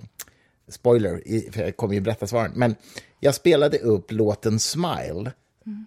spoiler, 0.68 1.50
för 1.52 1.62
jag 1.62 1.76
kommer 1.76 1.94
ju 1.94 2.00
berätta 2.00 2.26
svaren, 2.26 2.52
men 2.54 2.74
jag 3.20 3.34
spelade 3.34 3.78
upp 3.78 4.12
låten 4.12 4.58
Smile 4.58 5.32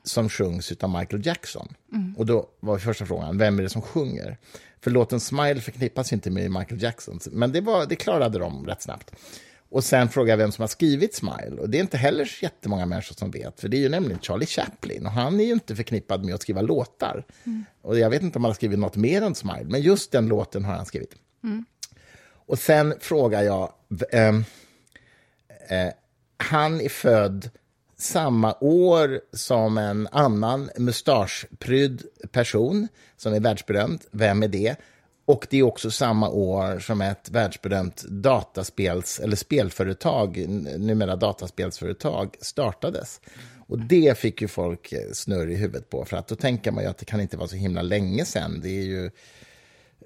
som 0.04 0.30
sjungs 0.30 0.72
av 0.72 0.90
Michael 0.90 1.26
Jackson. 1.26 1.74
Och 2.18 2.26
då 2.26 2.50
var 2.60 2.78
första 2.78 3.06
frågan, 3.06 3.38
vem 3.38 3.60
är 3.60 3.64
det 3.64 3.70
som 3.70 3.82
sjunger? 3.82 4.38
För 4.82 4.92
låten 4.92 5.20
Smile 5.20 5.62
förknippas 5.62 6.14
inte 6.14 6.30
med 6.30 6.52
Michael 6.52 6.82
Jackson, 6.84 7.20
men 7.32 7.52
det, 7.52 7.62
var, 7.62 7.86
det 7.86 7.96
klarade 7.96 8.40
de 8.40 8.66
rätt 8.66 8.82
snabbt. 8.82 9.12
Och 9.70 9.84
sen 9.84 10.10
jag 10.28 10.38
vem 10.38 10.52
som 10.52 10.62
har 10.62 10.68
skrivit 10.68 11.16
Smile, 11.16 11.56
och 11.60 11.70
det 11.70 11.78
är 11.78 11.82
inte 11.82 11.98
heller 11.98 12.26
så 12.26 12.44
jättemånga 12.44 12.86
människor 12.86 13.16
som 13.16 13.32
vet, 13.32 13.60
för 13.60 13.68
det 13.68 13.78
är 13.78 13.82
ju 13.82 13.90
nämligen 13.90 14.20
Charlie 14.22 14.46
Chaplin, 14.46 15.06
och 15.06 15.12
han 15.12 15.40
är 15.40 15.44
ju 15.44 15.52
inte 15.52 15.76
förknippad 15.76 16.26
med 16.26 16.36
att 16.36 16.42
skriva 16.42 16.62
låtar. 16.62 17.26
Och 17.82 18.00
jag 18.00 18.10
vet 18.10 18.22
inte 18.22 18.38
om 18.38 18.44
han 18.44 18.50
har 18.50 18.56
skrivit 18.56 18.80
något 18.80 18.96
mer 18.96 19.22
än 19.22 19.36
Smile, 19.36 19.66
men 19.66 19.82
just 19.82 20.12
den 20.12 20.28
låten 20.28 20.66
har 20.66 20.74
han 20.74 20.86
skrivit. 20.86 21.16
Och 22.46 22.60
sen 22.60 22.94
frågar 23.00 23.42
jag, 23.42 23.74
ehm, 24.12 24.46
eh, 25.70 25.94
han 26.38 26.82
är 26.82 26.90
född 26.90 27.50
samma 28.04 28.56
år 28.62 29.22
som 29.34 29.78
en 29.78 30.08
annan 30.12 30.70
mustaschprydd 30.78 32.04
person 32.32 32.88
som 33.18 33.34
är 33.34 33.40
världsberömd. 33.40 34.02
Vem 34.12 34.44
är 34.44 34.48
det? 34.48 34.76
Och 35.26 35.48
det 35.50 35.60
är 35.60 35.64
också 35.64 35.92
samma 35.92 36.30
år 36.30 36.80
som 36.80 37.02
ett 37.02 37.30
världsberömt 37.30 38.04
dataspels 38.04 39.20
eller 39.20 39.36
spelföretag, 39.36 40.46
numera 40.78 41.16
dataspelsföretag, 41.16 42.36
startades. 42.42 43.22
Och 43.68 43.80
det 43.80 44.18
fick 44.18 44.42
ju 44.42 44.48
folk 44.48 44.92
eh, 44.92 45.12
snurr 45.14 45.50
i 45.50 45.56
huvudet 45.56 45.90
på, 45.90 46.06
för 46.06 46.18
att 46.18 46.28
då 46.28 46.36
tänker 46.36 46.72
man 46.72 46.84
ju 46.84 46.90
att 46.90 46.98
det 46.98 47.06
kan 47.06 47.22
inte 47.22 47.38
vara 47.38 47.48
så 47.48 47.56
himla 47.56 47.82
länge 47.82 48.26
sedan. 48.26 48.60
Det 48.64 48.70
är 48.70 48.84
ju 48.84 49.06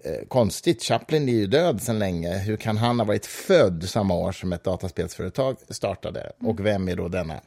eh, 0.04 0.28
konstigt. 0.28 0.84
Chaplin 0.84 1.30
är 1.30 1.34
ju 1.34 1.48
död 1.48 1.82
sedan 1.82 2.00
länge. 2.00 2.38
Hur 2.38 2.58
kan 2.58 2.78
han 2.78 3.00
ha 3.00 3.06
varit 3.06 3.26
född 3.26 3.90
samma 3.90 4.16
år 4.16 4.32
som 4.32 4.54
ett 4.54 4.64
dataspelsföretag 4.64 5.58
startade? 5.70 6.32
Och 6.40 6.66
vem 6.66 6.88
är 6.88 6.96
då 6.96 7.08
denna 7.08 7.42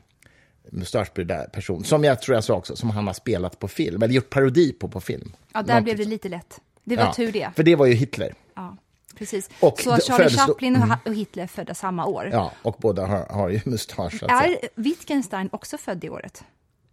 mustaschprydda 0.73 1.45
person? 1.45 1.85
Som 1.85 2.05
jag 2.05 2.23
tror 2.23 2.35
jag 2.35 2.45
sa 2.45 2.55
också, 2.55 2.77
som 2.77 2.91
han 2.91 3.07
har 3.07 3.15
spelat 3.15 3.59
på 3.59 3.69
film, 3.69 4.03
eller 4.03 4.15
gjort 4.15 4.31
parodi 4.31 4.73
på 4.73 4.89
på 4.89 5.01
film. 5.01 5.33
Ja, 5.53 5.63
där 5.63 5.69
Någonting 5.69 5.85
blev 5.85 5.97
det 5.97 6.05
lite 6.11 6.29
lätt. 6.29 6.61
Det 6.85 6.97
var 6.97 7.05
Ja, 7.05 7.13
tur 7.13 7.33
det. 7.33 7.51
För 7.57 7.63
det 7.63 7.77
var 7.77 7.87
ju 7.87 7.95
Hitler. 7.95 8.35
Ja, 8.55 8.77
precis. 9.19 9.51
Och 9.61 9.81
så 9.81 9.97
Charlie 9.97 10.31
Chaplin 10.37 10.77
och 10.77 10.83
Ha- 10.89 10.99
och 11.05 11.15
Hitler 11.15 11.47
födda 11.47 11.75
samma 11.75 12.07
år. 12.07 12.29
Ja, 12.33 12.53
och 12.63 12.77
båda 12.81 13.07
har, 13.07 13.27
har 13.27 13.49
ju 13.49 13.61
mustasch. 13.67 14.23
Är 14.23 14.57
Wittgenstein 14.75 15.49
också 15.53 15.79
född 15.79 16.05
i 16.05 16.09
året? 16.11 16.45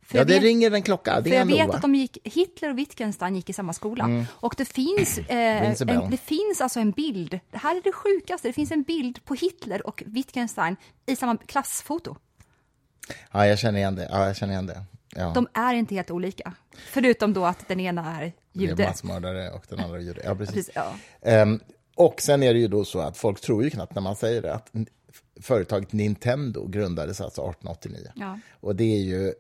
För 0.01 0.17
Ja, 0.17 0.23
det 0.23 0.33
vet- 0.33 0.43
ringer 0.43 0.71
en 0.71 0.81
klocka. 0.81 1.21
Det 1.21 1.29
För 1.29 1.37
jag 1.37 1.45
vet 1.45 1.69
att 1.69 1.81
de 1.81 1.95
gick, 1.95 2.17
Hitler 2.23 2.69
och 2.69 2.77
Wittgenstein 2.77 3.35
gick 3.35 3.49
i 3.49 3.53
samma 3.53 3.73
skola. 3.73 4.25
Och 4.29 4.53
det 4.57 4.65
finns, 4.65 5.17
eh, 5.27 5.81
en, 5.81 6.09
det 6.11 6.17
finns 6.17 6.61
alltså 6.61 6.79
en 6.79 6.91
bild, 6.91 7.39
det 7.51 7.57
här 7.57 7.75
är 7.75 7.81
det 7.83 7.91
sjukaste, 7.91 8.47
det 8.47 8.53
finns 8.53 8.71
en 8.71 8.83
bild 8.83 9.25
på 9.25 9.33
Hitler 9.33 9.87
och 9.87 10.03
Wittgenstein 10.05 10.75
i 11.05 11.15
samma 11.15 11.37
klassfoto. 11.37 12.15
Ja, 13.31 13.47
jag 13.47 13.59
känner 13.59 13.79
igen 13.79 13.95
det. 13.95 14.07
Ja, 14.11 14.27
jag 14.27 14.35
känner 14.35 14.53
igen 14.53 14.65
det. 14.67 14.83
Ja. 15.15 15.31
De 15.35 15.47
är 15.53 15.73
inte 15.73 15.95
helt 15.95 16.11
olika. 16.11 16.53
Förutom 16.91 17.33
då 17.33 17.45
att 17.45 17.67
den 17.67 17.79
ena 17.79 18.15
är 18.21 18.33
Det 18.53 18.63
är 18.63 18.67
jude. 18.67 18.85
massmördare 18.87 19.49
och 19.49 19.65
den 19.69 19.79
andra 19.79 19.97
är 19.97 20.01
jude. 20.01 20.21
Ja, 20.23 20.35
precis. 20.35 20.55
Precis, 20.55 20.71
ja. 20.75 20.93
Ehm, 21.21 21.59
och 21.95 22.21
sen 22.21 22.43
är 22.43 22.53
det 22.53 22.59
ju 22.59 22.67
då 22.67 22.85
så 22.85 22.99
att 22.99 23.17
folk 23.17 23.41
tror 23.41 23.63
ju 23.63 23.69
knappt 23.69 23.95
när 23.95 24.01
man 24.01 24.15
säger 24.15 24.41
det 24.41 24.53
att 24.53 24.71
företaget 25.41 25.93
Nintendo 25.93 26.67
grundades 26.67 27.21
alltså 27.21 27.41
1889. 27.41 28.11
Ja. 28.15 28.39
Och 28.59 28.75
det 28.75 28.83
är 28.83 29.01
ju, 29.01 29.27
eh, 29.27 29.33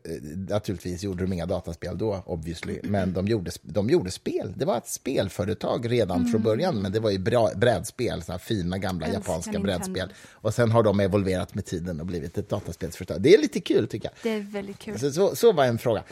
naturligtvis 0.49 1.03
gjorde 1.03 1.23
de 1.23 1.33
inga 1.33 1.45
dataspel 1.45 1.97
då, 1.97 2.23
obviously, 2.25 2.79
men 2.83 3.13
de 3.13 3.27
gjorde, 3.27 3.51
de 3.61 3.89
gjorde 3.89 4.11
spel. 4.11 4.53
Det 4.55 4.65
var 4.65 4.77
ett 4.77 4.87
spelföretag 4.87 5.91
redan 5.91 6.27
från 6.27 6.41
början, 6.43 6.81
men 6.81 6.91
det 6.91 6.99
var 6.99 7.11
ju 7.11 7.17
bra, 7.17 7.51
brädspel, 7.55 8.23
såna 8.23 8.39
fina 8.39 8.77
gamla 8.77 9.05
Mm. 9.05 9.15
Älskar 9.17 9.31
japanska 9.33 9.51
Nintendo. 9.51 9.77
brädspel. 9.93 10.13
Och 10.31 10.53
sen 10.53 10.71
har 10.71 10.83
de 10.83 10.99
evolverat 10.99 11.55
med 11.55 11.65
tiden 11.65 11.99
och 11.99 12.05
blivit 12.05 12.37
ett 12.37 12.49
dataspelsföretag. 12.49 13.21
Det 13.21 13.33
är 13.33 13.41
lite 13.41 13.59
kul 13.59 13.87
tycker 13.87 14.09
jag. 14.09 14.13
Det 14.23 14.37
är 14.37 14.51
väldigt 14.51 14.79
kul. 14.79 14.99
Så, 14.99 15.11
så, 15.11 15.35
så 15.35 15.51
var 15.51 15.65
en 15.65 15.77
fråga. 15.77 16.03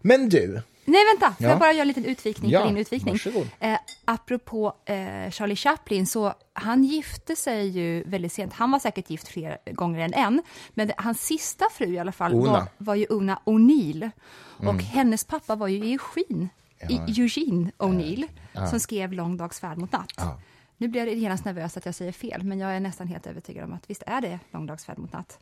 Men 0.00 0.28
du, 0.28 0.60
Nej, 0.86 1.00
vänta, 1.14 1.34
får 1.34 1.44
Ja. 1.44 1.48
jag 1.50 1.58
bara 1.58 1.72
göra 1.72 1.82
en 1.82 1.88
liten 1.88 2.04
utvikning 2.04 2.50
Ja, 2.50 2.60
på 2.60 2.66
din 2.68 2.76
utvikning? 2.76 3.14
varsågod. 3.14 3.48
Eh, 3.60 3.78
apropå 4.04 4.74
eh, 4.84 5.30
Charlie 5.30 5.56
Chaplin, 5.56 6.06
så 6.06 6.34
han 6.52 6.84
gifte 6.84 7.36
sig 7.36 7.68
ju 7.68 8.02
väldigt 8.06 8.32
sent. 8.32 8.52
Han 8.52 8.70
var 8.70 8.78
säkert 8.78 9.10
gift 9.10 9.28
fler 9.28 9.58
gånger 9.72 10.00
än 10.00 10.14
en, 10.14 10.42
men 10.74 10.88
det, 10.88 10.94
hans 10.98 11.20
sista 11.22 11.64
fru 11.72 11.86
i 11.94 11.98
alla 11.98 12.12
fall 12.12 12.34
Una. 12.34 12.50
var, 12.52 12.66
var 12.78 12.94
ju 12.94 13.06
Una 13.10 13.40
O'Neill. 13.44 14.10
Och 14.58 14.82
hennes 14.82 15.24
pappa 15.24 15.54
var 15.54 15.68
ju 15.68 15.76
Eugene, 15.76 16.48
Ja. 16.88 17.06
Eugene 17.08 17.70
O'Neill, 17.78 18.28
som 18.70 18.80
skrev 18.80 19.12
Lång 19.12 19.36
dags 19.36 19.60
färd 19.60 19.78
mot 19.78 19.92
natt. 19.92 20.12
Ja. 20.16 20.38
Nu 20.78 20.88
blir 20.88 21.06
jag 21.06 21.14
genast 21.14 21.44
nervös 21.44 21.76
att 21.76 21.86
jag 21.86 21.94
säger 21.94 22.12
fel, 22.12 22.42
men 22.42 22.58
jag 22.58 22.76
är 22.76 22.80
nästan 22.80 23.06
helt 23.06 23.26
övertygad 23.26 23.64
om 23.64 23.72
att 23.72 23.90
visst 23.90 24.02
är 24.06 24.20
det 24.20 24.38
Lång 24.50 24.66
dags 24.66 24.84
färd 24.84 24.98
mot 24.98 25.12
natt. 25.12 25.38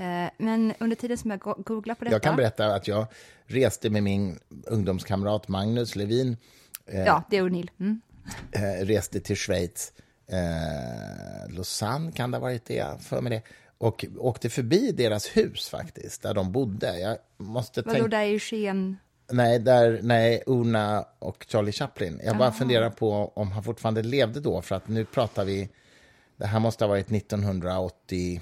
Eh, 0.00 0.30
men 0.38 0.74
under 0.80 0.96
tiden 0.96 1.18
som 1.18 1.30
jag 1.30 1.40
go- 1.40 1.62
googlar 1.66 1.94
på 1.94 2.04
detta... 2.04 2.14
Jag 2.14 2.22
kan 2.22 2.36
berätta 2.36 2.74
att 2.74 2.88
jag 2.88 3.06
reste 3.46 3.90
med 3.90 4.02
min 4.02 4.38
ungdomskamrat 4.66 5.48
Magnus 5.48 5.96
Levin, 5.96 6.36
Ja, 6.92 7.22
det 7.30 7.36
är 7.36 7.42
O'Neill. 7.42 7.68
Mm. 7.80 8.00
eh, 8.52 8.86
reste 8.86 9.20
till 9.20 9.36
Schweiz. 9.36 9.92
Eh, 10.26 11.54
Lausanne 11.54 12.12
kan 12.12 12.30
det 12.30 12.36
ha 12.36 12.42
varit 12.42 12.64
det, 12.64 13.02
för 13.02 13.20
mig 13.20 13.30
det. 13.30 13.42
Och 13.78 14.04
åkte 14.18 14.50
förbi 14.50 14.92
deras 14.92 15.26
hus 15.36 15.68
faktiskt, 15.68 16.22
där 16.22 16.34
de 16.34 16.52
bodde. 16.52 16.98
Jag 17.00 17.18
måste 17.36 17.82
Vadå, 17.82 17.92
tänka... 17.94 18.08
där 18.08 18.18
är 18.18 18.24
ju 18.24 18.38
sken... 18.38 18.96
Nej, 19.32 19.58
där, 19.58 20.00
nej, 20.02 20.42
Una 20.46 21.04
och 21.18 21.46
Charlie 21.48 21.72
Chaplin. 21.72 22.20
Jag 22.24 22.38
bara 22.38 22.52
funderar 22.52 22.90
på 22.90 23.32
om 23.34 23.50
han 23.52 23.62
fortfarande 23.64 24.02
levde 24.02 24.40
då, 24.40 24.62
för 24.62 24.74
att 24.74 24.88
nu 24.88 25.04
pratar 25.04 25.44
vi... 25.44 25.68
Det 26.36 26.46
här 26.46 26.60
måste 26.60 26.84
ha 26.84 26.88
varit 26.88 27.12
1980... 27.12 28.40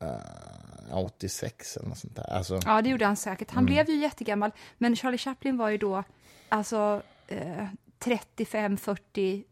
åt- 0.00 0.90
eh, 0.90 0.96
86 0.98 1.76
eller 1.76 1.88
något 1.88 1.98
sånt 1.98 2.16
där. 2.16 2.32
Alltså, 2.32 2.60
Ja, 2.64 2.82
det 2.82 2.88
gjorde 2.88 3.06
han 3.06 3.16
säkert. 3.16 3.48
Mm. 3.50 3.56
Han 3.56 3.66
blev 3.66 3.88
ju 3.90 3.96
jättegammal, 3.96 4.50
men 4.78 4.96
Charlie 4.96 5.18
Chaplin 5.18 5.56
var 5.56 5.68
ju 5.68 5.78
då 5.78 6.04
alltså 6.48 7.02
eh, 7.28 7.66
35, 7.98 8.76
40, 8.76 9.44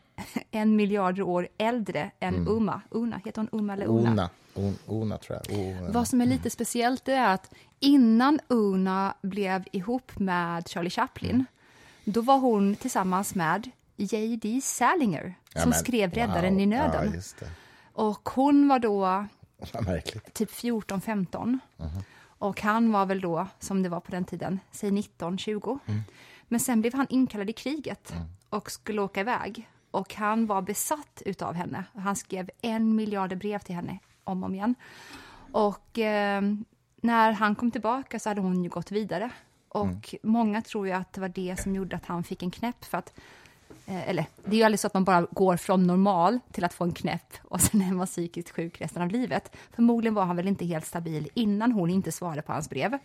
en 0.50 0.76
miljarder 0.76 1.22
år 1.22 1.48
äldre 1.58 2.10
än 2.20 2.48
Uma. 2.48 2.80
Una, 2.90 3.20
heter 3.24 3.40
hon 3.50 3.60
Uma 3.60 3.72
eller 3.72 3.86
Una? 3.86 4.10
Mm. 4.10 4.28
On, 4.54 4.78
Ona 4.86 5.18
tror 5.18 5.38
jag. 5.48 5.58
O, 5.58 5.76
Vad 5.92 6.08
som 6.08 6.20
är 6.20 6.26
lite 6.26 6.50
speciellt 6.50 7.04
det 7.04 7.12
är 7.14 7.34
att 7.34 7.54
innan 7.80 8.40
Una 8.48 9.14
blev 9.22 9.64
ihop 9.72 10.18
med 10.18 10.68
Charlie 10.68 10.90
Chaplin, 10.90 11.44
då 12.04 12.20
var 12.20 12.38
hon 12.38 12.76
tillsammans 12.76 13.34
med 13.34 13.70
J.D. 13.96 14.60
Salinger, 14.62 15.34
Ja, 15.54 15.60
som 15.60 15.70
men, 15.70 15.78
skrev 15.78 16.10
Räddaren 16.14 16.52
wow. 16.54 16.62
i 16.62 16.66
nöden. 16.66 17.20
Ja. 17.40 17.46
Och 17.92 18.28
hon 18.28 18.68
var 18.68 18.78
då 18.78 19.26
Vad 19.72 19.86
märkligt. 19.86 20.34
typ 20.34 20.50
14-15. 20.50 21.58
Och 22.38 22.60
han 22.60 22.92
var 22.92 23.06
väl 23.06 23.20
då, 23.20 23.46
som 23.58 23.82
det 23.82 23.88
var 23.88 24.00
på 24.00 24.10
den 24.10 24.24
tiden, 24.24 24.60
säg 24.70 24.90
19-20. 24.90 25.78
Men 26.48 26.60
sen 26.60 26.80
blev 26.80 26.94
han 26.94 27.06
inkallad 27.10 27.50
i 27.50 27.52
kriget 27.52 28.12
och 28.48 28.70
skulle 28.70 29.02
åka 29.02 29.20
iväg. 29.20 29.68
Och 29.90 30.14
han 30.14 30.46
var 30.46 30.62
besatt 30.62 31.22
utav 31.26 31.54
henne. 31.54 31.84
Han 31.94 32.16
skrev 32.16 32.50
en 32.60 32.96
miljard 32.96 33.38
brev 33.38 33.58
till 33.58 33.74
henne 33.74 33.98
om 34.24 34.42
och 34.42 34.46
om 34.46 34.54
igen. 34.54 34.74
Och 35.52 35.98
eh, 35.98 36.42
när 36.96 37.32
han 37.32 37.54
kom 37.54 37.70
tillbaka 37.70 38.18
så 38.18 38.28
hade 38.30 38.40
hon 38.40 38.64
ju 38.64 38.70
gått 38.70 38.90
vidare. 38.90 39.30
Och 39.68 40.14
många 40.22 40.62
tror 40.62 40.86
ju 40.86 40.92
att 40.92 41.12
det 41.12 41.20
var 41.20 41.28
det 41.28 41.60
som 41.60 41.74
gjorde 41.74 41.96
att 41.96 42.06
han 42.06 42.24
fick 42.24 42.42
en 42.42 42.50
knäpp. 42.50 42.84
För 42.84 42.98
att, 42.98 43.14
eller, 43.86 44.26
det 44.44 44.50
är 44.50 44.58
ju 44.58 44.62
aldrig 44.62 44.80
så 44.80 44.86
att 44.86 44.94
man 44.94 45.04
bara 45.04 45.26
går 45.30 45.56
från 45.56 45.86
normal 45.86 46.38
till 46.52 46.64
att 46.64 46.74
få 46.74 46.84
en 46.84 46.92
knäpp 46.92 47.34
och 47.42 47.60
sen 47.60 47.82
är 47.82 47.92
man 47.92 48.06
psykiskt 48.06 48.50
sjuk 48.50 48.80
resten 48.80 49.02
av 49.02 49.08
livet. 49.08 49.56
Förmodligen 49.74 50.14
var 50.14 50.24
han 50.24 50.36
väl 50.36 50.48
inte 50.48 50.64
helt 50.64 50.86
stabil 50.86 51.28
innan 51.34 51.72
hon 51.72 51.90
inte 51.90 52.12
svarade 52.12 52.42
på 52.42 52.52
hans 52.52 52.70
brev. 52.70 52.98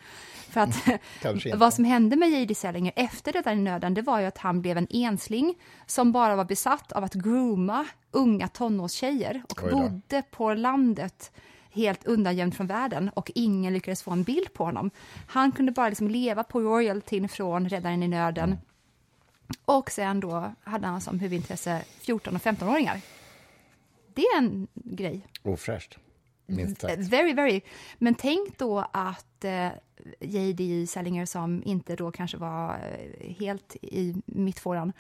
För 0.50 0.62
att 0.62 0.88
inte. 1.26 1.58
vad 1.58 1.74
som 1.74 1.86
hände 1.86 2.16
med 2.16 2.30
J.D. 2.30 2.56
Salinger 2.56 2.94
efter 2.96 3.34
detta 3.34 3.54
i 3.54 3.56
nöden, 3.56 3.94
det 3.94 4.02
var 4.02 4.20
ju 4.20 4.26
att 4.26 4.38
han 4.38 4.62
blev 4.62 4.78
en 4.78 4.88
ensling 4.90 5.56
som 5.86 6.12
bara 6.12 6.36
var 6.36 6.46
besatt 6.46 6.92
av 6.92 7.04
att 7.04 7.14
grooma 7.14 7.86
unga 8.12 8.48
tonårstjejer 8.48 9.44
och 9.50 9.72
bodde 9.72 10.24
på 10.32 10.54
landet 10.54 11.32
helt 11.72 12.06
undangömd 12.06 12.56
från 12.56 12.68
världen 12.68 13.10
och 13.10 13.32
ingen 13.36 13.74
lyckades 13.74 14.04
få 14.04 14.12
en 14.12 14.24
bild 14.24 14.54
på 14.54 14.66
honom. 14.66 14.92
Han 15.28 15.52
kunde 15.52 15.72
bara 15.72 15.90
liksom 15.90 16.08
leva 16.08 16.44
på 16.44 16.62
royaltyn 16.62 17.30
från 17.30 17.70
Räddaren 17.70 18.04
i 18.04 18.08
nöden. 18.08 18.58
Och 19.66 19.92
sen 19.92 20.20
då 20.20 20.54
hade 20.64 20.88
han 20.88 21.02
som 21.02 21.20
huvudintresse 21.20 21.84
14 22.00 22.36
och 22.36 22.42
15-åringar. 22.42 23.02
Det 24.14 24.22
är 24.22 24.38
en 24.38 24.68
grej. 24.74 25.28
Ofräscht, 25.44 25.98
minst 26.46 26.84
Eh, 26.84 26.90
sagt. 26.90 27.02
Very, 27.10 27.34
very. 27.34 27.62
Men 27.98 28.16
tänk 28.16 28.58
då 28.58 28.80
att 28.92 29.44
eh, 29.46 29.70
J.D. 30.20 30.88
Salinger, 30.88 31.26
som 31.26 31.64
inte 31.66 31.96
då 31.96 32.12
kanske 32.12 32.38
var 32.38 32.74
eh, 32.76 33.34
helt 33.34 33.76
i 33.82 34.22
mittfåran, 34.26 34.94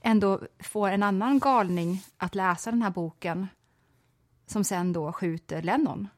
ändå 0.00 0.40
får 0.58 0.88
en 0.88 1.02
annan 1.02 1.38
galning 1.38 2.02
att 2.16 2.34
läsa 2.34 2.70
den 2.70 2.82
här 2.82 2.90
boken 2.90 3.48
som 4.46 4.64
sen 4.64 4.92
då 4.92 5.12
skjuter 5.12 5.62
Lennon. 5.62 6.08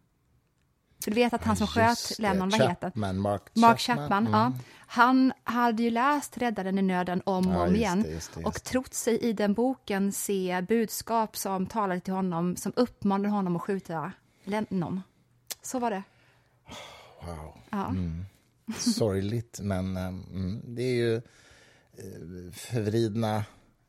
För 1.05 1.11
du 1.11 1.15
vet 1.15 1.35
att 1.35 1.45
han 1.45 1.57
som 1.57 1.67
sköt 1.67 1.89
Just 1.89 2.17
det, 2.17 2.23
Lennon, 2.23 2.49
vad 2.49 2.61
heter 2.61 2.91
Chapman, 2.91 3.21
Mark 3.21 3.43
Mark 3.55 3.81
Chapman. 3.81 4.09
Chapman, 4.09 4.33
ja. 4.33 4.53
Han 4.87 5.33
hade 5.45 5.83
ju 5.83 5.91
läst 5.91 6.39
Räddaren 6.39 6.79
i 6.79 6.83
nöden 6.83 7.23
om 7.27 7.49
och 7.49 7.55
Ja, 7.55 7.67
om 7.67 7.75
igen 7.75 8.03
det, 8.03 8.09
just 8.09 8.35
det, 8.35 8.41
just 8.41 8.47
och 8.47 8.65
trott 8.65 8.95
sig 8.95 9.19
i 9.19 9.33
den 9.33 9.55
boken 9.55 10.13
se 10.13 10.65
budskap 10.69 11.37
som 11.37 11.67
talade 11.67 12.01
till 12.01 12.15
honom, 12.15 12.57
som 12.57 12.73
uppmanade 12.77 13.29
honom 13.29 13.57
att 13.57 13.63
skjuta 13.63 14.13
Lennon. 14.45 15.03
Så 15.63 15.79
var 15.79 15.91
det. 15.91 16.03
Wow. 17.21 17.59
Ja. 17.71 17.89
Mm. 17.89 18.25
Sorgligt, 18.79 19.61
men 19.63 19.97
eh, 19.97 20.07
mm, 20.07 20.61
det 20.65 20.83
är 20.83 20.95
ju 20.95 21.17
eh, 21.17 22.53
förvridna 22.53 23.45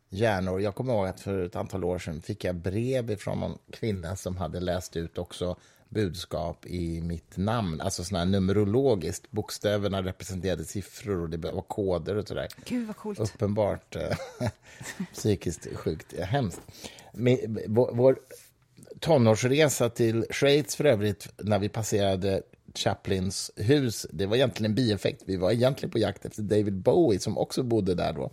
hjärnor. 0.09 0.61
Jag 0.61 0.75
kommer 0.75 0.93
ihåg 0.93 1.07
att 1.07 1.19
för 1.19 1.45
ett 1.45 1.55
antal 1.55 1.83
år 1.83 1.99
sedan 1.99 2.21
fick 2.21 2.43
jag 2.43 2.55
brev 2.55 3.15
från 3.15 3.43
en 3.43 3.57
kvinna 3.71 4.15
som 4.15 4.37
hade 4.37 4.59
läst 4.59 4.95
ut 4.95 5.17
också 5.17 5.55
budskap 5.89 6.65
i 6.65 7.01
mitt 7.01 7.37
namn, 7.37 7.81
alltså 7.81 8.03
såna 8.03 8.19
här 8.19 8.25
numerologiskt. 8.25 9.31
Bokstäverna 9.31 10.03
representerade 10.03 10.65
siffror 10.65 11.21
och 11.21 11.29
det 11.29 11.37
var 11.37 11.61
koder 11.61 12.15
och 12.15 12.27
sådär. 12.27 12.47
Gud 12.65 12.87
vad 12.87 12.97
coolt. 12.97 13.19
Uppenbart 13.19 13.95
eh, 13.95 14.17
psykiskt 15.13 15.67
sjukt. 15.75 16.19
Hemskt. 16.19 16.61
Vår, 17.67 17.91
vår 17.93 18.19
tonårsresa 18.99 19.89
till 19.89 20.25
Schweiz 20.29 20.75
för 20.75 20.85
övrigt, 20.85 21.27
när 21.37 21.59
vi 21.59 21.69
passerade 21.69 22.41
Chaplins 22.77 23.51
hus, 23.55 24.07
det 24.09 24.25
var 24.25 24.35
egentligen 24.35 24.71
en 24.71 24.75
bieffekt. 24.75 25.23
Vi 25.25 25.37
var 25.37 25.51
egentligen 25.51 25.91
på 25.91 25.99
jakt 25.99 26.25
efter 26.25 26.41
David 26.41 26.73
Bowie 26.73 27.19
som 27.19 27.37
också 27.37 27.63
bodde 27.63 27.95
där 27.95 28.13
då, 28.13 28.31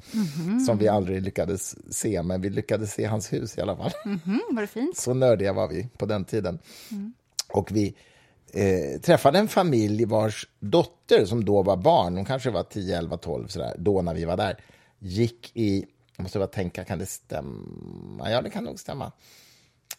som 0.66 0.78
vi 0.78 0.88
aldrig 0.88 1.22
lyckades 1.22 1.94
se, 1.94 2.22
men 2.22 2.40
vi 2.40 2.50
lyckades 2.50 2.92
se 2.92 3.04
hans 3.04 3.32
hus 3.32 3.58
i 3.58 3.60
alla 3.60 3.76
fall. 3.76 3.90
Mm, 4.04 4.40
var 4.50 4.60
det 4.60 4.66
fint? 4.66 4.96
Så 4.96 5.14
nördiga 5.14 5.52
var 5.52 5.68
vi 5.68 5.88
på 5.98 6.06
den 6.06 6.24
tiden. 6.24 6.58
Och 7.52 7.72
vi 7.72 7.94
eh, 8.52 9.00
träffade 9.00 9.38
en 9.38 9.48
familj 9.48 10.04
vars 10.04 10.48
dotter, 10.60 11.24
som 11.24 11.44
då 11.44 11.62
var 11.62 11.76
barn, 11.76 12.16
hon 12.16 12.24
kanske 12.24 12.50
var 12.50 12.62
10, 12.62 12.98
11, 12.98 13.16
12, 13.16 13.48
sådär, 13.48 13.74
då 13.78 14.02
när 14.02 14.14
vi 14.14 14.24
var 14.24 14.36
där, 14.36 14.56
gick 14.98 15.56
i, 15.56 15.86
jag 16.16 16.22
måste 16.22 16.38
bara 16.38 16.48
tänka, 16.48 16.84
kan 16.84 16.98
det 16.98 17.06
stämma? 17.06 18.30
Ja, 18.30 18.42
det 18.42 18.50
kan 18.50 18.64
nog 18.64 18.78
stämma. 18.78 19.12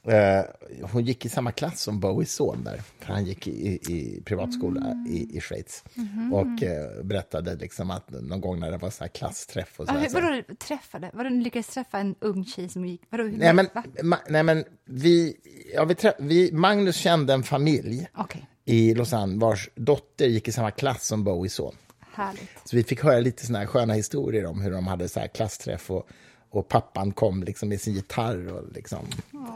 Eh, 0.07 0.43
hon 0.91 1.03
gick 1.05 1.25
i 1.25 1.29
samma 1.29 1.51
klass 1.51 1.81
som 1.81 1.99
Bowies 1.99 2.33
son 2.33 2.63
där, 2.63 2.81
för 2.99 3.13
han 3.13 3.25
gick 3.25 3.47
i, 3.47 3.67
i 3.93 4.21
privatskola 4.25 5.05
i, 5.09 5.37
i 5.37 5.41
Schweiz. 5.41 5.83
Och 6.31 6.63
eh, 6.63 7.03
berättade 7.03 7.55
liksom 7.55 7.91
att 7.91 8.09
någon 8.09 8.41
gång 8.41 8.59
när 8.59 8.71
det 8.71 8.77
var 8.77 8.89
så 8.89 9.03
här 9.03 9.09
klassträff 9.09 9.79
och 9.79 9.87
så 9.87 9.93
Ja, 9.93 9.97
här, 9.97 10.01
hur- 10.01 10.09
så 10.09 10.21
vadå 10.21 10.41
träffade? 10.59 11.11
Vadå, 11.13 11.29
ni 11.29 11.43
lyckades 11.43 11.67
träffa 11.67 11.99
en 11.99 12.15
ung 12.19 12.45
tjej 12.45 12.69
som 12.69 12.85
gick... 12.85 13.01
Vadå, 13.09 13.23
Nej, 13.23 13.53
men, 13.53 13.67
ma, 14.03 14.17
nej, 14.29 14.43
men 14.43 14.63
vi, 14.85 15.37
ja, 15.73 15.85
vi, 15.85 15.95
trä, 15.95 16.13
vi... 16.19 16.51
Magnus 16.51 16.95
kände 16.95 17.33
en 17.33 17.43
familj 17.43 18.07
Okej, 18.17 18.47
i 18.65 18.93
Lausanne 18.95 19.39
vars 19.39 19.69
dotter 19.75 20.25
gick 20.27 20.47
i 20.47 20.51
samma 20.51 20.71
klass 20.71 21.07
som 21.07 21.23
Bowies 21.23 21.53
son. 21.53 21.75
härligt. 22.13 22.49
Så 22.65 22.75
vi 22.75 22.83
fick 22.83 23.03
höra 23.03 23.19
lite 23.19 23.45
såna 23.45 23.59
här 23.59 23.65
sköna 23.65 23.93
historier 23.93 24.45
om 24.45 24.61
hur 24.61 24.71
de 24.71 24.87
hade 24.87 25.09
så 25.09 25.19
här 25.19 25.27
klassträff 25.27 25.91
och, 25.91 26.07
och 26.53 26.67
pappan 26.67 27.11
kom 27.11 27.43
liksom 27.43 27.69
med 27.69 27.81
sin 27.81 27.93
gitarr 27.93 28.53
och 28.53 28.71
liksom 28.73 28.99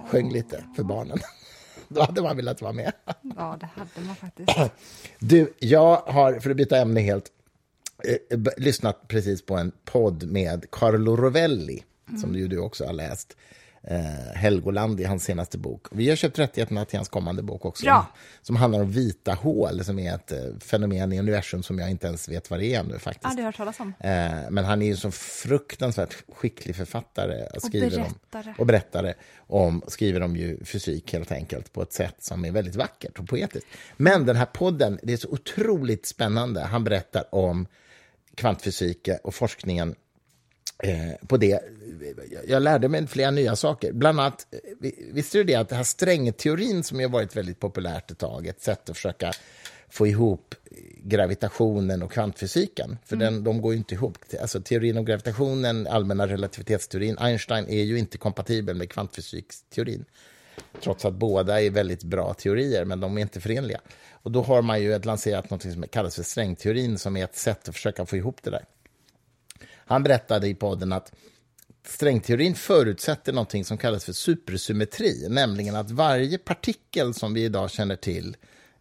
sjöng 0.07 0.31
lite 0.31 0.63
för 0.75 0.83
barnen. 0.83 1.17
Då 1.87 2.01
hade 2.01 2.21
man 2.21 2.37
velat 2.37 2.61
vara 2.61 2.73
med. 2.73 2.91
Ja, 3.35 3.57
det 3.59 3.65
hade 3.65 4.07
man 4.07 4.15
faktiskt. 4.15 4.51
Du, 5.19 5.53
jag 5.59 5.95
har, 5.95 6.39
för 6.39 6.49
att 6.49 6.57
byta 6.57 6.77
ämne 6.77 7.01
helt, 7.01 7.31
eh, 8.03 8.39
lyssnat 8.57 9.07
precis 9.07 9.45
på 9.45 9.57
en 9.57 9.71
podd 9.85 10.31
med 10.31 10.65
Carlo 10.71 11.15
Rovelli, 11.15 11.83
som 12.21 12.35
ju 12.35 12.47
du 12.47 12.57
också 12.59 12.85
har 12.85 12.93
läst. 12.93 13.37
Eh, 13.89 14.35
Helgoland 14.35 14.99
i 14.99 15.03
hans 15.03 15.23
senaste 15.23 15.57
bok. 15.57 15.87
Vi 15.91 16.09
har 16.09 16.15
köpt 16.15 16.39
rättigheterna 16.39 16.85
till 16.85 16.97
hans 16.97 17.09
kommande 17.09 17.43
bok 17.43 17.65
också. 17.65 17.85
Bra. 17.85 18.07
Som 18.41 18.55
handlar 18.55 18.79
om 18.79 18.91
vita 18.91 19.33
hål, 19.33 19.83
som 19.83 19.99
är 19.99 20.15
ett 20.15 20.31
eh, 20.31 20.39
fenomen 20.59 21.13
i 21.13 21.19
universum 21.19 21.63
som 21.63 21.79
jag 21.79 21.91
inte 21.91 22.07
ens 22.07 22.29
vet 22.29 22.49
vad 22.49 22.59
det 22.59 22.65
är 22.65 22.79
ännu 22.79 22.99
faktiskt. 22.99 23.25
Aldrig 23.25 23.45
hört 23.45 23.57
talas 23.57 23.79
om. 23.79 23.93
Eh, 23.99 24.31
men 24.49 24.65
han 24.65 24.81
är 24.81 24.85
ju 24.85 24.95
så 24.95 25.11
fruktansvärt 25.11 26.15
skicklig 26.35 26.75
författare. 26.75 27.47
Och, 27.55 27.61
skriver 27.61 27.89
berättare. 27.89 28.49
Om, 28.49 28.55
och 28.57 28.65
berättare. 28.65 29.13
Om, 29.47 29.81
skriver 29.87 30.21
om 30.21 30.35
ju 30.35 30.65
fysik 30.65 31.13
helt 31.13 31.31
enkelt 31.31 31.73
på 31.73 31.81
ett 31.81 31.93
sätt 31.93 32.15
som 32.19 32.45
är 32.45 32.51
väldigt 32.51 32.75
vackert 32.75 33.19
och 33.19 33.27
poetiskt. 33.27 33.67
Men 33.97 34.25
den 34.25 34.35
här 34.35 34.45
podden, 34.45 34.99
det 35.03 35.13
är 35.13 35.17
så 35.17 35.29
otroligt 35.29 36.05
spännande. 36.05 36.61
Han 36.61 36.83
berättar 36.83 37.35
om 37.35 37.67
kvantfysik 38.35 39.09
och 39.23 39.35
forskningen 39.35 39.95
eh, 40.83 41.27
på 41.27 41.37
det. 41.37 41.59
Jag 42.47 42.63
lärde 42.63 42.89
mig 42.89 43.07
flera 43.07 43.31
nya 43.31 43.55
saker. 43.55 43.91
Bland 43.91 44.19
annat, 44.19 44.47
eh, 44.51 44.89
visste 45.11 45.37
du 45.37 45.43
det 45.43 45.55
att 45.55 45.69
det 45.69 45.75
här 45.75 45.83
strängteorin 45.83 46.83
som 46.83 46.99
har 46.99 47.07
varit 47.07 47.35
väldigt 47.35 47.59
populärt 47.59 48.11
ett 48.11 48.17
tag, 48.17 48.47
ett 48.47 48.61
sätt 48.61 48.89
att 48.89 48.95
försöka 48.95 49.31
få 49.89 50.07
ihop 50.07 50.55
gravitationen 51.03 52.03
och 52.03 52.11
kvantfysiken, 52.11 52.97
för 53.05 53.15
mm. 53.15 53.33
den, 53.33 53.43
de 53.43 53.61
går 53.61 53.73
ju 53.73 53.77
inte 53.77 53.95
ihop. 53.95 54.17
Alltså 54.41 54.61
teorin 54.61 54.97
om 54.97 55.05
gravitationen, 55.05 55.87
allmänna 55.87 56.27
relativitetsteorin, 56.27 57.17
Einstein 57.17 57.69
är 57.69 57.83
ju 57.83 57.99
inte 57.99 58.17
kompatibel 58.17 58.75
med 58.75 58.89
kvantfysiksteorin, 58.89 60.05
trots 60.83 61.05
att 61.05 61.13
båda 61.13 61.61
är 61.61 61.69
väldigt 61.69 62.03
bra 62.03 62.33
teorier, 62.33 62.85
men 62.85 62.99
de 62.99 63.17
är 63.17 63.21
inte 63.21 63.41
förenliga. 63.41 63.81
Och 64.11 64.31
då 64.31 64.41
har 64.41 64.61
man 64.61 64.81
ju 64.81 64.99
lanserat 64.99 65.49
något 65.49 65.61
som 65.61 65.87
kallas 65.87 66.15
för 66.15 66.23
strängteorin, 66.23 66.97
som 66.97 67.17
är 67.17 67.23
ett 67.23 67.37
sätt 67.37 67.69
att 67.69 67.75
försöka 67.75 68.05
få 68.05 68.17
ihop 68.17 68.43
det 68.43 68.49
där. 68.49 68.65
Han 69.87 70.03
berättade 70.03 70.47
i 70.47 70.55
podden 70.55 70.93
att 70.93 71.11
strängteorin 71.87 72.55
förutsätter 72.55 73.33
någonting 73.33 73.65
som 73.65 73.77
kallas 73.77 74.05
för 74.05 74.13
supersymmetri, 74.13 75.27
nämligen 75.29 75.75
att 75.75 75.91
varje 75.91 76.37
partikel 76.37 77.13
som 77.13 77.33
vi 77.33 77.43
idag 77.43 77.71
känner 77.71 77.95
till 77.95 78.37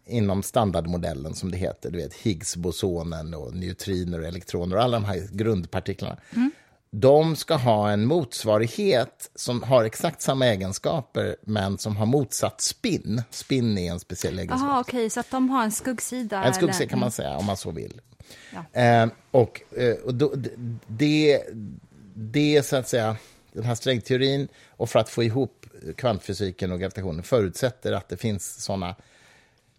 inom 0.06 0.42
standardmodellen, 0.42 1.34
som 1.34 1.50
det 1.50 1.56
heter, 1.56 1.90
du 1.90 1.98
vet 1.98 2.14
Higgs-bosonen 2.14 3.34
och 3.34 3.54
neutriner 3.54 4.20
och 4.20 4.26
elektroner 4.26 4.76
och 4.76 4.82
alla 4.82 4.96
de 4.96 5.04
här 5.04 5.28
grundpartiklarna, 5.32 6.16
mm. 6.32 6.50
de 6.90 7.36
ska 7.36 7.54
ha 7.54 7.90
en 7.90 8.06
motsvarighet 8.06 9.30
som 9.34 9.62
har 9.62 9.84
exakt 9.84 10.22
samma 10.22 10.46
egenskaper, 10.46 11.36
men 11.42 11.78
som 11.78 11.96
har 11.96 12.06
motsatt 12.06 12.60
spin. 12.60 13.22
Spin 13.30 13.78
är 13.78 13.92
en 13.92 14.00
speciell 14.00 14.38
egenskap. 14.38 14.60
Aha, 14.60 14.80
okay, 14.80 15.10
så 15.10 15.20
att 15.20 15.30
de 15.30 15.50
har 15.50 15.64
en 15.64 15.72
skuggsida? 15.72 16.44
En 16.44 16.54
skuggsida 16.54 16.88
kan 16.88 16.98
man 16.98 17.10
säga, 17.10 17.36
om 17.36 17.44
man 17.44 17.56
så 17.56 17.70
vill. 17.70 18.00
Ja. 18.52 18.80
Eh, 18.80 19.08
och 19.30 19.62
eh, 19.76 19.94
och 19.94 20.14
då, 20.14 20.34
det, 20.86 21.42
det, 22.14 22.66
så 22.66 22.76
att 22.76 22.88
säga, 22.88 23.16
den 23.52 23.64
här 23.64 23.74
strängteorin 23.74 24.48
och 24.68 24.90
för 24.90 24.98
att 24.98 25.08
få 25.08 25.22
ihop 25.22 25.66
kvantfysiken 25.96 26.72
och 26.72 26.80
gravitationen 26.80 27.22
förutsätter 27.22 27.92
att 27.92 28.08
det 28.08 28.16
finns 28.16 28.64
såna 28.64 28.96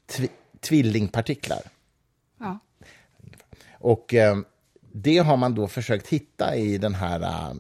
tv 0.08 0.28
tvillingpartiklar. 0.60 1.62
Ja. 2.40 2.60
Och 3.72 4.14
eh, 4.14 4.38
det 4.92 5.18
har 5.18 5.38
man 5.38 5.56
då 5.56 5.68
försökt 5.68 6.08
hitta 6.08 6.56
i 6.56 6.78
den 6.78 6.96
här 6.96 7.22
uh, 7.22 7.54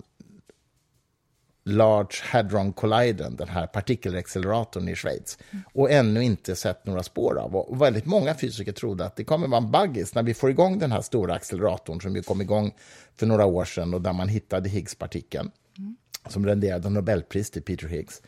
Large 1.67 2.15
Hadron 2.23 2.73
Collider, 2.73 3.29
den 3.29 3.47
här 3.47 3.67
partikelacceleratorn 3.67 4.89
i 4.89 4.95
Schweiz, 4.95 5.37
och 5.73 5.91
ännu 5.91 6.23
inte 6.23 6.55
sett 6.55 6.85
några 6.85 7.03
spår 7.03 7.39
av. 7.39 7.55
Och 7.55 7.81
väldigt 7.81 8.05
många 8.05 8.35
fysiker 8.35 8.71
trodde 8.71 9.05
att 9.05 9.15
det 9.15 9.23
kommer 9.23 9.47
vara 9.47 9.61
en 9.61 9.71
buggis 9.71 10.15
när 10.15 10.23
vi 10.23 10.33
får 10.33 10.49
igång 10.49 10.79
den 10.79 10.91
här 10.91 11.01
stora 11.01 11.33
acceleratorn 11.33 12.01
som 12.01 12.15
ju 12.15 12.21
kom 12.21 12.41
igång 12.41 12.73
för 13.15 13.25
några 13.25 13.45
år 13.45 13.65
sedan 13.65 13.93
och 13.93 14.01
där 14.01 14.13
man 14.13 14.27
hittade 14.27 14.69
Higgspartikeln 14.69 15.51
mm. 15.77 15.95
som 16.27 16.45
renderade 16.45 16.89
Nobelpris 16.89 17.51
till 17.51 17.61
Peter 17.61 17.87
Higgs. 17.87 18.21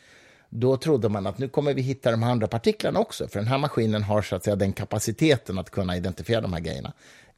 Då 0.50 0.76
trodde 0.76 1.08
man 1.08 1.26
att 1.26 1.38
nu 1.38 1.48
kommer 1.48 1.74
vi 1.74 1.82
hitta 1.82 2.10
de 2.10 2.22
andra 2.22 2.46
partiklarna 2.46 3.00
också, 3.00 3.28
för 3.28 3.38
den 3.38 3.48
här 3.48 3.58
maskinen 3.58 4.02
har 4.02 4.22
så 4.22 4.36
att 4.36 4.44
säga 4.44 4.56
den 4.56 4.72
kapaciteten 4.72 5.58
att 5.58 5.70
kunna 5.70 5.96
identifiera 5.96 6.40
de 6.40 6.52
här 6.52 6.60
grejerna. 6.60 6.92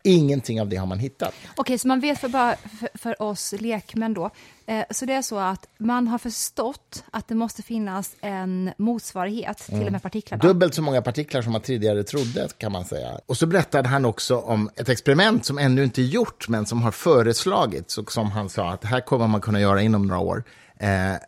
Ingenting 0.05 0.61
av 0.61 0.69
det 0.69 0.77
har 0.77 0.87
man 0.87 0.99
hittat. 0.99 1.35
Okej, 1.57 1.79
så 1.79 1.89
man 1.89 2.01
vet 2.01 2.19
för, 2.19 2.29
bara 2.29 2.57
för, 2.57 2.89
för 2.95 3.23
oss 3.23 3.55
lekmän 3.59 4.15
då, 4.15 4.31
eh, 4.67 4.85
så 4.91 5.05
det 5.05 5.13
är 5.13 5.23
så 5.23 5.39
att 5.39 5.67
man 5.79 6.09
har 6.09 6.19
förstått 6.19 7.05
att 7.11 7.29
det 7.29 7.35
måste 7.35 7.63
finnas 7.63 8.17
en 8.21 8.71
motsvarighet 8.77 9.59
till 9.59 9.75
mm. 9.75 9.87
de 9.87 9.93
här 9.93 10.01
partiklarna? 10.01 10.43
Dubbelt 10.43 10.75
så 10.75 10.83
många 10.83 11.03
partiklar 11.03 11.43
som 11.43 11.53
man 11.53 11.61
tidigare 11.61 12.05
trodde, 12.05 12.49
kan 12.59 12.73
man 12.73 12.85
säga. 12.85 13.21
Och 13.27 13.37
så 13.37 13.47
berättade 13.47 13.89
han 13.89 14.05
också 14.05 14.39
om 14.39 14.71
ett 14.77 14.89
experiment 14.89 15.47
som 15.47 15.59
ännu 15.59 15.85
inte 15.85 16.03
är 16.03 16.07
gjort, 16.07 16.49
men 16.49 16.67
som 16.67 16.83
har 16.83 16.91
föreslagits, 16.91 17.99
och 17.99 18.13
som 18.13 18.31
han 18.31 18.49
sa 18.49 18.73
att 18.73 18.81
det 18.81 18.89
här 18.89 19.01
kommer 19.01 19.27
man 19.27 19.41
kunna 19.41 19.61
göra 19.61 19.83
inom 19.83 20.07
några 20.07 20.21
år. 20.21 20.45
Eh, 20.79 21.15
eh, 21.15 21.19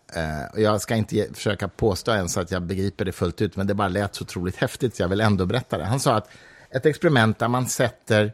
jag 0.57 0.81
ska 0.81 0.95
inte 0.97 1.29
försöka 1.35 1.69
påstå 1.69 2.13
ens 2.13 2.37
att 2.37 2.51
jag 2.51 2.63
begriper 2.63 3.05
det 3.05 3.13
fullt 3.13 3.41
ut, 3.41 3.57
men 3.57 3.67
det 3.67 3.75
bara 3.75 3.89
lät 3.89 4.15
så 4.15 4.25
otroligt 4.25 4.57
häftigt, 4.57 4.97
så 4.97 5.03
jag 5.03 5.09
vill 5.09 5.21
ändå 5.21 5.47
berätta 5.47 5.79
det. 5.79 5.85
Han 5.85 6.01
sa 6.01 6.15
att 6.15 6.29
ett 6.71 6.87
experiment 6.87 7.39
där 7.39 7.49
man 7.49 7.67
sätter 7.67 8.33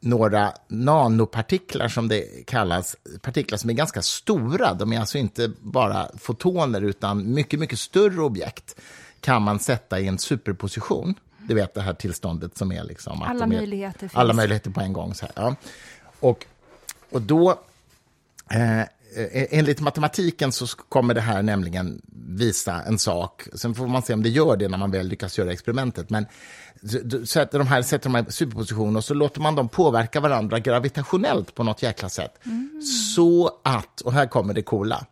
några 0.00 0.52
nanopartiklar, 0.68 1.88
som 1.88 2.08
det 2.08 2.46
kallas, 2.46 2.96
partiklar 3.22 3.58
som 3.58 3.70
är 3.70 3.74
ganska 3.74 4.02
stora. 4.02 4.74
De 4.74 4.92
är 4.92 5.00
alltså 5.00 5.18
inte 5.18 5.52
bara 5.60 6.08
fotoner, 6.18 6.82
utan 6.82 7.34
mycket, 7.34 7.60
mycket 7.60 7.78
större 7.78 8.20
objekt 8.20 8.80
kan 9.20 9.42
man 9.42 9.58
sätta 9.58 10.00
i 10.00 10.08
en 10.08 10.18
superposition. 10.18 11.14
Du 11.38 11.54
vet 11.54 11.74
det 11.74 11.80
här 11.80 11.94
tillståndet 11.94 12.58
som 12.58 12.72
är 12.72 12.84
liksom... 12.84 13.22
alla 13.22 13.44
är, 13.44 13.48
möjligheter 13.48 13.98
finns. 13.98 14.14
Alla 14.14 14.32
möjligheter 14.32 14.70
på 14.70 14.80
en 14.80 14.92
gång. 14.92 15.14
Så 15.14 15.26
här, 15.26 15.32
ja. 15.36 15.56
och, 16.20 16.46
och 17.10 17.22
då... 17.22 17.50
Eh, 18.50 18.82
Eh, 19.14 19.22
eh, 19.22 19.58
enligt 19.58 19.80
matematiken 19.80 20.52
så 20.52 20.66
kommer 20.66 21.14
det 21.14 21.20
här 21.20 21.42
nämligen 21.42 22.02
visa 22.28 22.82
en 22.82 22.98
sak. 22.98 23.48
Sen 23.54 23.74
får 23.74 23.86
man 23.86 24.02
se 24.02 24.14
om 24.14 24.22
det 24.22 24.28
gör 24.28 24.56
det 24.56 24.68
när 24.68 24.78
man 24.78 24.90
väl 24.90 25.08
lyckas 25.08 25.38
göra 25.38 25.52
experimentet. 25.52 26.10
Men 26.10 26.26
sätter 27.26 27.58
de 27.58 27.66
här, 27.66 27.82
sätter 27.82 28.10
de 28.10 28.14
här 28.14 28.30
superpositioner 28.30 28.96
och 28.96 29.04
så 29.04 29.14
låter 29.14 29.40
man 29.40 29.54
dem 29.54 29.68
påverka 29.68 30.20
varandra 30.20 30.58
gravitationellt 30.58 31.54
på 31.54 31.62
något 31.62 31.82
jäkla 31.82 32.08
sätt. 32.08 32.38
Mm. 32.44 32.82
Så 33.14 33.60
att, 33.64 34.00
och 34.00 34.12
här 34.12 34.26
kommer 34.26 34.54
det 34.54 34.62
coola, 34.62 35.06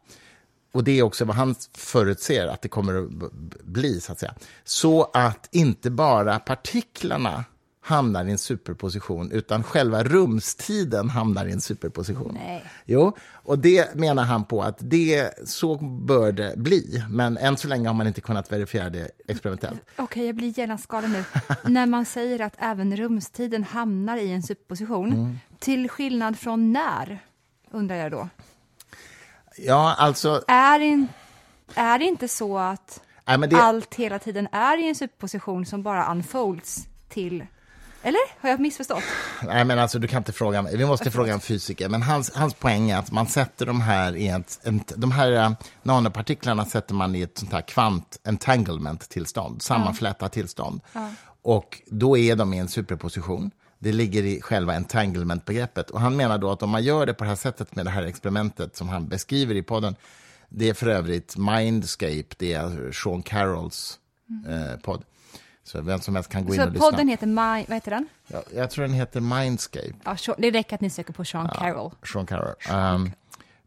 och 0.73 0.85
det 0.85 0.99
är 0.99 1.03
också 1.03 1.25
vad 1.25 1.37
han 1.37 1.55
förutser 1.77 2.47
att 2.47 2.63
det 2.63 2.69
kommer 2.69 3.03
att 3.03 3.33
bli, 3.65 4.01
så 4.01 4.13
att 4.13 4.19
säga. 4.19 4.35
Så 4.65 5.11
att 5.15 5.49
inte 5.51 5.91
bara 5.91 6.39
partiklarna 6.39 7.45
hamnar 7.85 8.25
i 8.25 8.31
en 8.31 8.39
superposition, 8.39 9.31
utan 9.31 9.63
själva 9.63 10.05
rumstiden 10.05 11.11
hamnar 11.11 11.47
i 11.47 11.53
en 11.53 11.61
superposition. 11.61 12.39
Nej. 12.45 12.65
Jo, 12.85 13.17
och 13.33 13.59
det 13.59 13.95
menar 13.95 14.23
han 14.23 14.45
på 14.45 14.63
att 14.63 14.77
det, 14.79 15.49
så 15.49 15.77
bör 16.07 16.33
det 16.33 16.55
bli, 16.57 17.05
men 17.11 17.37
än 17.37 17.57
så 17.57 17.69
länge 17.69 17.89
har 17.89 17.95
man 17.95 18.07
inte 18.07 18.21
kunnat 18.21 18.53
verifiera 18.53 18.91
det 18.91 19.11
experimentellt. 19.29 19.81
Okej, 19.93 20.05
okay, 20.05 20.27
jag 20.27 20.35
blir 20.35 20.59
genast 20.59 20.87
galen 20.87 21.13
nu. 21.13 21.25
när 21.65 21.87
man 21.87 22.05
säger 22.05 22.41
att 22.41 22.55
även 22.59 22.97
rumstiden 22.97 23.65
hamnar 23.65 24.17
i 24.17 24.33
en 24.33 24.43
superposition, 24.43 25.13
mm. 25.13 25.39
till 25.59 25.89
skillnad 25.89 26.39
från 26.39 26.73
när, 26.73 27.19
undrar 27.71 27.97
jag 27.97 28.11
då? 28.11 28.29
Ja, 29.57 29.95
alltså... 29.99 30.45
Är, 30.49 30.81
in, 30.81 31.09
är 31.75 31.99
det 31.99 32.05
inte 32.05 32.29
så 32.29 32.59
att 32.59 33.01
Nej, 33.27 33.49
det... 33.49 33.57
allt 33.57 33.95
hela 33.95 34.19
tiden 34.19 34.49
är 34.53 34.79
i 34.79 34.89
en 34.89 34.95
superposition 34.95 35.67
som 35.67 35.83
bara 35.83 36.11
unfolds 36.13 36.87
till 37.09 37.47
eller? 38.05 38.43
Har 38.43 38.51
jag 38.51 38.61
missförstått? 38.61 39.03
Nej, 39.43 39.65
men 39.65 39.79
alltså 39.79 39.99
du 39.99 40.09
kan 40.09 40.19
inte 40.19 40.33
fråga 40.33 40.63
mig. 40.63 40.77
Vi 40.77 40.87
måste 40.87 41.11
fråga 41.11 41.33
en 41.33 41.41
fysiker. 41.41 41.89
Men 41.89 42.03
hans, 42.03 42.35
hans 42.35 42.55
poäng 42.55 42.91
är 42.91 42.99
att 42.99 43.13
man 43.13 43.27
sätter 43.27 43.67
de 43.67 43.81
här 43.81 44.17
i 44.17 44.29
ett, 44.29 44.61
ett 44.63 44.93
de 44.97 45.13
här 45.13 45.33
uh, 45.33 45.57
nanopartiklarna 45.83 46.65
sätter 46.65 46.95
man 46.95 47.15
i 47.15 47.23
ett 47.23 47.39
sånt 47.39 47.53
här 47.53 47.61
kvant 47.61 48.19
entanglement 48.25 49.09
tillstånd, 49.09 49.63
sammanflätat 49.63 50.33
tillstånd. 50.33 50.81
Ja. 50.93 51.11
Och 51.43 51.83
då 51.87 52.19
är 52.19 52.37
de 52.37 52.55
i 52.55 52.59
en 52.59 52.69
superposition. 52.69 53.51
Det 53.79 53.93
ligger 53.93 54.23
i 54.23 54.41
själva 54.41 54.75
entanglement-begreppet. 54.75 55.91
Och 55.91 56.01
han 56.01 56.17
menar 56.17 56.39
då 56.39 56.51
att 56.51 56.63
om 56.63 56.71
man 56.71 56.83
gör 56.83 57.07
det 57.07 57.15
på 57.15 57.25
det 57.25 57.29
här 57.29 57.37
sättet 57.37 57.77
med 57.77 57.87
det 57.87 57.91
här 57.91 58.03
experimentet 58.03 58.77
som 58.77 58.89
han 58.89 59.09
beskriver 59.09 59.55
i 59.55 59.63
podden, 59.63 59.97
det 60.49 60.69
är 60.69 60.75
för 60.75 60.87
övrigt 60.87 61.37
Mindscape, 61.37 62.35
det 62.37 62.53
är 62.53 62.93
Sean 62.93 63.23
Carrolls 63.23 63.99
mm. 64.29 64.53
eh, 64.53 64.77
podd. 64.77 65.05
Så 65.65 65.81
vem 65.81 66.01
som 66.01 66.15
helst 66.15 66.31
kan 66.31 66.45
gå 66.45 66.55
in 66.55 66.61
och 66.61 66.67
lyssna. 66.67 66.81
Så 66.81 66.91
podden 66.91 67.09
heter, 67.09 67.27
My, 67.27 67.65
vad 67.69 67.77
heter 67.77 67.91
den? 67.91 68.07
Ja, 68.27 68.43
jag 68.55 68.71
tror 68.71 68.85
den 68.85 68.95
heter 68.95 69.21
Mindscape. 69.21 69.93
Ja, 70.05 70.35
det 70.39 70.51
räcker 70.51 70.75
att 70.75 70.81
ni 70.81 70.91
söker 70.91 71.13
på 71.13 71.25
Sean 71.25 71.49
Carroll. 71.49 71.91
Ja, 72.01 72.07
Sean 72.07 72.27
Carroll. 72.27 72.55
Um, 72.95 73.13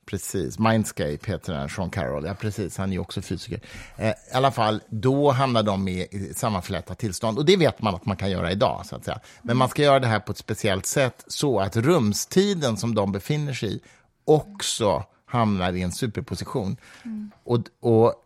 precis, 0.06 0.60
Mindscape 0.60 1.18
heter 1.24 1.54
den, 1.54 1.70
Sean 1.70 1.90
Carroll. 1.90 2.26
Ja, 2.26 2.34
precis, 2.34 2.78
han 2.78 2.90
är 2.90 2.94
ju 2.94 3.00
också 3.00 3.22
fysiker. 3.22 3.62
Eh, 3.96 4.10
I 4.10 4.14
alla 4.34 4.52
fall, 4.52 4.82
då 4.90 5.32
hamnar 5.32 5.64
de 5.64 5.88
i, 5.88 6.08
i 6.12 6.34
sammanflätat 6.34 6.98
tillstånd. 6.98 7.38
Och 7.38 7.46
det 7.46 7.58
vet 7.58 7.82
man 7.82 7.96
att 7.96 8.06
man 8.06 8.18
kan 8.18 8.32
göra 8.32 8.52
idag, 8.52 8.86
så 8.86 8.96
att 8.96 9.06
säga. 9.06 9.20
Men 9.42 9.58
man 9.58 9.70
ska 9.70 9.82
göra 9.82 10.00
det 10.00 10.08
här 10.08 10.20
på 10.20 10.32
ett 10.32 10.38
speciellt 10.38 10.86
sätt 10.86 11.24
så 11.28 11.60
att 11.60 11.76
rumstiden 11.76 12.78
som 12.78 12.96
de 12.96 13.12
befinner 13.12 13.54
sig 13.54 13.76
i 13.76 13.82
också 14.26 15.04
hamnar 15.26 15.74
i 15.74 15.82
en 15.82 15.92
superposition. 15.92 16.78
Mm. 17.04 17.32
Och, 17.44 17.60
och 17.80 18.24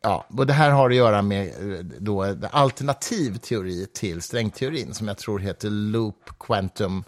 Ja, 0.00 0.24
och 0.36 0.46
det 0.46 0.52
här 0.52 0.70
har 0.70 0.90
att 0.90 0.96
göra 0.96 1.22
med 1.22 1.46
eh, 1.46 1.78
då, 2.00 2.36
alternativ 2.50 3.38
teori 3.38 3.86
till 3.94 4.22
strängteorin 4.22 4.94
som 4.94 5.08
jag 5.08 5.18
tror 5.18 5.38
heter 5.38 5.70
loop 5.70 6.30
quantum, 6.38 7.04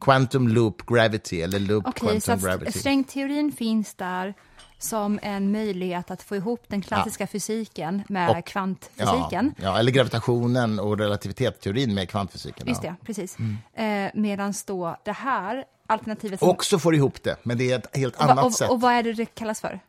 quantum 0.00 0.48
loop 0.48 0.86
gravity 0.86 1.42
eller 1.42 1.58
loop 1.58 1.86
okay, 1.88 2.08
quantum 2.08 2.40
så 2.40 2.46
gravity. 2.46 2.78
Strängteorin 2.78 3.52
finns 3.52 3.94
där 3.94 4.34
som 4.78 5.18
en 5.22 5.52
möjlighet 5.52 6.10
att 6.10 6.22
få 6.22 6.36
ihop 6.36 6.64
den 6.68 6.82
klassiska 6.82 7.26
fysiken 7.26 8.02
med 8.08 8.30
Och- 8.30 8.46
kvantfysiken. 8.46 9.54
Ja, 9.56 9.64
ja, 9.64 9.78
eller 9.78 9.92
gravitationen 9.92 10.78
och 10.80 10.98
relativitetsteorin 10.98 11.94
med 11.94 12.08
kvantfysiken. 12.08 12.68
Just 12.68 12.84
ja. 12.84 12.90
det, 13.00 13.06
precis. 13.06 13.36
Mm. 13.38 14.06
Eh, 14.06 14.10
Medan 14.14 14.54
då 14.66 14.96
det 15.04 15.12
här 15.12 15.64
alternativet... 15.86 16.40
som- 16.40 16.48
Också 16.48 16.78
får 16.78 16.94
ihop 16.94 17.22
det, 17.22 17.36
men 17.42 17.58
det 17.58 17.72
är 17.72 17.78
ett 17.78 17.96
helt 17.96 18.16
och, 18.16 18.22
annat 18.22 18.44
och, 18.44 18.52
sätt. 18.52 18.70
och 18.70 18.80
vad 18.80 18.92
är 18.92 19.02
det 19.02 19.12
det 19.12 19.26
kallas 19.26 19.60
för? 19.60 19.80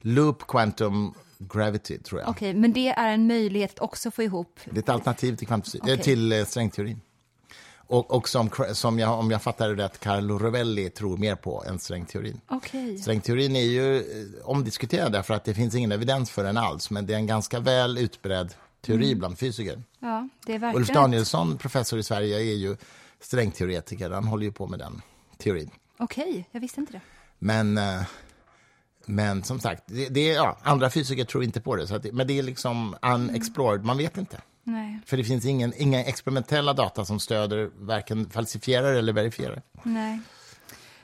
Loop 0.00 0.46
quantum 0.46 1.14
gravity, 1.48 1.98
tror 1.98 2.20
jag. 2.20 2.30
Okej, 2.30 2.54
men 2.54 2.72
det 2.72 2.88
är 2.88 3.08
en 3.12 3.26
möjlighet 3.26 3.70
att 3.70 3.80
också 3.80 4.10
få 4.10 4.22
ihop... 4.22 4.60
Det 4.64 4.76
är 4.78 4.82
ett 4.82 4.88
alternativ 4.88 5.36
till, 5.36 5.46
kvantfysik, 5.46 5.80
eh, 5.80 5.92
Okej. 5.92 6.04
till 6.04 6.32
eh, 6.32 6.44
strängteorin. 6.44 7.00
Och, 7.86 8.10
och 8.10 8.28
som, 8.28 8.50
som 8.72 8.98
jag, 8.98 9.18
om 9.18 9.30
jag 9.30 9.42
fattar 9.42 9.68
det 9.68 9.84
rätt, 9.84 10.00
Carlo 10.00 10.38
Rovelli 10.38 10.90
tror 10.90 11.16
mer 11.16 11.34
på 11.36 11.64
än 11.64 11.78
strängteorin. 11.78 12.40
Okej. 12.48 12.98
Strängteorin 12.98 13.56
är 13.56 13.60
ju 13.64 13.96
eh, 13.96 14.04
omdiskuterad 14.44 15.12
därför 15.12 15.34
att 15.34 15.44
det 15.44 15.54
finns 15.54 15.74
ingen 15.74 15.92
evidens 15.92 16.30
för 16.30 16.44
den 16.44 16.56
alls, 16.56 16.90
men 16.90 17.06
det 17.06 17.12
är 17.14 17.18
en 17.18 17.26
ganska 17.26 17.60
väl 17.60 17.98
utbredd 17.98 18.54
teori 18.80 19.06
Mm. 19.06 19.18
bland 19.18 19.38
fysiker. 19.38 19.82
Ja, 19.98 20.28
det 20.46 20.52
är 20.52 20.56
Ulf 20.56 20.62
verkligen... 20.62 21.02
Danielsson, 21.02 21.58
professor 21.58 21.98
i 21.98 22.02
Sverige, 22.02 22.36
är 22.38 22.54
ju 22.54 22.76
strängteoretiker. 23.20 24.10
Han 24.10 24.24
håller 24.24 24.44
ju 24.46 24.52
på 24.52 24.66
med 24.66 24.78
den 24.78 25.02
teorin. 25.38 25.70
Okej, 25.98 26.48
jag 26.50 26.60
visste 26.60 26.80
inte 26.80 26.92
det. 26.92 27.00
Men, 27.38 27.78
men 29.06 29.42
som 29.42 29.60
sagt, 29.60 29.82
det, 29.86 30.08
det, 30.08 30.30
är- 30.30 30.34
ja, 30.34 30.58
andra 30.62 30.90
fysiker 30.90 31.24
tror 31.24 31.44
inte 31.44 31.60
på 31.60 31.76
det. 31.76 31.86
Så 31.86 31.94
att 31.94 32.02
det 32.02 32.12
men 32.12 32.26
det 32.26 32.38
är 32.38 32.42
liksom 32.42 32.96
unexplored, 33.02 33.84
man 33.84 33.96
vet 33.98 34.18
inte. 34.18 34.40
Nej, 34.66 34.98
För 35.06 35.16
det 35.16 35.24
finns 35.24 35.44
ingen, 35.44 35.72
inga 35.76 36.04
experimentella 36.04 36.72
data 36.72 37.04
som 37.04 37.20
stöder 37.20 37.70
varken 37.78 38.30
falsifierar 38.30 38.94
eller 38.94 39.12
verifierar. 39.12 39.62
nej. 39.82 40.20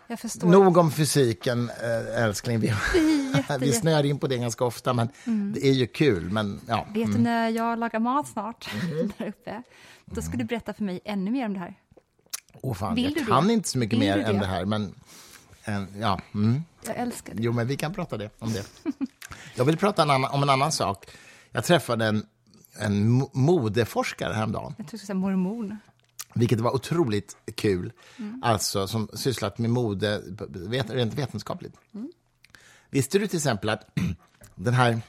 Jag 0.07 0.21
förstår. 0.21 0.49
Nog 0.49 0.77
om 0.77 0.93
fysiken, 0.93 1.71
eh, 1.83 2.23
älskling. 2.25 2.61
Vi, 2.61 2.67
Jätte- 3.37 3.59
vi 3.61 3.73
snöar 3.73 4.05
in 4.07 4.19
på 4.19 4.27
det 4.27 4.37
ganska 4.39 4.65
ofta, 4.65 4.93
men 4.93 5.09
det 5.55 5.67
är 5.67 5.73
ju 5.73 5.87
kul. 5.87 6.31
Men, 6.31 6.61
ja. 6.69 6.87
Vet 6.95 7.13
du 7.13 7.19
när 7.19 7.49
jag 7.49 7.79
lagar 7.79 7.99
mat 8.01 8.29
snart 8.29 8.69
Mm. 8.91 9.13
där 9.19 9.29
uppe? 9.29 9.63
Då 10.05 10.23
ska 10.23 10.37
du 10.37 10.45
berätta 10.45 10.73
för 10.75 10.85
mig 10.85 11.01
ännu 11.05 11.31
mer 11.31 11.47
om 11.47 11.53
det 11.55 11.59
här. 11.61 11.75
Åh, 12.63 12.75
fan, 12.75 12.95
Vill 12.95 13.05
jag 13.05 13.15
du 13.15 13.21
det? 13.21 13.27
kan 13.27 13.51
inte 13.51 13.69
så 13.69 13.79
mycket 13.79 13.93
Vill 13.99 14.09
mer 14.09 14.19
än 14.19 14.35
det? 14.35 14.41
det 14.41 14.47
här, 14.47 14.65
men 14.65 14.95
eh, 15.71 15.83
ja. 16.01 16.21
Mm. 16.35 16.63
Jag 16.87 16.97
älskar 16.97 17.35
det. 17.35 17.43
Jo, 17.43 17.53
men 17.53 17.67
vi 17.67 17.77
kan 17.77 17.95
prata 17.95 18.17
det, 18.17 18.31
om 18.39 18.53
det. 18.53 18.67
Jag 19.55 19.65
vill 19.65 19.77
prata 19.77 20.03
en 20.03 20.11
annan, 20.11 20.31
om 20.31 20.43
en 20.43 20.51
annan 20.51 20.73
sak. 20.73 21.07
Jag 21.51 21.65
träffade 21.65 22.05
en, 22.07 22.27
en 22.79 23.23
mo- 23.23 23.31
modeforskare 23.33 24.33
häromdagen, 24.35 24.75
Jag 24.79 24.89
tror 24.89 25.01
du 25.07 25.15
mormon. 25.15 25.77
vilket 26.35 26.61
var 26.61 26.75
otroligt 26.75 27.37
kul. 27.55 27.93
Mm. 28.19 28.43
Alltså, 28.45 28.87
som 28.89 29.09
sysslat 29.15 29.59
med 29.59 29.71
mode 29.71 30.23
vet, 30.49 30.91
rent 30.91 31.15
vetenskapligt. 31.15 31.75
Visste 32.91 33.19
du 33.19 33.27
till 33.27 33.37
exempel 33.37 33.69
att 33.69 33.87
den 34.55 34.75
här 34.75 35.01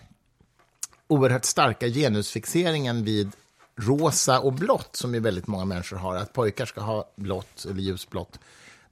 oerhört 1.08 1.46
starka 1.46 1.88
genusfixeringen 1.88 3.04
vid 3.04 3.32
rosa 3.76 4.40
och 4.40 4.54
blått 4.54 4.96
som 4.96 5.14
ju 5.14 5.20
väldigt 5.20 5.48
många 5.48 5.66
människor 5.66 5.98
har, 5.98 6.16
att 6.16 6.34
pojkar 6.34 6.66
ska 6.66 6.82
ha 6.82 7.12
blått 7.16 7.66
eller 7.66 7.82
ljusblått 7.82 8.40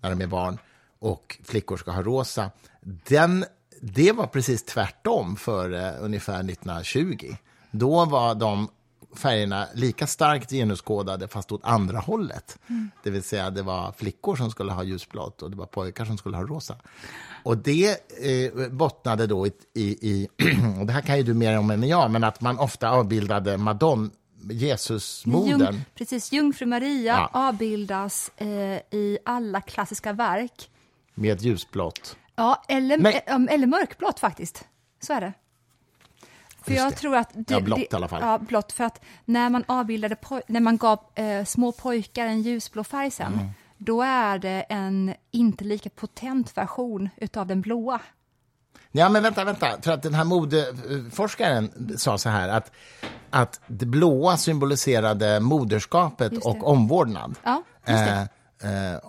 när 0.01 0.09
de 0.09 0.21
är 0.21 0.27
barn 0.27 0.57
och 0.99 1.37
flickor 1.43 1.77
ska 1.77 1.91
ha 1.91 2.01
rosa. 2.01 2.51
Den, 2.81 3.45
det 3.81 4.11
var 4.11 4.27
precis 4.27 4.63
tvärtom 4.65 5.35
för 5.35 5.73
eh, 5.73 6.03
ungefär 6.03 6.39
1920. 6.39 7.35
Då 7.71 8.05
var 8.05 8.35
de 8.35 8.69
färgerna 9.15 9.67
lika 9.73 10.07
starkt 10.07 10.49
genuskodade 10.49 11.27
fast 11.27 11.51
åt 11.51 11.61
andra 11.63 11.99
hållet. 11.99 12.57
Det 13.03 13.09
vill 13.09 13.23
säga 13.23 13.49
det 13.49 13.61
var 13.61 13.91
flickor 13.91 14.35
som 14.35 14.51
skulle 14.51 14.71
ha 14.71 14.83
ljusblått 14.83 15.41
och 15.41 15.51
det 15.51 15.57
var 15.57 15.65
pojkar 15.65 16.05
som 16.05 16.17
skulle 16.17 16.37
ha 16.37 16.43
rosa. 16.43 16.75
Och 17.43 17.57
det 17.57 17.89
eh, 18.21 18.69
bottnade 18.69 19.27
då 19.27 19.47
i, 19.47 19.51
i, 19.75 20.27
och 20.79 20.85
det 20.85 20.93
här 20.93 21.01
kan 21.01 21.17
ju 21.17 21.23
du 21.23 21.33
mer 21.33 21.57
om 21.57 21.71
än 21.71 21.83
jag, 21.83 22.11
men 22.11 22.23
att 22.23 22.41
man 22.41 22.59
ofta 22.59 22.89
avbildade 22.89 23.57
Madonna, 23.57 24.09
Jesusmodern. 24.51 25.73
Jung, 25.73 25.85
precis, 25.95 26.31
Jungfru 26.31 26.65
Maria 26.65 27.13
Ja. 27.15 27.29
avbildas 27.33 28.31
eh, 28.37 28.47
i 28.91 29.17
alla 29.25 29.61
klassiska 29.61 30.13
verk. 30.13 30.69
Med 31.15 31.41
ljusblått. 31.41 32.17
Ja, 32.35 32.63
eller, 32.67 32.97
Men- 32.97 33.47
eh, 33.47 33.53
eller 33.53 33.67
mörkblått 33.67 34.19
faktiskt. 34.19 34.67
Så 35.01 35.13
är 35.13 35.21
det. 35.21 35.33
För 36.63 36.71
Just 36.71 36.83
jag 36.83 36.91
det. 36.91 36.95
tror 36.95 37.15
att... 37.15 37.29
Det, 37.33 37.53
Ja, 37.53 37.59
blått 37.59 37.79
i 37.79 37.87
alla 37.91 38.07
fall. 38.07 38.21
Ja, 38.21 38.37
blått. 38.37 38.71
För 38.71 38.83
att 38.83 39.01
när 39.25 39.49
man 39.49 39.63
avbildade, 39.67 40.15
när 40.47 40.59
man 40.59 40.77
gav 40.77 40.99
eh, 41.15 41.45
små 41.45 41.71
pojkar 41.71 42.25
en 42.25 42.41
ljusblå 42.41 42.83
färg 42.83 43.11
sen, 43.11 43.33
Mm. 43.33 43.47
då 43.77 44.01
är 44.01 44.39
det 44.39 44.65
en 44.69 45.13
inte 45.31 45.63
lika 45.63 45.89
potent 45.89 46.57
version 46.57 47.09
utav 47.17 47.47
den 47.47 47.61
blåa. 47.61 48.01
Ja, 48.91 49.09
men 49.09 49.23
vänta, 49.23 49.43
vänta. 49.43 49.81
För 49.81 49.91
att 49.91 50.03
den 50.03 50.13
här 50.13 50.23
modeforskaren 50.23 51.95
sa 51.97 52.17
så 52.17 52.29
här 52.29 52.49
att, 52.49 52.71
att 53.29 53.61
det 53.67 53.85
blåa 53.85 54.37
symboliserade 54.37 55.39
moderskapet 55.39 56.45
och 56.45 56.67
omvårdnad. 56.67 57.35
Ja, 57.43 57.63
just 57.87 58.05
det. 58.05 58.27
Eh, 58.63 58.93
eh, 58.93 58.99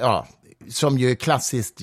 ja, 0.00 0.26
som 0.70 0.98
ju 0.98 1.10
är 1.10 1.14
klassiskt 1.14 1.80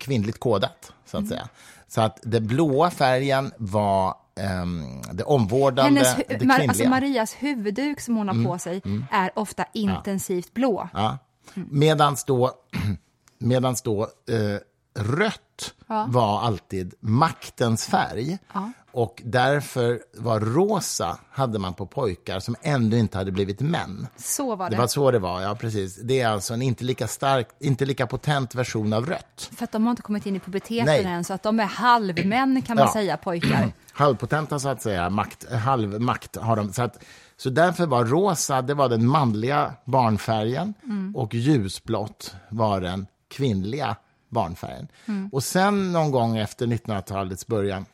kvinnligt 0.00 0.40
kodat, 0.40 0.92
så 1.06 1.16
att 1.16 1.20
Mm. 1.20 1.28
säga. 1.28 1.48
Så 1.88 2.00
att 2.00 2.18
den 2.22 2.46
blåa 2.46 2.90
färgen 2.90 3.52
var 3.58 4.14
ehm, 4.40 5.02
det 5.12 5.24
omvårdande, 5.24 6.00
Hennes, 6.00 6.16
det 6.16 6.24
kvinnliga. 6.24 6.54
Mm. 6.54 6.68
alltså 6.70 6.88
Marias 6.88 7.32
huvudduk 7.34 8.00
som 8.00 8.16
hon 8.16 8.28
har 8.28 8.44
på 8.44 8.58
sig 8.58 8.82
är 9.10 9.30
ofta 9.38 9.64
intensivt 9.72 10.54
blå. 10.54 10.88
Ja. 10.92 11.18
Medans 11.54 12.24
då, 12.24 12.50
medans 13.38 13.82
då 13.82 14.02
eh, 14.02 14.58
rött 15.02 15.74
Ja. 15.86 16.06
var 16.08 16.40
alltid 16.42 16.94
maktens 17.00 17.86
färg. 17.86 18.38
Ja. 18.54 18.72
Och 18.98 19.22
därför 19.24 20.00
var 20.14 20.40
rosa 20.40 21.18
hade 21.30 21.58
man 21.58 21.74
på 21.74 21.86
pojkar 21.86 22.40
som 22.40 22.56
ännu 22.62 22.98
inte 22.98 23.18
hade 23.18 23.32
blivit 23.32 23.60
män. 23.60 24.06
Så 24.16 24.56
var 24.56 24.70
Det 24.70 24.76
det. 24.76 24.80
var 24.80 24.86
så 24.86 25.10
det 25.10 25.18
var, 25.18 25.40
ja 25.42 25.54
precis. 25.54 25.96
Det 26.02 26.20
är 26.20 26.28
alltså 26.28 26.54
en 26.54 26.62
inte 26.62 26.84
lika 26.84 27.08
stark, 27.08 27.48
inte 27.60 27.84
lika 27.84 28.06
potent 28.06 28.54
version 28.54 28.92
av 28.92 29.06
rött. 29.06 29.50
För 29.56 29.64
att 29.64 29.72
de 29.72 29.82
har 29.84 29.90
inte 29.90 30.02
kommit 30.02 30.26
in 30.26 30.36
i 30.36 30.40
puberteten 30.40 30.84
Nej. 30.86 31.04
än, 31.04 31.24
så 31.24 31.32
att 31.34 31.42
de 31.42 31.60
är 31.60 31.64
halvmän 31.64 32.62
kan 32.62 32.76
man 32.76 32.84
Ja. 32.86 32.92
säga, 32.92 33.16
pojkar. 33.16 33.72
Halvpotenta 33.92 34.58
så 34.58 34.68
att 34.68 34.82
säga, 34.82 35.10
makt, 35.10 35.52
halvmakt 35.52 36.36
har 36.36 36.56
de. 36.56 36.72
Så, 36.72 36.82
att, 36.82 37.04
så 37.36 37.50
därför 37.50 37.86
var 37.86 38.04
rosa, 38.04 38.62
det 38.62 38.74
var 38.74 38.88
den 38.88 39.06
manliga 39.06 39.72
barnfärgen 39.84 40.74
och 41.14 41.34
ljusblått 41.34 42.34
var 42.48 42.80
den 42.80 43.06
kvinnliga 43.28 43.96
barnfärgen. 44.28 44.88
Och 45.32 45.44
sen 45.44 45.92
någon 45.92 46.10
gång 46.10 46.36
efter 46.38 46.66
1900-talets 46.66 47.46
början, 47.46 47.84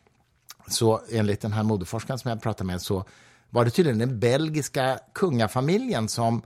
så 0.73 1.01
enligt 1.11 1.41
den 1.41 1.53
här 1.53 1.63
modeforskaren 1.63 2.19
som 2.19 2.29
jag 2.29 2.43
pratade 2.43 2.67
med, 2.67 2.83
så 2.83 3.05
var 3.51 3.65
det 3.65 3.71
tydligen 3.71 3.99
den 3.99 4.19
belgiska 4.19 4.99
kungafamiljen 5.15 6.09
som 6.09 6.43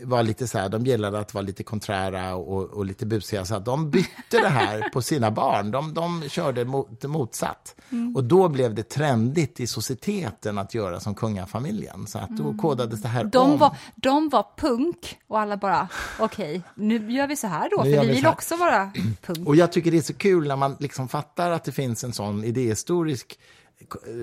eh, 0.00 0.08
var 0.08 0.22
lite 0.22 0.48
så 0.48 0.58
här, 0.58 0.68
de 0.68 0.86
gillade 0.86 1.18
att 1.18 1.34
vara 1.34 1.42
lite 1.42 1.62
konträra 1.62 2.34
och, 2.34 2.64
och 2.64 2.86
lite 2.86 3.06
busiga, 3.06 3.44
så 3.44 3.54
att 3.54 3.64
de 3.64 3.90
bytte 3.90 4.38
det 4.42 4.48
här 4.48 4.88
på 4.92 5.02
sina 5.02 5.30
barn. 5.30 5.70
De, 5.70 5.94
de 5.94 6.22
körde 6.28 6.64
mot, 6.64 7.02
motsatt. 7.04 7.74
Och 8.14 8.24
då 8.24 8.48
blev 8.48 8.74
det 8.74 8.82
trendigt 8.82 9.60
i 9.60 9.66
societeten 9.66 10.58
att 10.58 10.74
göra 10.74 11.00
som 11.00 11.14
kungafamiljen. 11.14 12.06
Så 12.06 12.18
att 12.18 12.30
då 12.30 12.54
kodades 12.54 13.02
det 13.02 13.08
här 13.08 13.24
De 13.24 13.50
om. 13.50 13.58
var, 13.58 13.76
de 13.94 14.28
var 14.28 14.46
punk 14.56 15.18
och 15.28 15.40
alla 15.40 15.56
bara, 15.56 15.88
okej, 16.18 16.62
nu 16.74 17.12
gör 17.12 17.26
vi 17.26 17.36
så 17.36 17.46
här 17.46 17.70
då, 17.76 17.82
Nu 17.82 17.94
för 17.94 18.00
vi 18.02 18.08
vi 18.08 18.14
vill 18.14 18.26
också 18.26 18.56
vara 18.56 18.92
punk. 19.22 19.48
Och 19.48 19.56
jag 19.56 19.72
tycker 19.72 19.90
det 19.90 19.96
är 19.96 20.02
så 20.02 20.14
kul 20.14 20.48
när 20.48 20.56
man 20.56 20.76
liksom 20.80 21.08
fattar 21.08 21.50
att 21.50 21.64
det 21.64 21.72
finns 21.72 22.04
en 22.04 22.12
sån 22.12 22.44
idéhistorisk 22.44 23.38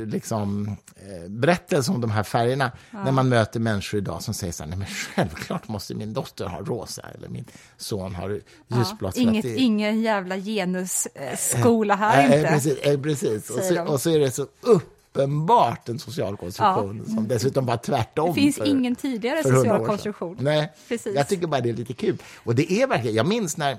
liksom, 0.06 0.76
eh, 0.96 1.30
berättelse 1.30 1.92
om 1.92 2.02
de 2.02 2.12
här 2.12 2.24
färgerna. 2.24 2.72
När 2.92 3.12
man 3.12 3.30
möter 3.30 3.60
människor 3.60 3.98
idag 3.98 4.24
som 4.24 4.34
säger 4.34 4.54
så 4.54 4.64
här, 4.64 4.70
nej 4.70 4.78
men 4.78 4.88
självklart 4.88 5.68
måste 5.68 5.96
min 5.96 6.14
dotter 6.14 6.46
ha 6.46 6.60
rosa 6.60 7.02
eller 7.18 7.30
min 7.30 7.46
son 7.78 8.16
ha 8.16 8.30
ljusblått. 8.68 9.10
att 9.10 9.18
Inget, 9.18 9.44
det- 9.44 9.56
ingen 9.56 10.02
jävla 10.02 10.38
genusskola 10.38 11.96
här 11.96 12.28
Nej, 12.30 12.40
inte. 12.40 12.52
precis. 12.52 12.78
eh, 12.78 13.00
precis. 13.02 13.50
Och, 13.50 13.64
så, 13.64 13.84
och 13.84 14.02
så 14.02 14.10
är 14.10 14.20
det 14.20 14.32
så 14.32 14.46
uppenbart 14.62 15.90
en 15.90 16.00
social 16.00 16.38
konstruktion 16.38 17.06
som 17.06 17.28
dessutom 17.28 17.66
var 17.66 17.78
tvärtom. 17.78 18.28
Det 18.30 18.34
finns 18.42 18.56
för- 18.58 18.66
ingen 18.66 18.96
tidigare 18.96 19.44
för 19.44 19.50
100 19.50 19.64
social 19.70 19.86
konstruktion. 19.86 20.38
Nej, 20.40 20.74
Precis. 20.88 21.16
jag 21.16 21.28
tycker 21.28 21.48
bara 21.48 21.62
det 21.62 21.70
är 21.70 21.74
lite 21.74 21.94
kul. 21.94 22.18
Och 22.44 22.56
det 22.56 22.72
är 22.74 22.88
verkligen, 22.88 23.16
jag 23.16 23.28
minns 23.28 23.58
när 23.58 23.78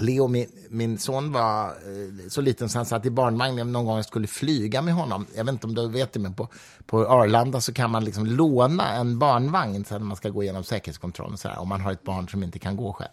Leo, 0.00 0.28
min, 0.28 0.46
min 0.68 0.98
son, 0.98 1.32
var 1.32 1.66
eh, 1.66 2.28
så 2.28 2.40
liten 2.40 2.68
så 2.68 2.78
han 2.78 2.86
satt 2.86 3.06
i 3.06 3.10
barnvagnen 3.10 3.72
någon 3.72 3.84
gång 3.84 3.96
jag 3.96 4.04
skulle 4.04 4.26
flyga 4.26 4.82
med 4.82 4.94
honom. 4.94 5.26
Jag 5.36 5.44
vet 5.44 5.52
inte 5.52 5.66
om 5.66 5.74
du 5.74 5.88
vet 5.88 6.12
det, 6.12 6.20
men 6.20 6.34
på, 6.34 6.48
på 6.86 7.06
Arlanda 7.06 7.60
så 7.60 7.72
kan 7.72 7.90
man 7.90 8.04
liksom 8.04 8.26
låna 8.26 8.94
en 8.94 9.18
barnvagn 9.18 9.84
så 9.84 9.94
att 9.94 10.02
man 10.02 10.16
ska 10.16 10.28
gå 10.28 10.42
igenom 10.42 10.64
säkerhetskontrollen 10.64 11.38
så 11.38 11.48
här, 11.48 11.58
om 11.58 11.68
man 11.68 11.80
har 11.80 11.92
ett 11.92 12.02
barn 12.02 12.28
som 12.28 12.42
inte 12.42 12.58
kan 12.58 12.76
gå 12.76 12.92
själv. 12.92 13.10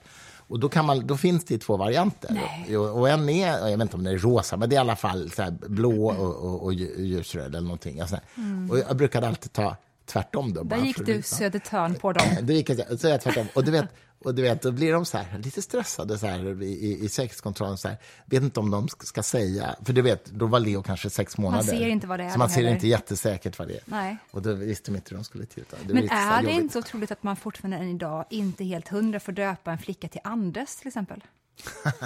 Och 0.47 0.59
då, 0.59 0.69
kan 0.69 0.85
man, 0.85 1.07
då 1.07 1.17
finns 1.17 1.45
det 1.45 1.57
två 1.57 1.77
varianter. 1.77 2.41
Och, 2.69 2.99
och 2.99 3.09
en 3.09 3.29
är, 3.29 3.69
jag 3.69 3.77
vet 3.77 3.81
inte 3.81 3.97
om 3.97 4.03
den 4.03 4.13
är 4.13 4.17
rosa, 4.17 4.57
men 4.57 4.69
det 4.69 4.75
är 4.75 4.77
i 4.77 4.79
alla 4.79 4.95
fall 4.95 5.31
så 5.31 5.41
här 5.41 5.51
blå 5.51 6.07
och, 6.09 6.35
och, 6.35 6.63
och 6.63 6.73
lju- 6.73 7.01
ljusröd 7.01 7.47
eller 7.47 7.61
någonting. 7.61 8.01
Och, 8.01 8.09
så 8.09 8.15
här. 8.15 8.23
och 8.71 8.79
jag 8.79 8.97
brukade 8.97 9.27
alltid 9.27 9.53
ta 9.53 9.75
tvärtom 10.05 10.53
då. 10.53 10.63
Där 10.63 10.77
gick 10.77 11.05
du. 11.05 11.21
Södertörn 11.21 11.95
på 11.95 12.13
dem. 12.13 12.27
Då 12.41 12.53
gick 12.53 12.69
jag, 12.69 12.99
så 12.99 13.07
jag 13.07 13.21
tvärtom. 13.21 13.47
Och 13.53 13.63
du 13.63 13.71
vet, 13.71 13.85
Och 14.25 14.35
du 14.35 14.41
vet, 14.41 14.61
då 14.61 14.71
blir 14.71 14.93
de 14.93 15.05
så 15.05 15.17
här, 15.17 15.37
lite 15.39 15.61
stressade 15.61 16.17
så 16.17 16.27
här, 16.27 16.63
i, 16.63 17.05
i, 17.05 17.09
säkerhetskontrollen. 17.09 17.77
Så 17.77 17.87
här, 17.87 17.97
vet 18.25 18.43
inte 18.43 18.59
om 18.59 18.71
de 18.71 18.87
ska 18.87 19.23
säga, 19.23 19.75
för 19.85 19.93
du 19.93 20.01
vet, 20.01 20.25
då 20.25 20.45
var 20.45 20.59
Leo 20.59 20.83
kanske 20.83 21.09
sex 21.09 21.37
månader. 21.37 21.63
ser 21.63 21.87
inte 21.87 22.07
vad 22.07 22.19
det 22.19 22.23
är 22.23 22.29
Så 22.29 22.39
man 22.39 22.49
ser 22.49 22.55
heller. 22.55 22.71
inte 22.71 22.87
jättesäkert 22.87 23.59
vad 23.59 23.67
det 23.67 23.73
är. 23.73 23.81
Nej. 23.85 24.17
Och 24.31 24.41
då 24.41 24.53
visste 24.53 24.91
de 24.91 24.95
inte 24.95 25.09
hur 25.09 25.17
de 25.17 25.23
skulle 25.23 25.45
tillta. 25.45 25.77
Det 25.87 25.93
Men 25.93 26.09
är 26.09 26.43
det 26.43 26.51
inte 26.51 26.73
så 26.73 26.79
otroligt 26.79 27.11
att 27.11 27.23
man 27.23 27.35
fortfarande 27.35 27.77
än 27.77 27.89
idag 27.89 28.25
inte 28.29 28.63
helt 28.63 28.87
hundra 28.87 29.19
får 29.19 29.31
döpa 29.31 29.71
en 29.71 29.77
flicka 29.77 30.07
till 30.07 30.21
Anders 30.23 30.75
till 30.75 30.87
exempel? 30.87 31.23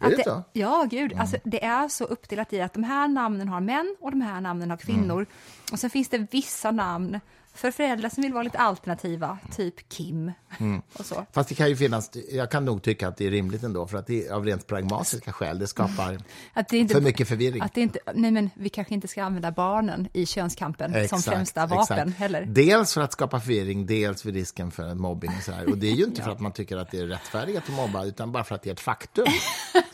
Är 0.00 0.16
det 0.16 0.24
så? 0.24 0.42
Ja, 0.52 0.86
gud. 0.90 1.12
Alltså, 1.16 1.36
det 1.44 1.64
är 1.64 1.88
så 1.88 2.04
uppdelat 2.04 2.52
i 2.52 2.60
att 2.60 2.72
de 2.72 2.84
här 2.84 3.08
namnen 3.08 3.48
har 3.48 3.60
män 3.60 3.96
och 4.00 4.10
de 4.10 4.20
här 4.20 4.40
namnen 4.40 4.70
har 4.70 4.76
kvinnor. 4.76 5.16
Mm. 5.16 5.26
Och 5.72 5.78
sen 5.78 5.90
finns 5.90 6.08
det 6.08 6.26
vissa 6.30 6.70
namn 6.70 7.20
för 7.54 7.70
föräldrar 7.70 8.08
som 8.08 8.22
vill 8.22 8.32
vara 8.32 8.42
lite 8.42 8.58
alternativa, 8.58 9.38
typ 9.56 9.88
Kim 9.88 10.32
Mm. 10.58 10.82
och 10.92 11.06
så. 11.06 11.26
Fast 11.32 11.48
det 11.48 11.54
kan 11.54 11.68
ju 11.68 11.76
finnas, 11.76 12.10
jag 12.32 12.50
kan 12.50 12.64
nog 12.64 12.82
tycka 12.82 13.08
att 13.08 13.16
det 13.16 13.26
är 13.26 13.30
rimligt 13.30 13.62
ändå, 13.62 13.86
för 13.86 13.98
att 13.98 14.06
det 14.06 14.26
är 14.26 14.32
av 14.32 14.44
rent 14.44 14.66
pragmatiska 14.66 15.32
skäl. 15.32 15.58
Det 15.58 15.66
skapar 15.66 16.18
Att 16.52 16.68
det 16.68 16.78
inte, 16.78 16.94
för 16.94 17.00
mycket 17.00 17.28
förvirring. 17.28 17.62
Att 17.62 17.74
det 17.74 17.80
inte, 17.80 17.98
nej 18.14 18.30
men 18.30 18.50
vi 18.54 18.68
kanske 18.68 18.94
inte 18.94 19.08
ska 19.08 19.22
använda 19.24 19.50
barnen 19.50 20.08
i 20.12 20.26
könskampen 20.26 21.08
som 21.08 21.22
främsta 21.22 21.66
vapen 21.66 21.98
exakt. 21.98 22.18
heller. 22.18 22.44
Dels 22.48 22.94
för 22.94 23.00
att 23.00 23.12
skapa 23.12 23.40
förvirring, 23.40 23.86
dels 23.86 24.22
för 24.22 24.32
risken 24.32 24.70
för 24.70 24.94
mobbing. 24.94 25.30
Och, 25.38 25.42
så 25.42 25.52
här. 25.52 25.70
och 25.70 25.78
det 25.78 25.86
är 25.86 25.94
ju 25.94 26.04
inte 26.04 26.22
för 26.24 26.30
att 26.30 26.40
man 26.40 26.52
tycker 26.52 26.76
att 26.76 26.90
det 26.90 26.98
är 26.98 27.06
rättfärdigt 27.06 27.58
att 27.58 27.68
mobba, 27.68 28.04
utan 28.04 28.32
bara 28.32 28.44
för 28.44 28.54
att 28.54 28.62
det 28.62 28.70
är 28.70 28.74
ett 28.74 28.80
faktum. 28.80 29.24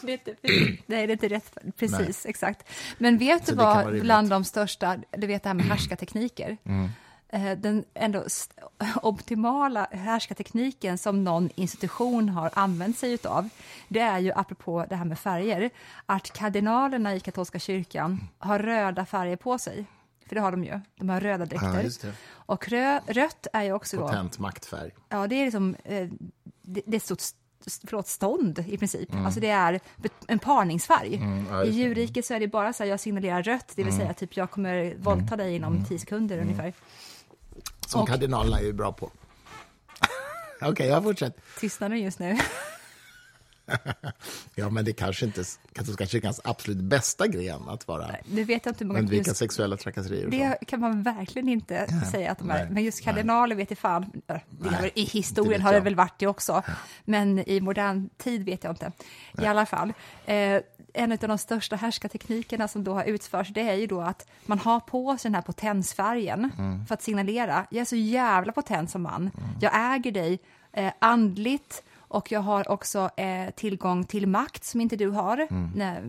Det 0.00 0.12
är 0.12 0.18
inte, 0.18 0.34
nej, 0.86 1.06
det 1.06 1.10
är 1.10 1.10
inte 1.10 1.28
rätt. 1.28 1.58
Precis, 1.76 2.26
exakt. 2.26 2.68
Men 2.98 3.18
vet 3.18 3.46
Så 3.46 3.50
du 3.52 3.56
vad, 3.56 4.00
bland 4.00 4.30
de 4.30 4.44
största, 4.44 4.96
du 5.16 5.26
vet 5.26 5.42
det 5.42 5.48
här 5.48 5.54
med 5.54 5.66
härskartekniker, 5.66 6.56
Mm. 6.64 6.88
Eh, 7.28 7.58
den 7.58 7.84
ändå 7.94 8.24
optimala 9.02 9.86
härskartekniken 9.90 10.98
som 10.98 11.24
någon 11.24 11.50
institution 11.54 12.28
har 12.28 12.50
använt 12.54 12.98
sig 12.98 13.12
utav, 13.12 13.48
det 13.88 14.00
är 14.00 14.18
ju 14.18 14.32
apropå 14.32 14.86
det 14.88 14.96
här 14.96 15.04
med 15.04 15.18
färger, 15.18 15.70
att 16.06 16.30
kardinalerna 16.32 17.14
i 17.14 17.20
katolska 17.20 17.58
kyrkan 17.58 18.28
har 18.38 18.58
röda 18.58 19.06
färger 19.06 19.36
på 19.36 19.58
sig. 19.58 19.84
För 20.28 20.34
det 20.34 20.40
har 20.40 20.50
de 20.50 20.64
ju, 20.64 20.80
de 20.96 21.08
har 21.08 21.20
röda 21.20 21.46
dräkter. 21.46 21.90
Ja. 22.06 22.12
Och 22.32 22.68
rö, 22.68 23.00
rött 23.06 23.46
är 23.52 23.62
ju 23.62 23.72
också 23.72 23.96
då, 23.96 24.06
Potent 24.08 24.38
maktfärg. 24.38 24.90
Ja, 25.08 25.26
det 25.26 25.34
är 25.34 25.44
liksom 25.44 25.76
eh, 25.84 26.08
det, 26.62 26.82
det 26.86 26.92
är 26.94 26.96
ett 26.96 27.02
stort 27.02 27.20
st- 27.20 27.38
förlåt, 27.86 28.06
stånd 28.08 28.64
i 28.68 28.78
princip. 28.78 29.12
Mm. 29.12 29.26
Alltså 29.26 29.40
det 29.40 29.48
är 29.50 29.80
en 30.26 30.38
parningsfärg. 30.38 31.14
ja, 31.50 31.64
I. 31.64 31.68
Mm. 31.68 31.70
djurriket 31.70 32.26
så 32.26 32.34
är 32.34 32.40
det 32.40 32.48
bara 32.48 32.72
så 32.72 32.82
här, 32.82 32.90
jag 32.90 33.00
signalerar 33.00 33.42
rött, 33.42 33.72
det 33.76 33.84
vill 33.84 33.96
säga 33.96 34.14
typ 34.14 34.36
jag 34.36 34.50
kommer 34.50 34.94
våldta 34.98 35.36
dig 35.36 35.56
inom 35.56 35.84
tio 35.84 35.98
sekunder 35.98 36.36
Mm. 36.36 36.48
ungefär. 36.48 36.72
Som 37.86 38.00
Och- 38.00 38.08
kardinalerna 38.08 38.58
är 38.58 38.64
ju 38.64 38.72
bra 38.72 38.92
på. 38.92 39.10
Okej, 40.60 40.86
jag 40.88 41.02
fortsätter. 41.02 41.40
Tystnaden 41.60 42.00
just 42.00 42.18
nu. 42.18 42.36
Ja, 44.54 44.70
men 44.70 44.84
det 44.84 44.92
kanske 44.92 45.26
inte 45.26 45.40
är 45.40 45.46
katolska 45.72 46.06
kyrkans 46.06 46.40
absolut 46.44 46.76
bästa 46.78 47.26
gren 47.26 47.68
att 47.68 47.88
vara 47.88 48.10
Nu 48.24 48.44
vet 48.44 48.66
inte 48.66 48.84
många 48.84 49.00
undvika 49.00 49.28
just, 49.28 49.36
sexuella 49.36 49.76
trakasserier. 49.76 50.28
Det 50.30 50.58
kan 50.66 50.80
man 50.80 51.02
verkligen 51.02 51.48
inte 51.48 51.86
säga 52.12 52.32
att 52.32 52.38
de 52.38 52.50
är. 52.50 52.54
nej, 52.54 52.66
Men 52.70 52.84
just 52.84 53.04
kardinaler 53.04 53.56
vet 53.56 53.70
jag 53.70 53.78
fan. 53.78 54.02
äh, 54.26 54.34
är 54.36 54.40
Nej, 54.58 54.90
I 54.94 55.04
historien 55.04 55.60
har 55.62 55.72
det 55.72 55.80
väl 55.80 55.94
varit 55.94 56.14
det 56.18 56.26
också. 56.26 56.62
Men 57.04 57.38
i 57.38 57.60
modern 57.60 58.08
tid 58.18 58.44
vet 58.44 58.64
jag 58.64 58.72
inte. 58.72 58.92
I 59.42 59.46
alla 59.46 59.66
fall. 59.66 59.92
Eh, 60.26 60.60
en 60.96 61.12
av 61.12 61.18
de 61.18 61.38
största 61.38 61.76
härskarteknikerna 61.76 62.68
som 62.68 62.84
då 62.84 62.94
har 62.94 63.04
utförts, 63.04 63.50
det 63.50 63.60
är 63.60 63.74
ju 63.74 63.86
då 63.86 64.00
att 64.00 64.26
man 64.46 64.58
har 64.58 64.80
på 64.80 65.16
sig 65.18 65.28
den 65.28 65.34
här 65.34 65.42
potensfärgen 65.42 66.50
Mm. 66.58 66.86
för 66.86 66.94
att 66.94 67.02
signalera, 67.02 67.66
jag 67.70 67.80
är 67.80 67.84
så 67.84 67.96
jävla 67.96 68.52
potent 68.52 68.90
som 68.90 69.02
man. 69.02 69.30
Jag 69.60 69.94
äger 69.94 70.12
dig 70.12 70.38
eh, 70.72 70.92
andligt 70.98 71.82
och 72.08 72.32
jag 72.32 72.40
har 72.40 72.70
också 72.70 73.10
eh, 73.16 73.50
tillgång 73.50 74.04
till 74.04 74.26
makt 74.26 74.64
som 74.64 74.80
inte 74.80 74.96
du 74.96 75.08
har, 75.10 75.46
Mm. 75.50 75.70
när, 75.76 76.04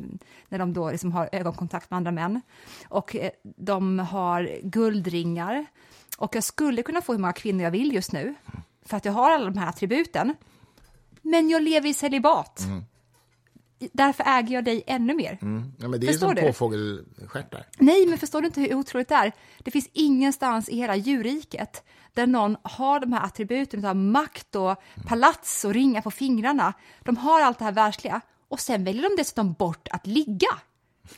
när 0.49 0.59
de 0.59 0.73
då 0.73 0.91
liksom 0.91 1.11
har 1.11 1.29
ögonkontakt 1.31 1.89
med 1.91 1.97
andra 1.97 2.11
män. 2.11 2.41
Och 2.89 3.15
eh, 3.15 3.29
de 3.43 3.99
har 3.99 4.49
guldringar. 4.63 5.65
Och 6.17 6.35
jag 6.35 6.43
skulle 6.43 6.83
kunna 6.83 7.01
få 7.01 7.11
hur 7.11 7.19
många 7.19 7.33
kvinnor 7.33 7.63
jag 7.63 7.71
vill 7.71 7.93
just 7.93 8.11
nu, 8.11 8.35
för 8.85 8.97
att 8.97 9.05
jag 9.05 9.13
har 9.13 9.31
alla 9.31 9.45
de 9.49 9.57
här 9.57 9.69
attributen. 9.69 10.35
Men 11.21 11.49
jag 11.49 11.61
lever 11.63 11.89
i 11.89 11.93
celibat. 11.93 12.59
Därför 13.79 14.23
äger 14.27 14.55
jag 14.55 14.63
dig 14.65 14.83
ännu 14.87 15.13
mer. 15.15 15.37
Mm. 15.41 15.71
Ja, 15.79 15.87
men 15.87 15.99
det 15.99 16.07
är 16.07 16.11
Förstår 16.11 16.35
som 16.35 16.45
påfågelstjärtar. 16.47 17.65
Nej, 17.77 18.05
men 18.07 18.17
förstår 18.17 18.41
du 18.41 18.47
inte 18.47 18.61
hur 18.61 18.73
otroligt 18.75 19.07
det 19.09 19.15
är? 19.15 19.31
Det 19.59 19.71
finns 19.71 19.89
ingenstans 19.93 20.69
i 20.69 20.77
hela 20.77 20.95
djurriket 20.95 21.83
där 22.13 22.27
någon 22.27 22.57
har 22.63 22.99
de 22.99 23.13
här 23.13 23.23
attributen 23.25 23.85
av 23.85 23.95
makt 23.95 24.55
och 24.55 24.75
palats 25.07 25.65
och 25.65 25.73
ringar 25.73 26.01
på 26.01 26.11
fingrarna. 26.11 26.73
De 27.03 27.17
har 27.17 27.41
allt 27.41 27.59
det 27.59 27.65
här 27.65 27.71
världsliga 27.71 28.21
och 28.47 28.59
sen 28.59 28.83
väljer 28.83 29.03
de 29.09 29.15
dessutom 29.17 29.53
bort 29.53 29.87
att 29.91 30.07
ligga. 30.07 30.49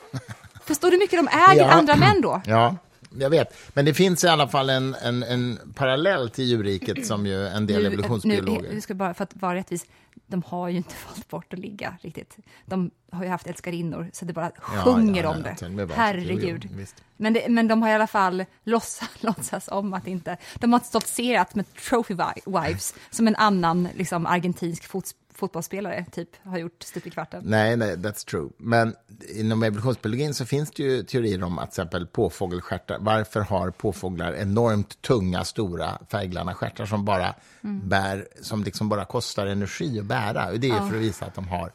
Förstår 0.65 0.87
du 0.87 0.95
hur 0.95 0.99
mycket 1.03 1.19
de 1.19 1.27
äger 1.51 1.61
Ja. 1.61 1.71
andra 1.71 1.95
män 1.95 2.21
då? 2.21 2.41
Ja, 2.45 2.75
jag 3.17 3.29
vet. 3.29 3.57
Men 3.73 3.85
det 3.85 3.93
finns 3.93 4.23
i 4.23 4.27
alla 4.27 4.47
fall 4.47 4.69
en, 4.69 4.95
en, 4.95 5.23
en 5.23 5.59
parallell 5.75 6.29
till 6.29 6.45
djurriket 6.45 7.05
som 7.07 7.25
ju 7.25 7.47
en 7.47 7.65
del 7.67 7.81
Nu, 7.81 7.87
evolutionsbiologer... 7.87 8.73
nu 8.73 8.81
ska 8.81 8.93
bara, 8.93 9.13
för 9.13 9.23
att 9.23 9.35
vara 9.35 9.55
rättvis, 9.55 9.85
de 10.27 10.43
har 10.47 10.69
ju 10.69 10.77
inte 10.77 10.95
valt 11.07 11.27
bort 11.29 11.53
att 11.53 11.59
ligga 11.59 11.97
riktigt. 12.01 12.37
De 12.65 12.91
har 13.11 13.23
ju 13.23 13.29
haft 13.29 13.47
älskarinnor, 13.47 14.09
så 14.13 14.25
det 14.25 14.33
bara 14.33 14.51
Ja, 14.75 14.81
sjunger 14.83 15.23
ja, 15.23 15.29
om 15.29 15.43
ja, 15.45 15.51
det. 15.59 15.65
och 15.65 15.71
med 15.71 15.87
valt. 15.87 15.97
Herregud. 15.97 16.69
Jo, 16.77 16.85
men, 17.17 17.33
det, 17.33 17.49
men 17.49 17.67
de 17.67 17.81
har 17.81 17.89
i 17.89 17.93
alla 17.93 18.07
fall 18.07 18.45
låtsas, 18.63 19.09
låtsas 19.19 19.67
om 19.67 19.93
att 19.93 20.07
inte... 20.07 20.37
De 20.55 20.73
har 20.73 20.79
stoltserat 20.79 21.55
med 21.55 21.73
trophy 21.73 22.13
wi- 22.13 22.63
wives, 22.67 22.95
som 23.09 23.27
en 23.27 23.35
annan 23.35 23.87
liksom, 23.95 24.25
argentinsk 24.25 24.85
fot, 24.87 25.05
fotbollsspelare 25.39 26.05
typ 26.11 26.29
har 26.43 26.57
gjort 26.57 26.83
stup 26.83 27.07
i 27.07 27.09
kvarten. 27.09 27.43
Nej, 27.45 27.77
nej, 27.77 27.95
that's 27.95 28.27
true. 28.27 28.49
Men 28.57 28.95
inom 29.35 29.63
evolutionsbiologin 29.63 30.33
så 30.33 30.45
finns 30.45 30.71
det 30.71 30.83
ju 30.83 31.03
teorier 31.03 31.43
om 31.43 31.59
att 31.59 31.71
till 31.71 31.81
exempel 31.81 32.07
påfågelstjärtar, 32.07 32.97
varför 32.99 33.39
har 33.39 33.71
påfåglar 33.71 34.33
enormt 34.33 35.01
tunga, 35.01 35.43
stora 35.43 35.99
färgglada 36.11 36.53
stjärtar 36.53 36.85
som 36.85 37.05
bara 37.05 37.35
Mm. 37.63 37.89
bär, 37.89 38.27
som 38.41 38.63
liksom 38.63 38.89
bara 38.89 39.05
kostar 39.05 39.45
energi 39.47 39.99
att 39.99 40.05
bära? 40.05 40.47
Och 40.49 40.59
det 40.59 40.69
är 40.69 40.79
för 40.79 40.95
att 40.95 41.01
visa 41.01 41.25
att 41.25 41.35
de 41.35 41.47
har 41.47 41.71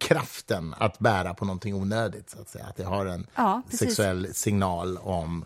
kraften 0.00 0.74
att 0.78 0.98
bära 0.98 1.34
på 1.34 1.44
någonting 1.44 1.74
onödigt, 1.74 2.30
så 2.30 2.40
att 2.40 2.48
säga. 2.48 2.64
Att 2.66 2.76
det 2.76 2.84
har 2.84 3.06
en 3.06 3.26
Ja, 3.36 3.62
sexuell 3.70 4.34
signal 4.34 4.96
om 4.98 5.44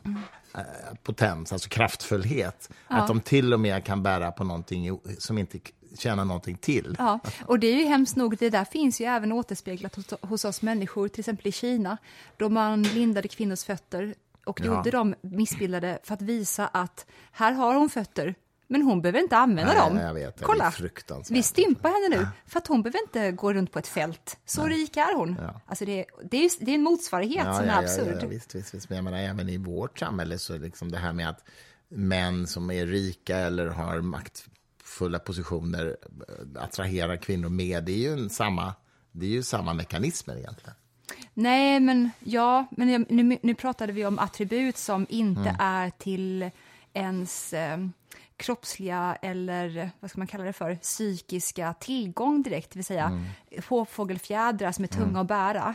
eh, 0.55 0.61
potens, 1.03 1.53
alltså 1.53 1.69
kraftfullhet. 1.69 2.71
Att 2.87 3.07
de 3.09 3.21
till 3.21 3.53
och 3.53 3.61
med 3.61 3.85
kan 3.85 4.03
bära 4.03 4.33
på 4.33 4.45
någonting 4.45 5.01
som 5.19 5.39
inte 5.39 5.59
tjänar 5.99 6.25
någonting 6.25 6.57
till. 6.57 6.97
Ja, 6.99 7.19
och 7.47 7.59
det 7.59 7.67
är 7.67 7.77
ju 7.77 7.85
hemskt 7.87 8.17
nog, 8.17 8.37
det 8.39 8.51
där 8.51 8.65
finns 8.65 9.01
ju 9.01 9.05
även 9.05 9.33
återspeglat 9.33 9.95
hos, 9.97 10.07
hos 10.21 10.45
oss 10.45 10.63
människor, 10.63 11.09
till 11.09 11.21
exempel 11.21 11.47
i 11.47 11.53
Kina, 11.53 11.97
då 12.37 12.49
man 12.49 12.83
lindade 12.83 13.29
kvinnors 13.29 13.65
fötter 13.65 14.15
och 14.45 14.61
Ja. 14.61 14.65
gjorde 14.67 14.91
dem 14.91 15.15
missbildade 15.21 15.99
för 16.03 16.15
att 16.15 16.23
visa 16.23 16.67
att 16.67 17.07
här 17.33 17.53
har 17.53 17.75
hon 17.75 17.91
fötter, 17.91 18.35
men 18.67 18.83
hon 18.83 19.03
behöver 19.03 19.19
inte 19.19 19.37
använda 19.37 19.73
Nej, 19.73 19.89
dem. 19.89 19.97
jag 19.99 20.15
vet, 20.15 20.43
Kolla, 20.43 20.71
fruktansvärt. 20.71 21.37
vi 21.39 21.43
stympar 21.43 21.89
henne 21.89 22.17
nu, 22.23 22.29
för 22.47 22.59
att 22.59 22.67
hon 22.67 22.83
behöver 22.83 22.99
inte 23.03 23.33
gå 23.33 23.53
runt 23.53 23.73
på 23.73 23.79
ett 23.79 23.87
fält. 23.87 24.39
Så 24.45 24.67
rik 24.67 24.97
är 24.97 25.15
hon. 25.17 25.37
Ja. 25.41 25.61
Alltså 25.67 25.85
det, 25.85 26.05
det, 26.31 26.45
är, 26.45 26.51
det 26.65 26.71
är 26.71 26.75
en 26.75 26.83
motsvarighet 26.83 27.45
som 27.57 27.65
är 27.65 27.79
absurd. 27.79 28.15
Ja, 28.17 28.19
ja, 28.23 28.29
visst, 28.29 28.55
visst, 28.55 28.75
visst. 28.75 28.89
Men 28.89 28.97
jag 28.97 29.05
menar, 29.05 29.19
även 29.19 29.49
i 29.49 29.57
vårt 29.57 29.99
samhälle 29.99 30.39
så 30.39 30.59
liksom 30.59 30.91
det 30.93 30.99
här 30.99 31.13
med 31.13 31.29
att 31.29 31.45
män 31.89 32.47
som 32.47 32.71
är 32.71 32.87
rika 32.87 33.37
eller 33.37 33.67
har 33.67 34.01
maktfulla 34.95 35.19
positioner 35.19 35.97
eh, 36.57 36.63
attraherar 36.63 37.17
kvinnor 37.17 37.49
med, 37.49 37.85
det 37.85 37.93
är 37.93 37.99
ju, 37.99 38.13
en 38.13 38.31
samma, 38.31 38.75
det 39.13 39.27
är 39.27 39.31
ju 39.31 39.43
samma 39.43 39.75
mekanismer 39.75 40.37
egentligen. 40.37 40.75
Nej, 41.35 41.81
men 41.81 42.11
ja, 42.21 42.67
men 42.71 43.07
nu, 43.09 43.39
nu 43.43 43.55
pratade 43.55 43.93
vi 43.93 44.07
om 44.07 44.19
attribut 44.19 44.77
som 44.77 45.07
inte 45.09 45.41
Mm. 45.41 45.57
är 45.61 45.91
till 45.91 46.51
ens 46.93 47.53
eh, 47.53 47.79
kroppsliga 48.37 49.17
eller 49.23 49.91
vad 50.01 50.11
ska 50.11 50.19
man 50.21 50.27
kalla 50.27 50.45
det 50.45 50.53
för, 50.53 50.75
psykiska 50.77 51.75
tillgång 51.81 52.43
direkt, 52.43 52.71
det 52.71 52.79
vill 52.79 52.85
säga 52.85 53.05
Mm. 53.07 53.25
påfågelfjädrar 53.69 54.73
som 54.73 54.85
är 54.85 54.89
tunga 54.89 55.21
att 55.21 55.27
bära. 55.27 55.75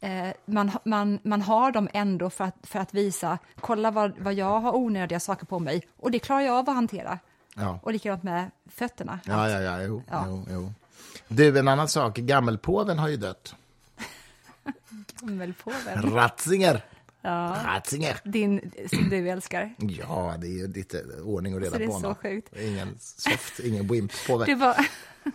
Eh, 0.00 0.28
man, 0.46 0.70
man, 0.84 1.18
man 1.22 1.42
har 1.42 1.72
dem 1.72 1.88
ändå 1.92 2.30
för 2.30 2.44
att, 2.44 2.56
för 2.62 2.78
att 2.78 2.94
visa, 2.94 3.38
kolla 3.60 3.90
vad, 3.90 4.18
vad 4.18 4.34
jag 4.34 4.60
har 4.60 4.76
onödiga 4.76 5.20
saker 5.20 5.46
på 5.46 5.58
mig 5.58 5.82
och 5.96 6.10
det 6.10 6.18
klarar 6.18 6.40
jag 6.40 6.54
av 6.56 6.68
att 6.68 6.74
hantera. 6.74 7.18
Ja, 7.58 7.80
Och 7.82 7.92
likadant 7.92 8.22
med 8.22 8.50
fötterna. 8.70 9.20
ja, 9.24 9.50
ja, 9.50 9.60
ja, 9.60 9.82
jo, 9.82 10.02
Ja. 10.10 10.24
Jo, 10.28 10.46
jo. 10.50 10.72
Du, 11.28 11.58
en 11.58 11.68
annan 11.68 11.88
sak, 11.88 12.16
gammelpåven 12.16 12.98
har 12.98 13.08
ju 13.08 13.16
dött. 13.16 13.54
Gammelpåven. 15.20 16.02
Ratzinger! 16.14 16.84
Ja. 17.22 17.56
Ratzinger. 17.64 18.20
Din, 18.24 18.72
som 18.90 19.08
du 19.10 19.28
älskar. 19.30 19.74
Ja, 19.78 20.34
det 20.38 20.46
är 20.46 20.50
ju 20.50 20.68
lite 20.72 21.02
ordning 21.24 21.54
och 21.54 21.60
reda 21.60 21.72
Så 21.72 21.78
det 21.78 21.84
är 21.84 21.86
på 21.86 21.92
så 21.92 21.98
honom. 21.98 22.14
sjukt. 22.14 22.56
Ingen 22.56 22.94
soft, 22.98 23.60
ingen 23.60 23.86
wimp 23.88 24.12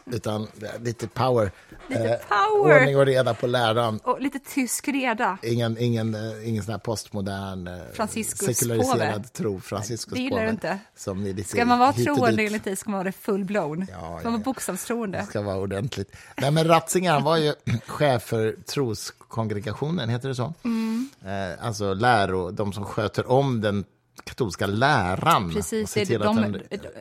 utan 0.05 0.47
lite 0.81 1.07
power. 1.07 1.51
Lite 1.89 2.03
Eh, 2.09 2.19
power. 2.27 2.79
Ordning 2.79 2.97
och 2.97 3.05
reda 3.05 3.33
på 3.33 3.47
läraren. 3.47 3.99
och 4.03 4.21
lite 4.21 4.39
tysk 4.39 4.87
reda. 4.87 5.37
Ingen, 5.43 5.77
ingen, 5.79 6.15
eh, 6.15 6.49
ingen 6.49 6.63
sån 6.63 6.71
här 6.71 6.79
postmodern, 6.79 7.67
eh, 7.67 8.07
sekulariserad 8.23 9.13
påve. 9.13 9.27
tro. 9.33 9.59
Franciscus 9.61 10.13
Det 10.13 10.19
gillar 10.19 10.43
du 10.43 10.49
inte. 10.49 10.79
Som 10.95 11.25
är 11.25 11.33
lite 11.33 11.49
Ska 11.49 11.65
man 11.65 11.79
vara 11.79 11.93
troende 11.93 12.43
enligt 12.43 12.63
dig 12.63 12.75
ska 12.75 12.89
man 12.89 12.97
vara 12.97 13.03
det 13.03 13.11
full-blown. 13.11 13.87
Ja, 13.91 13.97
ja, 14.01 14.09
man 14.09 14.23
vara 14.23 14.33
ja. 14.33 14.37
bokstavstroende. 14.37 15.17
Det 15.17 15.25
ska 15.25 15.41
vara 15.41 15.57
ordentligt. 15.57 16.15
Nej, 16.37 16.51
men 16.51 16.67
Ratzinger 16.67 17.19
var 17.21 17.37
ju 17.37 17.53
chef 17.87 18.23
för 18.23 18.55
troskongregationen, 18.65 20.09
heter 20.09 20.29
det 20.29 20.35
så? 20.35 20.53
Mm. 20.63 21.09
Eh, 21.25 21.65
alltså 21.65 21.93
läro, 21.93 22.51
de 22.51 22.73
som 22.73 22.85
sköter 22.85 23.31
om 23.31 23.61
den 23.61 23.85
katolska 24.23 24.67
läran. 24.67 25.53
Precis, 25.53 25.95
och 25.95 26.01
är 26.01 26.05
till 26.05 26.19
de- 26.19 26.27
att 26.27 26.35
den 26.35 26.55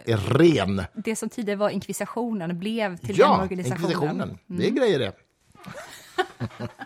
är 0.05 0.17
ren. 0.17 0.83
Det 0.95 1.17
som 1.17 1.29
tidigare 1.29 1.59
var 1.59 1.71
inkvisitionen 1.71 2.59
blev 2.59 2.97
till 2.97 3.07
den 3.07 3.17
Ja, 3.17 3.43
organisationen. 3.43 3.81
inkvisitionen. 3.91 4.39
Det 4.47 4.65
är 4.67 4.69
Mm. 4.71 4.75
grejer 4.75 4.99
det. 4.99 5.13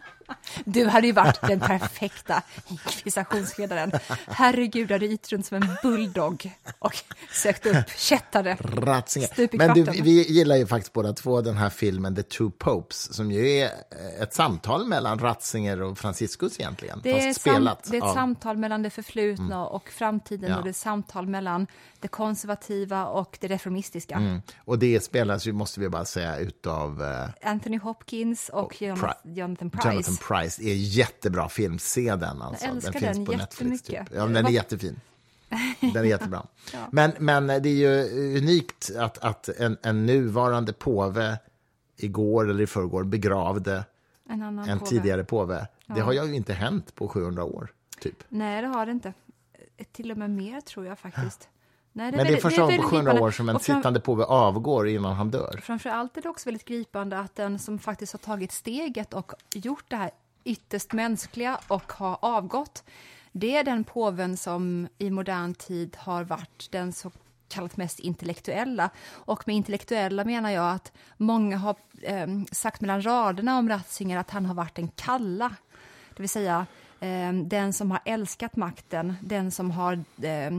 Du 0.65 0.87
hade 0.87 1.07
ju 1.07 1.13
varit 1.13 1.41
den 1.41 1.61
perfekta 1.61 2.43
inkvisitionsledaren. 2.69 3.93
Herregud, 4.27 4.91
hade 4.91 5.07
rytt 5.07 5.33
runt 5.33 5.47
som 5.47 5.57
en 5.63 5.69
bulldog 5.83 6.53
och 6.79 6.97
sökt 7.33 7.67
upp 7.67 7.91
kättare. 7.97 8.57
Ratzinger. 8.61 9.57
Men 9.59 9.75
du, 9.75 9.83
vi 10.03 10.33
gillar 10.33 10.57
ju 10.57 10.67
faktiskt 10.67 10.93
båda 10.93 11.13
två 11.13 11.41
den 11.41 11.57
här 11.57 11.71
filmen 11.71 12.17
The 12.17 12.23
Two 12.23 12.51
Popes 12.59 13.15
som 13.15 13.31
ju 13.33 13.49
är 13.49 13.71
ett 14.23 14.35
samtal 14.35 14.87
mellan 14.87 15.19
Ratzinger 15.19 15.83
och 15.83 15.99
Franciscus 15.99 16.61
egentligen. 16.61 17.01
Det 17.03 17.11
är, 17.11 17.29
fast 17.29 17.41
sam, 17.43 17.53
spelat 17.55 17.85
det 17.91 17.97
är 17.97 17.99
ett 17.99 18.05
av- 18.05 18.15
samtal 18.15 18.57
mellan 18.57 18.83
det 18.83 18.91
förflutna 18.91 19.67
och 19.67 19.89
framtiden 19.91 20.51
Ja. 20.51 20.57
och 20.57 20.63
det 20.63 20.69
är 20.69 20.71
ett 20.71 20.77
samtal 20.77 21.27
mellan 21.27 21.67
det 22.07 22.11
konservativa 22.11 23.07
och 23.07 23.39
det 23.41 23.49
reformistiska. 23.49 24.15
Mm. 24.15 24.43
Och 24.59 24.79
det 24.79 25.01
spelas 25.01 25.47
ju, 25.47 25.53
måste 25.53 25.81
vi 25.81 25.89
bara 25.89 26.05
säga, 26.05 26.39
utav 26.39 27.03
eh, 27.03 27.51
Anthony 27.51 27.79
Hopkins 27.79 28.49
och 28.49 28.83
Jonathan, 28.83 29.15
Jonathan 29.25 29.71
Price. 29.71 29.89
Jonathan 29.89 30.17
Price. 30.29 30.63
Är 30.63 30.75
jättebra 30.75 31.49
film. 31.49 31.79
Se 31.79 32.17
den. 32.17 32.43
Alltså. 32.43 32.67
älskar 32.67 32.93
den 32.93 33.01
finns 33.03 33.17
den 33.17 33.27
på 33.27 33.33
Netflix. 33.33 33.83
Typ. 33.83 33.97
Ja, 33.97 34.23
den 34.23 34.37
är 34.37 34.43
Vad- 34.43 34.53
jättefin. 34.53 35.01
Den 35.81 35.97
är 35.97 36.09
jättebra. 36.09 36.47
men, 36.91 37.13
men 37.19 37.47
det 37.47 37.69
är 37.69 37.69
ju 37.69 38.37
unikt 38.39 38.91
att, 38.99 39.19
att 39.19 39.49
en, 39.49 39.77
en 39.83 40.07
nuvarande 40.07 40.73
påve 40.73 41.39
igår 41.97 42.51
eller 42.51 42.63
i 42.63 42.67
förrgår 42.67 43.05
begravde 43.05 43.85
En 44.29 44.43
en 44.43 44.79
påve. 44.79 44.91
tidigare 44.91 45.25
påve. 45.25 45.67
Det 45.87 46.01
har 46.01 46.13
ju 46.13 46.35
inte 46.35 46.53
hänt 46.53 46.95
på 46.95 47.09
700 47.09 47.45
år, 47.45 47.73
typ. 48.01 48.25
Nej, 48.29 48.63
det 48.63 48.69
har 48.69 48.87
det 48.87 48.93
inte. 48.93 49.13
Till 49.93 50.11
och 50.11 50.19
med 50.19 50.31
mer, 50.31 50.61
tror 50.61 50.87
jag 50.87 50.99
faktiskt. 50.99 51.49
Nej, 51.97 52.13
Men 52.13 52.27
det 52.27 52.33
är 52.33 52.37
första 52.41 52.61
gången 52.63 52.77
på 52.77 52.83
väldigt 52.83 52.91
700 52.91 53.13
gripande. 53.13 53.27
år 53.27 53.31
som 53.31 53.49
en 53.49 53.59
fram- 53.59 53.77
sittande 53.77 54.01
påve 54.01 54.25
avgår 54.25 54.89
innan 54.89 55.15
han 55.17 55.31
dör. 55.31 55.61
Framför 55.63 55.91
allt 55.91 56.17
är 56.17 56.23
det 56.23 56.29
också 56.29 56.49
väldigt 56.49 56.65
gripande 56.65 57.19
att 57.19 57.35
den 57.37 57.59
som 57.59 57.79
faktiskt 57.79 58.13
har 58.13 58.19
tagit 58.19 58.53
steget 58.53 59.15
och 59.15 59.33
gjort 59.55 59.85
det 59.89 59.97
här 59.97 60.11
ytterst 60.45 60.93
mänskliga 60.93 61.59
och 61.69 61.93
har 61.93 62.19
avgått, 62.23 62.85
det 63.33 63.57
är 63.57 63.65
den 63.65 63.85
påven 63.85 64.37
som 64.37 64.89
i 64.99 65.11
modern 65.11 65.55
tid 65.55 65.97
har 66.01 66.25
varit 66.25 66.69
den 66.71 66.93
så 66.93 67.11
kallat 67.49 67.77
mest 67.77 67.99
intellektuella. 67.99 68.91
Och 69.11 69.43
med 69.47 69.57
intellektuella 69.57 70.25
menar 70.25 70.51
jag 70.51 70.71
att 70.75 70.93
många 71.17 71.57
har 71.57 71.77
eh, 72.03 72.27
sagt 72.53 72.81
mellan 72.81 73.03
raderna 73.03 73.59
om 73.59 73.69
Ratzinger 73.69 74.19
att 74.19 74.31
han 74.31 74.47
har 74.47 74.55
varit 74.55 74.79
en 74.79 74.89
kalla, 74.89 75.55
det 76.17 76.23
vill 76.23 76.29
säga 76.31 76.67
eh, 77.01 77.33
den 77.33 77.73
som 77.73 77.91
har 77.91 78.01
älskat 78.05 78.57
makten, 78.57 79.17
den 79.21 79.51
som 79.51 79.71
har 79.71 79.93
eh, 80.23 80.51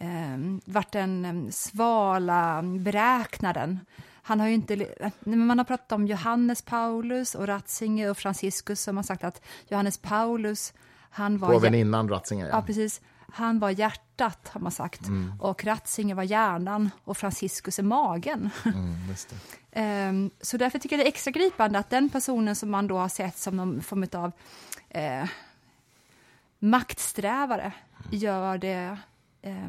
eh, 0.00 0.38
varit 0.64 0.92
den 0.92 1.24
eh, 1.24 1.50
svala 1.50 2.62
beräknaren. 2.62 3.80
Han 4.22 4.40
har 4.40 4.46
ju 4.46 4.54
inte, 4.54 4.74
eh, 4.74 5.10
man 5.24 5.58
har 5.58 5.64
pratat 5.64 5.92
om 5.92 6.06
Johannes 6.06 6.62
Paulus 6.62 7.34
och 7.34 7.46
Ratzinger 7.46 8.10
och 8.10 8.18
Franciscus 8.18 8.82
som 8.82 8.96
har 8.96 9.04
sagt 9.04 9.24
att 9.24 9.42
Johannes 9.68 9.98
Paulus, 9.98 10.72
han 11.10 11.38
var... 11.38 11.48
Påven 11.48 11.74
innan 11.74 12.08
Ratzinger, 12.08 12.46
Ja, 12.46 12.54
ja. 12.56 12.62
precis. 12.62 13.00
Han 13.32 13.58
var 13.58 13.70
hjärtat, 13.70 14.48
har 14.52 14.60
man 14.60 14.72
sagt. 14.72 15.06
Mm. 15.06 15.32
Och 15.40 15.64
Ratzinger 15.64 16.14
var 16.14 16.22
hjärnan 16.22 16.90
och 17.04 17.16
Franciscus 17.16 17.78
är 17.78 17.82
magen. 17.82 18.50
Mm. 18.64 18.94
Ehm, 19.72 20.30
så 20.40 20.56
därför 20.56 20.78
tycker 20.78 20.96
jag 20.96 21.04
det 21.04 21.08
är 21.08 21.12
extra 21.12 21.30
gripande 21.30 21.78
att 21.78 21.90
den 21.90 22.10
personen 22.10 22.56
som 22.56 22.70
man 22.70 22.86
då 22.86 22.98
har 22.98 23.08
sett 23.08 23.38
som 23.38 23.56
någon 23.56 23.82
form 23.82 24.06
av 24.12 24.32
eh, 24.88 25.28
maktsträvare 26.58 27.72
gör 28.10 28.58
det 28.58 28.98
eh, 29.42 29.68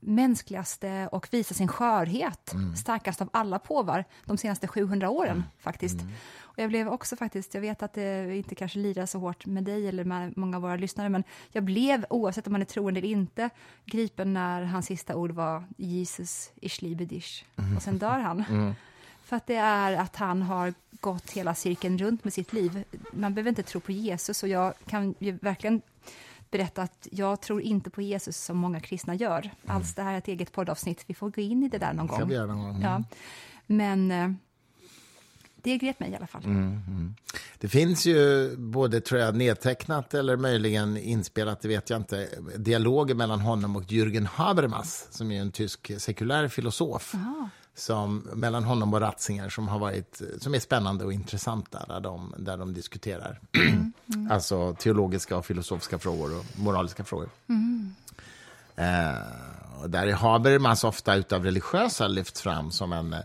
mänskligaste 0.00 1.08
och 1.12 1.28
visar 1.30 1.54
sin 1.54 1.68
skörhet 1.68 2.54
starkast 2.76 3.22
av 3.22 3.28
alla 3.32 3.58
påvar 3.58 4.04
de 4.24 4.36
senaste 4.36 4.68
700 4.68 5.10
åren 5.10 5.44
faktiskt. 5.58 5.96
Och 6.40 6.58
jag 6.58 6.68
blev 6.68 6.88
också 6.88 7.16
faktiskt, 7.16 7.54
jag 7.54 7.60
vet 7.60 7.82
att 7.82 7.92
det 7.92 8.36
inte 8.36 8.54
kanske 8.54 8.78
lirar 8.78 9.06
så 9.06 9.18
hårt 9.18 9.46
med 9.46 9.64
dig 9.64 9.88
eller 9.88 10.04
med 10.04 10.36
många 10.36 10.56
av 10.56 10.62
våra 10.62 10.76
lyssnare, 10.76 11.08
men 11.08 11.24
jag 11.52 11.64
blev, 11.64 12.06
oavsett 12.10 12.46
om 12.46 12.52
man 12.52 12.60
är 12.60 12.64
troende 12.64 13.00
eller 13.00 13.08
inte, 13.08 13.50
gripen 13.84 14.32
när 14.34 14.62
hans 14.62 14.86
sista 14.86 15.16
ord 15.16 15.30
var 15.30 15.64
Jesus, 15.76 16.50
ich 16.60 16.82
liebe 16.82 17.04
dich. 17.04 17.44
Och 17.76 17.82
sen 17.82 17.98
dör 17.98 18.18
han. 18.18 18.74
För 19.24 19.36
att 19.36 19.46
det 19.46 19.56
är 19.56 19.92
att 19.92 20.16
han 20.16 20.42
har 20.42 20.74
gått 21.00 21.30
hela 21.30 21.54
cirkeln 21.54 21.98
runt 21.98 22.24
med 22.24 22.32
sitt 22.32 22.52
liv. 22.52 22.84
Man 23.12 23.34
behöver 23.34 23.48
inte 23.48 23.62
tro 23.62 23.80
på 23.80 23.92
Jesus 23.92 24.42
och 24.42 24.48
jag 24.48 24.74
kan 24.86 25.14
ju 25.18 25.38
verkligen 25.42 25.82
berätta 26.50 26.82
att 26.82 27.08
jag 27.10 27.40
tror 27.40 27.62
inte 27.62 27.90
på 27.90 28.02
Jesus 28.02 28.36
som 28.36 28.56
många 28.56 28.80
kristna 28.80 29.14
gör. 29.14 29.50
Alls 29.66 29.94
det 29.94 30.02
här 30.02 30.14
är 30.14 30.18
ett 30.18 30.28
eget 30.28 30.52
poddavsnitt, 30.52 31.04
vi 31.06 31.14
får 31.14 31.30
gå 31.30 31.40
in 31.40 31.62
i 31.62 31.68
det 31.68 31.78
där 31.78 31.92
någon 31.92 32.06
gång. 32.06 32.28
vi 32.28 32.34
göra 32.34 32.46
någon 32.46 32.72
gång. 32.72 32.82
Ja. 32.82 33.02
Men 33.66 34.10
eh, 34.10 34.30
det 35.62 35.76
grep 35.78 36.00
mig 36.00 36.10
i 36.10 36.16
alla 36.16 36.26
fall. 36.26 36.44
Mm. 36.44 37.14
Det 37.58 37.68
finns 37.68 38.06
ju 38.06 38.50
både 38.56 39.00
tror 39.00 39.20
jag, 39.20 39.36
nedtecknat 39.36 40.14
eller 40.14 40.36
möjligen 40.36 40.96
inspelat, 40.96 41.60
det 41.60 41.68
vet 41.68 41.90
jag 41.90 42.00
inte, 42.00 42.28
dialoger 42.56 43.14
mellan 43.14 43.40
honom 43.40 43.76
och 43.76 43.82
Jürgen 43.82 44.26
Habermas 44.26 45.08
som 45.10 45.30
är 45.30 45.40
en 45.40 45.52
tysk 45.52 46.00
sekulär 46.00 46.48
filosof. 46.48 47.14
Som, 47.80 48.28
mellan 48.34 48.64
honom 48.64 48.94
och 48.94 49.00
Ratzinger 49.00 49.48
som, 49.48 49.68
har 49.68 49.78
varit, 49.78 50.22
som 50.40 50.54
är 50.54 50.58
spännande 50.58 51.04
och 51.04 51.12
intressanta 51.12 51.84
där 51.88 52.00
de, 52.00 52.34
där 52.38 52.56
de 52.56 52.74
diskuterar. 52.74 53.40
Alltså 54.30 54.74
teologiska 54.74 55.36
och 55.36 55.46
filosofiska 55.46 55.98
frågor 55.98 56.38
och 56.38 56.44
moraliska 56.58 57.04
frågor. 57.04 57.28
Eh, 58.76 59.82
och 59.82 59.90
där 59.90 60.06
är 60.06 60.12
Habermas 60.12 60.84
ofta 60.84 61.14
utav 61.14 61.44
religiösa 61.44 62.08
lyft 62.08 62.38
fram 62.38 62.70
som 62.70 62.92
en 62.92 63.12
eh, 63.12 63.20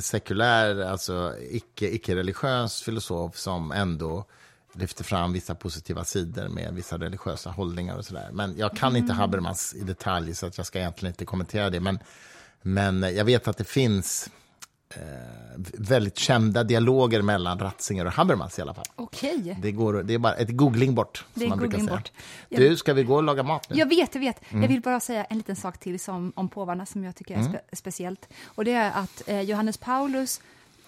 sekulär, 0.00 0.80
alltså 0.80 1.34
icke, 1.50 1.88
icke-religiös 1.88 2.82
filosof 2.82 3.36
som 3.36 3.72
ändå 3.72 4.24
lyfter 4.72 5.04
fram 5.04 5.32
vissa 5.32 5.54
positiva 5.54 6.04
sidor 6.04 6.48
med 6.48 6.74
vissa 6.74 6.98
religiösa 6.98 7.50
hållningar 7.50 7.96
och 7.96 8.04
sådär. 8.04 8.28
Men 8.32 8.56
jag 8.56 8.76
kan 8.76 8.96
inte 8.96 9.12
Habermas 9.12 9.74
i 9.74 9.80
detalj 9.80 10.34
så 10.34 10.46
att 10.46 10.56
jag 10.56 10.66
ska 10.66 10.78
egentligen 10.78 11.12
inte 11.12 11.24
kommentera 11.24 11.70
det. 11.70 11.80
Men, 11.80 11.98
men 12.62 13.02
jag 13.02 13.24
vet 13.24 13.48
att 13.48 13.56
det 13.56 13.64
finns 13.64 14.30
eh, 14.94 15.02
väldigt 15.78 16.18
kända 16.18 16.64
dialoger 16.64 17.22
mellan 17.22 17.58
Ratzinger 17.58 18.04
och 18.04 18.12
Habermas 18.12 18.58
i 18.58 18.62
alla 18.62 18.74
fall. 18.74 18.84
Okej. 18.94 19.56
Det, 19.62 19.72
går, 19.72 20.02
det 20.02 20.14
är 20.14 20.18
bara 20.18 20.34
ett 20.34 20.56
googling 20.56 20.94
bort, 20.94 21.24
Det 21.34 21.40
som 21.40 21.42
är 21.42 21.48
man 21.48 21.58
brukar 21.58 21.78
säga. 21.78 21.90
bort. 21.90 22.12
Du, 22.48 22.76
ska 22.76 22.92
vi 22.94 23.02
gå 23.04 23.14
och 23.14 23.22
laga 23.22 23.42
mat 23.42 23.70
nu? 23.70 23.76
Jag 23.76 23.88
vet, 23.88 24.14
jag 24.14 24.20
vet. 24.20 24.50
Mm. 24.50 24.62
Jag 24.62 24.68
vill 24.68 24.80
bara 24.80 25.00
säga 25.00 25.24
en 25.24 25.36
liten 25.36 25.56
sak 25.56 25.78
till 25.78 26.00
som, 26.00 26.32
om 26.36 26.48
påvarna 26.48 26.86
som 26.86 27.04
jag 27.04 27.16
tycker 27.16 27.36
är 27.38 27.42
spe, 27.42 27.60
speciellt. 27.72 28.28
Och 28.44 28.64
det 28.64 28.72
är 28.72 28.90
att 28.90 29.22
eh, 29.26 29.40
Johannes 29.40 29.76
Paulus 29.76 30.40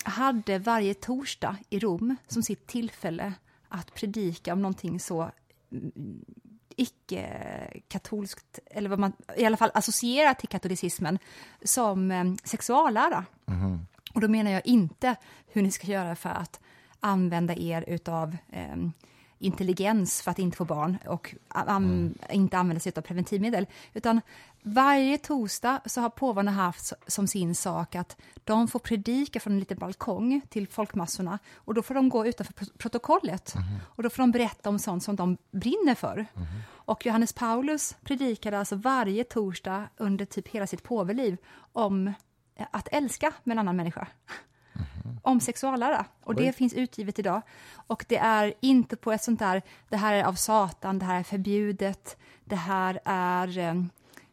hade 0.05 0.59
varje 0.59 0.95
torsdag 0.95 1.57
i 1.71 1.79
Rom 1.79 2.17
som 2.29 2.43
sitt 2.43 2.67
tillfälle 2.67 3.33
att 3.69 3.95
predika 3.95 4.53
om 4.53 4.63
någonting 4.63 5.01
så 5.01 5.31
mm, 5.73 6.25
icke-katolskt, 6.77 8.59
eller 8.67 8.89
vad 8.89 8.99
man 8.99 9.13
i 9.37 9.45
alla 9.45 9.57
fall 9.57 9.71
associerar 9.75 10.35
till 10.35 10.49
katolicismen, 10.49 11.19
som 11.65 12.11
eh, 12.11 12.25
sexuallära. 12.45 13.25
Och 14.15 14.21
då 14.21 14.29
menar 14.29 14.51
jag 14.51 14.67
inte 14.67 15.17
hur 15.53 15.63
ni 15.63 15.71
ska 15.71 15.87
göra 15.87 16.17
för 16.17 16.31
att 16.31 16.61
använda 17.01 17.55
er 17.55 17.85
utav 17.89 18.37
eh, 18.53 18.77
intelligens 19.45 20.23
för 20.23 20.31
att 20.31 20.39
inte 20.39 20.57
få 20.57 20.65
barn 20.65 20.99
och 21.07 21.35
an, 21.49 22.19
inte 22.31 22.59
använda 22.59 22.81
sig 22.81 22.93
av 22.97 23.01
preventivmedel. 23.01 23.67
Utan 23.95 24.21
varje 24.63 25.19
torsdag 25.19 25.81
så 25.87 26.01
har 26.01 26.11
påvarna 26.11 26.51
haft 26.51 26.93
som 27.07 27.27
sin 27.27 27.55
sak 27.55 27.95
att 27.95 28.17
de 28.45 28.69
får 28.69 28.79
predika 28.79 29.41
från 29.41 29.53
en 29.53 29.59
liten 29.59 29.79
balkong 29.79 30.41
till 30.49 30.69
folkmassorna 30.69 31.39
och 31.55 31.75
då 31.75 31.83
får 31.83 31.95
de 31.95 32.09
gå 32.09 32.27
utanför 32.27 32.53
pro- 32.53 32.77
protokollet 32.79 33.55
och 33.97 34.03
då 34.03 34.11
får 34.11 34.23
de 34.23 34.31
berätta 34.31 34.69
om 34.69 34.79
sånt 34.79 35.03
som 35.03 35.17
de 35.17 35.37
brinner 35.51 35.95
för. 35.95 36.27
Och 36.87 37.07
Johannes 37.07 37.33
Paulus 37.33 37.97
predikade 38.05 38.59
alltså 38.59 38.77
varje 38.77 39.25
torsdag 39.25 39.89
under 39.97 40.25
typ 40.25 40.49
hela 40.49 40.67
sitt 40.67 40.83
påveliv 40.83 41.37
om 41.73 42.13
att 42.71 42.89
älska 42.93 43.33
med 43.45 43.55
en 43.55 43.59
annan 43.59 43.77
människa. 43.77 44.07
Om 45.23 45.41
sexuallära. 45.41 46.05
Och 46.25 46.35
det 46.35 46.47
Oj. 46.47 46.53
finns 46.53 46.73
utgivet 46.73 47.19
idag. 47.19 47.43
Och 47.87 48.05
det 48.09 48.17
är 48.17 48.55
inte 48.61 48.97
på 48.97 49.13
ett 49.13 49.23
sånt 49.23 49.39
där, 49.39 49.63
det 49.89 49.97
här 49.97 50.15
är 50.15 50.25
av 50.25 50.35
Satan, 50.35 50.99
det 50.99 51.05
här 51.05 51.19
är 51.19 51.23
förbjudet, 51.23 52.17
det 52.45 52.57
här 52.57 53.01
är 53.05 53.59
eh, 53.59 53.75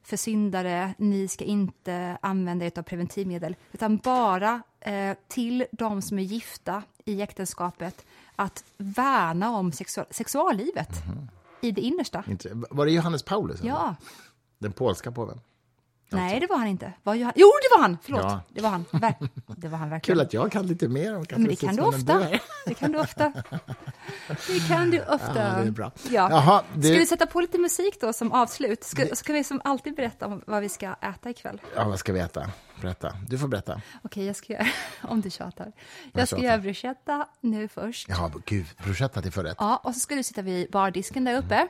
för 0.03 0.17
syndare, 0.17 0.93
ni 0.97 1.27
ska 1.27 1.43
inte 1.43 2.17
använda 2.21 2.65
er 2.65 2.71
av 2.79 2.83
preventivmedel, 2.83 3.55
utan 3.71 3.97
bara 3.97 4.61
eh, 4.79 5.17
till 5.27 5.65
de 5.71 6.01
som 6.01 6.19
är 6.19 6.23
gifta 6.23 6.83
i 7.05 7.21
äktenskapet, 7.21 8.05
att 8.35 8.63
värna 8.77 9.51
om 9.51 9.71
sexual, 9.71 10.07
sexuallivet 10.09 10.89
i 11.61 11.71
det 11.71 11.81
innersta. 11.81 12.23
Var 12.69 12.85
det 12.85 12.91
Johannes 12.91 13.23
Paulus? 13.23 13.59
eller? 13.59 13.69
Ja. 13.69 13.95
Den 14.59 14.71
polska 14.71 15.11
påven? 15.11 15.39
Nej, 16.11 16.39
det 16.39 16.47
var 16.47 16.57
han 16.57 16.67
inte. 16.67 16.93
Var 17.03 17.15
han? 17.23 17.33
Jo, 17.35 17.47
det 17.61 17.75
var 17.77 17.81
han! 17.81 17.97
Förlåt. 18.03 18.21
Ja. 18.21 18.41
Det 18.49 18.61
var 18.61 18.69
han. 18.69 18.85
Ver- 18.91 19.29
det 19.47 19.67
var 19.67 19.77
han 19.77 19.89
verkligen. 19.89 20.15
Kul 20.17 20.25
att 20.25 20.33
jag 20.33 20.51
kan 20.51 20.67
lite 20.67 20.87
mer 20.87 21.15
om 21.17 21.25
Men 21.31 21.43
det 21.43 21.55
kan 21.55 21.75
du 21.75 21.81
ofta. 21.81 22.27
Det 22.65 22.73
kan 22.73 22.91
du 22.91 22.99
ofta. 23.07 23.33
Det 24.47 24.67
kan 24.67 24.89
du 24.91 24.99
ofta. 25.01 25.35
Ja, 25.35 25.61
det 25.61 25.67
är 25.67 25.71
bra. 25.71 25.91
Ja. 26.09 26.27
Jaha, 26.31 26.63
du- 26.73 26.81
Ska 26.87 26.93
vi 26.97 27.05
sätta 27.05 27.25
på 27.25 27.41
lite 27.41 27.57
musik 27.57 27.97
då 28.01 28.13
som 28.13 28.31
avslut? 28.31 28.83
Ska, 28.83 29.15
ska 29.15 29.33
vi 29.33 29.43
som 29.43 29.61
alltid 29.63 29.95
berätta 29.95 30.25
om 30.27 30.41
vad 30.47 30.61
vi 30.61 30.69
ska 30.69 30.95
äta 31.01 31.29
ikväll? 31.29 31.61
Ja, 31.75 31.83
vad 31.87 31.99
ska 31.99 32.13
vi 32.13 32.19
äta? 32.19 32.51
Berätta. 32.81 33.13
Du 33.29 33.37
får 33.37 33.47
berätta. 33.47 33.81
Okej, 34.03 34.25
jag 34.25 34.35
ska 34.35 34.53
göra, 34.53 34.67
om 35.01 35.21
du 35.21 35.29
tjatar. 35.29 35.71
Jag 36.13 36.27
ska 36.27 36.35
tjatar. 36.35 36.47
göra 36.49 36.57
bruschetta 36.57 37.27
nu 37.41 37.67
först. 37.67 38.09
Ja, 38.09 38.31
gud, 38.45 38.65
bruschetta 38.83 39.21
till 39.21 39.31
förrätt. 39.31 39.57
Ja, 39.59 39.81
och 39.83 39.93
så 39.93 39.99
ska 39.99 40.15
du 40.15 40.23
sitta 40.23 40.41
vid 40.41 40.71
bardisken 40.71 41.23
där 41.25 41.37
uppe. 41.37 41.67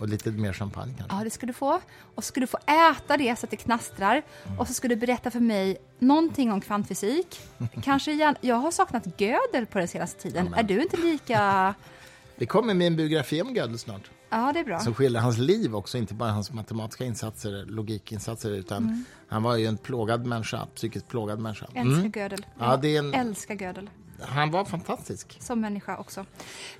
Och 0.00 0.08
lite 0.08 0.30
mer 0.30 0.52
champagne 0.52 0.94
kanske. 0.98 1.16
Ja, 1.16 1.24
det 1.24 1.30
ska 1.30 1.46
du 1.46 1.52
få. 1.52 1.80
Och 2.14 2.24
så 2.24 2.28
ska 2.28 2.40
du 2.40 2.46
få 2.46 2.58
äta 2.90 3.16
det 3.16 3.38
så 3.38 3.46
att 3.46 3.50
det 3.50 3.56
knastrar. 3.56 4.22
Och 4.58 4.66
så 4.68 4.74
ska 4.74 4.88
du 4.88 4.96
berätta 4.96 5.30
för 5.30 5.40
mig 5.40 5.76
någonting 5.98 6.52
om 6.52 6.60
kvantfysik. 6.60 7.40
Kanske 7.82 8.12
igen, 8.12 8.36
jag 8.40 8.56
har 8.56 8.70
saknat 8.70 9.20
Gödel 9.20 9.66
på 9.66 9.78
den 9.78 9.88
senaste 9.88 10.22
tiden. 10.22 10.54
Är 10.54 10.62
du 10.62 10.82
inte 10.82 10.96
lika... 10.96 11.74
Det 12.36 12.46
kommer 12.46 12.74
med 12.74 12.86
en 12.86 12.96
biografi 12.96 13.42
om 13.42 13.54
Gödel 13.54 13.78
snart. 13.78 14.10
Ja, 14.30 14.50
det 14.54 14.60
är 14.60 14.64
bra. 14.64 14.78
Som 14.80 14.94
skildrar 14.94 15.20
hans 15.22 15.38
liv 15.38 15.76
också, 15.76 15.98
inte 15.98 16.14
bara 16.14 16.30
hans 16.30 16.52
matematiska 16.52 17.04
insatser, 17.04 17.64
logikinsatser, 17.68 18.50
utan 18.50 18.82
Mm. 18.84 19.04
han 19.28 19.42
var 19.42 19.56
ju 19.56 19.66
en 19.66 19.76
plågad 19.78 20.26
människa, 20.26 20.66
psykiskt 20.74 21.08
plågad 21.08 21.38
människa. 21.38 21.66
Älskar 21.74 22.20
Gödel. 22.20 22.44
Mm. 22.58 22.70
Ja, 22.70 22.76
det 22.76 22.96
är 22.96 22.98
en- 22.98 23.14
Älskar 23.14 23.54
Gödel. 23.54 23.90
Han 24.22 24.50
var 24.50 24.64
fantastisk. 24.64 25.36
Som 25.40 25.60
människa 25.60 25.96
också. 25.96 26.26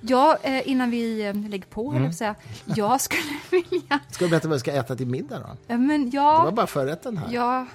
Ja, 0.01 0.37
eh, 0.43 0.69
innan 0.69 0.89
vi 0.91 1.25
eh, 1.25 1.35
lägger 1.35 1.65
på, 1.67 1.91
Mm. 1.91 2.03
jag 2.03 2.15
säga. 2.15 2.35
Jag 2.65 3.01
skulle 3.01 3.21
vilja... 3.51 3.99
Ska 4.11 4.25
du 4.25 4.29
berätta 4.29 4.47
vad 4.47 4.55
vi 4.55 4.59
ska 4.59 4.71
äta 4.71 4.95
till 4.95 5.07
middag 5.07 5.39
då? 5.39 5.57
Ja, 5.67 5.77
men 5.77 6.09
Det 6.09 6.17
var 6.19 6.45
ja... 6.45 6.51
bara 6.51 6.67
förrätten 6.67 7.17
här. 7.17 7.27
ja 7.31 7.65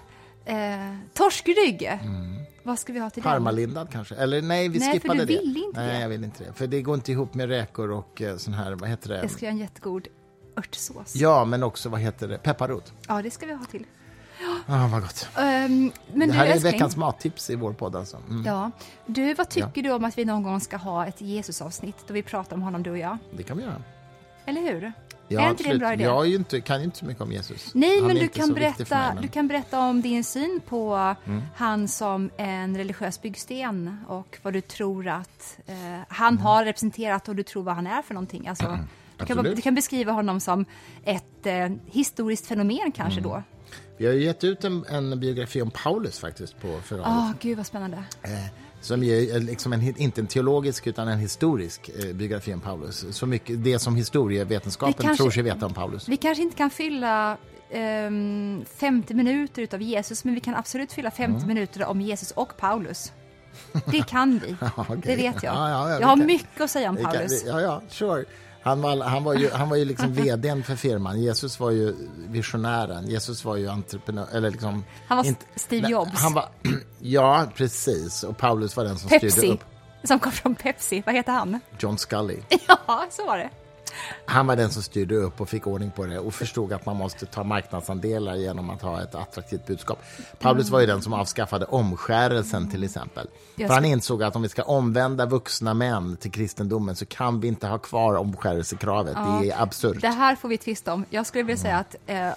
eh, 0.45 0.97
torskrygg. 1.14 1.91
Vad 2.62 2.79
ska 2.79 2.93
vi 2.93 2.99
ha 2.99 3.11
till 3.11 3.23
den? 3.23 3.33
Parmalindad 3.33 3.91
kanske? 3.93 4.14
Eller 4.14 4.43
nej, 4.43 4.69
vi 4.69 4.79
Nej, 4.79 4.89
för 4.89 5.01
skippade 5.01 5.19
du 5.19 5.25
det. 5.27 5.33
ville 5.41 5.59
inte 5.61 5.81
nej, 5.81 5.95
det. 5.95 6.01
jag 6.01 6.09
vill 6.09 6.25
inte 6.25 6.45
det. 6.45 6.53
För 6.53 6.67
det 6.67 6.83
går 6.83 6.95
inte 6.95 7.12
ihop 7.12 7.35
med 7.35 7.49
räkor 7.49 7.91
och 7.91 8.23
eh, 8.23 8.37
sån 8.37 8.55
här, 8.55 8.73
vad 8.73 8.89
heter 8.89 9.09
det? 9.09 9.17
Jag 9.21 9.31
ska 9.31 9.45
göra 9.45 9.53
en 9.53 9.59
jättegod 9.59 10.09
örtsås. 10.57 11.14
Ja, 11.17 11.45
men 11.45 11.62
också, 11.62 11.89
vad 11.89 12.01
heter 12.01 12.29
det? 12.29 12.39
Pepparrot. 12.39 12.93
Ja, 13.09 13.23
det 13.23 13.31
ska 13.31 13.47
vi 13.47 13.53
ha 13.53 13.64
till. 13.64 13.87
Ah, 14.66 14.87
vad 14.89 15.03
gott. 15.03 15.28
Ehm, 15.39 15.93
men 16.12 16.20
det 16.20 16.26
du, 16.26 16.32
här 16.32 16.47
är 16.47 16.51
älskling, 16.51 16.72
veckans 16.72 16.97
mattips 16.97 17.51
i 17.51 17.55
vår 17.55 17.72
podd 17.72 17.97
alltså. 17.97 18.16
Mm. 18.16 18.45
Ja. 18.47 18.70
Du, 19.07 19.34
vad 19.34 19.49
tycker 19.49 19.82
du 19.82 19.91
om 19.93 20.05
att 20.05 20.18
vi 20.18 20.24
någon 20.24 20.43
gång 20.43 20.61
ska 20.61 20.76
ha 20.76 21.07
ett 21.07 21.20
Jesus-avsnitt 21.20 21.97
då 22.07 22.14
vi 22.14 22.22
pratar 22.22 22.57
om 22.57 22.62
honom, 22.62 22.82
du 22.82 22.91
och 22.91 22.99
jag? 22.99 23.18
Det 23.37 23.43
kan 23.43 23.57
vi 23.57 23.62
göra. 23.62 23.82
Eller 24.47 24.61
hur? 24.61 24.93
Ja, 25.28 25.41
är 25.41 25.51
inte 25.51 25.62
det 25.62 25.70
en 25.70 25.78
bra 25.78 25.93
idé? 25.93 26.05
Jag 26.05 26.26
inte, 26.26 26.61
kan 26.61 26.82
inte 26.82 26.97
så 26.99 27.05
mycket 27.05 27.22
om 27.22 27.32
Jesus. 27.32 27.74
Nej, 27.74 27.99
Han 27.99 28.07
men 28.07 28.16
du 28.16 28.28
kan, 28.28 28.55
berätta, 28.55 28.99
mig, 28.99 29.14
men- 29.14 29.22
du 29.22 29.28
kan 29.28 29.49
berätta 29.49 29.80
om 29.80 30.03
din 30.03 30.24
syn 30.24 30.61
på 30.68 31.14
han 31.57 31.89
som 31.89 32.30
en 32.37 32.76
religiös 32.76 33.22
byggsten 33.22 33.99
och 34.09 34.39
vad 34.43 34.53
du 34.53 34.61
tror 34.61 35.09
att 35.09 35.59
eh, 35.66 35.74
han 36.09 36.39
har 36.39 36.64
representerat 36.64 37.28
och 37.28 37.37
du 37.37 37.43
tror 37.43 37.62
vad 37.62 37.74
han 37.74 37.87
är 37.87 38.03
för 38.03 38.14
någonting. 38.14 38.49
Alltså, 38.49 38.78
du, 39.18 39.26
kan, 39.26 39.43
du 39.45 39.61
kan 39.62 39.74
beskriva 39.74 40.12
honom 40.12 40.41
som 40.41 40.64
ett 41.05 41.47
eh, 41.47 41.68
historiskt 41.87 42.47
fenomen 42.47 42.93
kanske 42.95 43.20
då. 43.20 43.43
Vi 43.97 44.07
har 44.07 44.12
ju 44.12 44.24
gett 44.24 44.44
ut 44.44 44.64
en, 44.64 44.84
en 44.88 45.20
biografi 45.20 45.62
om 45.62 45.70
Paulus 45.70 46.18
faktiskt 46.18 46.61
på 46.61 46.80
förlaget. 46.84 47.12
Åh, 47.12 47.30
gud 47.40 47.57
vad 47.57 47.66
spännande. 47.66 47.97
Eh, 48.22 48.30
som 48.80 49.03
är 49.03 49.40
liksom 49.40 49.72
en, 49.72 49.82
inte 50.01 50.20
en 50.20 50.26
teologisk 50.26 50.86
utan 50.86 51.09
en 51.09 51.18
historisk 51.18 51.90
eh, 52.05 52.12
biografi 52.14 52.55
om 52.55 52.61
Paulus. 52.61 53.05
Så 53.11 53.26
mycket, 53.26 53.64
det 53.64 53.78
som 53.78 53.97
historievetenskapen 53.97 54.94
Vi 54.99 55.03
kanske- 55.05 55.22
tror 55.22 55.30
sig 55.30 55.42
veta 55.42 55.66
om 55.66 55.74
Paulus. 55.74 56.09
Vi 56.09 56.16
kanske 56.16 56.42
inte 56.42 56.57
kan 56.57 56.70
fylla 56.70 57.36
ehm, 57.70 58.64
50 58.76 59.14
minuter 59.14 59.62
utav 59.62 59.82
Jesus, 59.82 60.24
men 60.24 60.34
vi 60.34 60.40
kan 60.40 60.55
absolut 60.55 60.92
fylla 60.92 61.11
50 61.11 61.47
minuter 61.47 61.84
om 61.84 62.01
Jesus 62.01 62.30
och 62.30 62.57
Paulus. 62.57 63.12
Det 63.86 64.07
kan 64.09 64.38
vi. 64.38 64.57
okej. 64.76 64.97
Det 65.05 65.16
vet 65.16 65.42
jag. 65.42 65.55
Ja, 65.55 65.70
ja, 65.70 65.90
ja, 65.90 66.01
jag 66.01 66.07
har 66.09 66.16
kan- 66.16 66.26
mycket 66.26 66.61
att 66.61 66.70
säga 66.70 66.90
om 66.90 66.97
kan- 66.97 67.05
Paulus. 67.05 67.44
vi- 67.44 67.49
Ja, 67.49 67.61
ja, 67.61 67.82
sure. 67.88 68.24
Han 68.67 68.81
var, 68.83 69.05
han 69.05 69.25
var 69.25 69.35
ju, 69.35 69.51
han 69.51 69.69
var 69.69 69.77
ju 69.77 69.85
liksom 69.85 70.12
vdn 70.12 70.62
för 70.62 70.77
firman. 70.77 71.21
Jesus 71.21 71.61
var 71.61 71.71
ju 71.71 71.95
visionären. 72.29 73.07
Jesus 73.09 73.45
var 73.45 73.57
ju 73.57 73.69
entreprenör, 73.69 74.27
eller 74.33 74.51
liksom... 74.51 74.85
Han 75.09 75.17
var 75.17 75.25
inte- 75.25 75.47
Steve 75.57 75.89
Jobs. 75.89 76.23
Han 76.23 76.33
var, 76.35 76.49
ja, 77.01 77.47
precis. 77.57 78.23
Och 78.23 78.37
Paulus 78.39 78.77
var 78.77 78.85
den 78.85 78.99
som 78.99 79.09
styrde 79.09 79.27
Pepsi, 79.35 79.49
upp 79.51 79.64
som 80.05 80.19
kom 80.19 80.33
från 80.33 80.55
Pepsi. 80.55 81.03
Vad 81.07 81.14
heter 81.14 81.33
han? 81.33 81.61
John 81.79 81.99
Scully. 81.99 82.39
Ja, 82.89 83.07
så 83.11 83.27
var 83.27 83.39
det. 83.39 83.51
Han 84.26 84.47
var 84.47 84.57
den 84.57 84.70
som 84.70 84.82
styrde 84.82 85.14
upp 85.14 85.40
och 85.40 85.49
fick 85.49 85.66
ordning 85.66 85.90
på 85.90 86.07
det 86.07 86.18
och 86.18 86.34
förstod 86.34 86.72
att 86.72 86.86
man 86.86 86.97
måste 86.97 87.26
ta 87.26 87.44
marknadsandelar 87.44 88.34
genom 88.34 88.70
att 88.70 88.82
ha 88.82 89.03
ett 89.03 89.14
attraktivt 89.14 89.66
budskap. 89.66 89.99
Paulus 90.38 90.70
var 90.70 90.80
ju 90.80 90.86
den 90.86 91.03
som 91.03 91.12
avskaffade 91.12 91.64
omskärelsen 91.64 92.70
till 92.70 92.84
exempel. 92.84 93.26
För 93.57 93.68
han 93.68 93.84
insåg 93.84 94.22
att 94.22 94.36
om 94.36 94.42
vi 94.42 94.49
ska 94.49 94.62
omvända 94.62 95.26
vuxna 95.26 95.74
män 95.74 96.16
till 96.16 96.30
kristendomen 96.30 96.97
så 96.97 97.07
kan 97.07 97.40
vi 97.40 97.49
inte 97.49 97.66
ha 97.66 97.78
kvar 97.78 98.14
omskärelsekravet. 98.14 99.14
Det 99.14 99.51
är 99.51 99.62
absurt. 99.62 100.01
Det 100.01 100.09
här 100.09 100.36
får 100.36 100.49
vi 100.49 100.59
tvista 100.59 100.94
om. 100.94 101.05
Jag 101.11 101.26
skulle 101.26 101.44
vilja 101.44 101.62
säga 101.62 101.76
att 101.78 101.97
eh, 102.07 102.28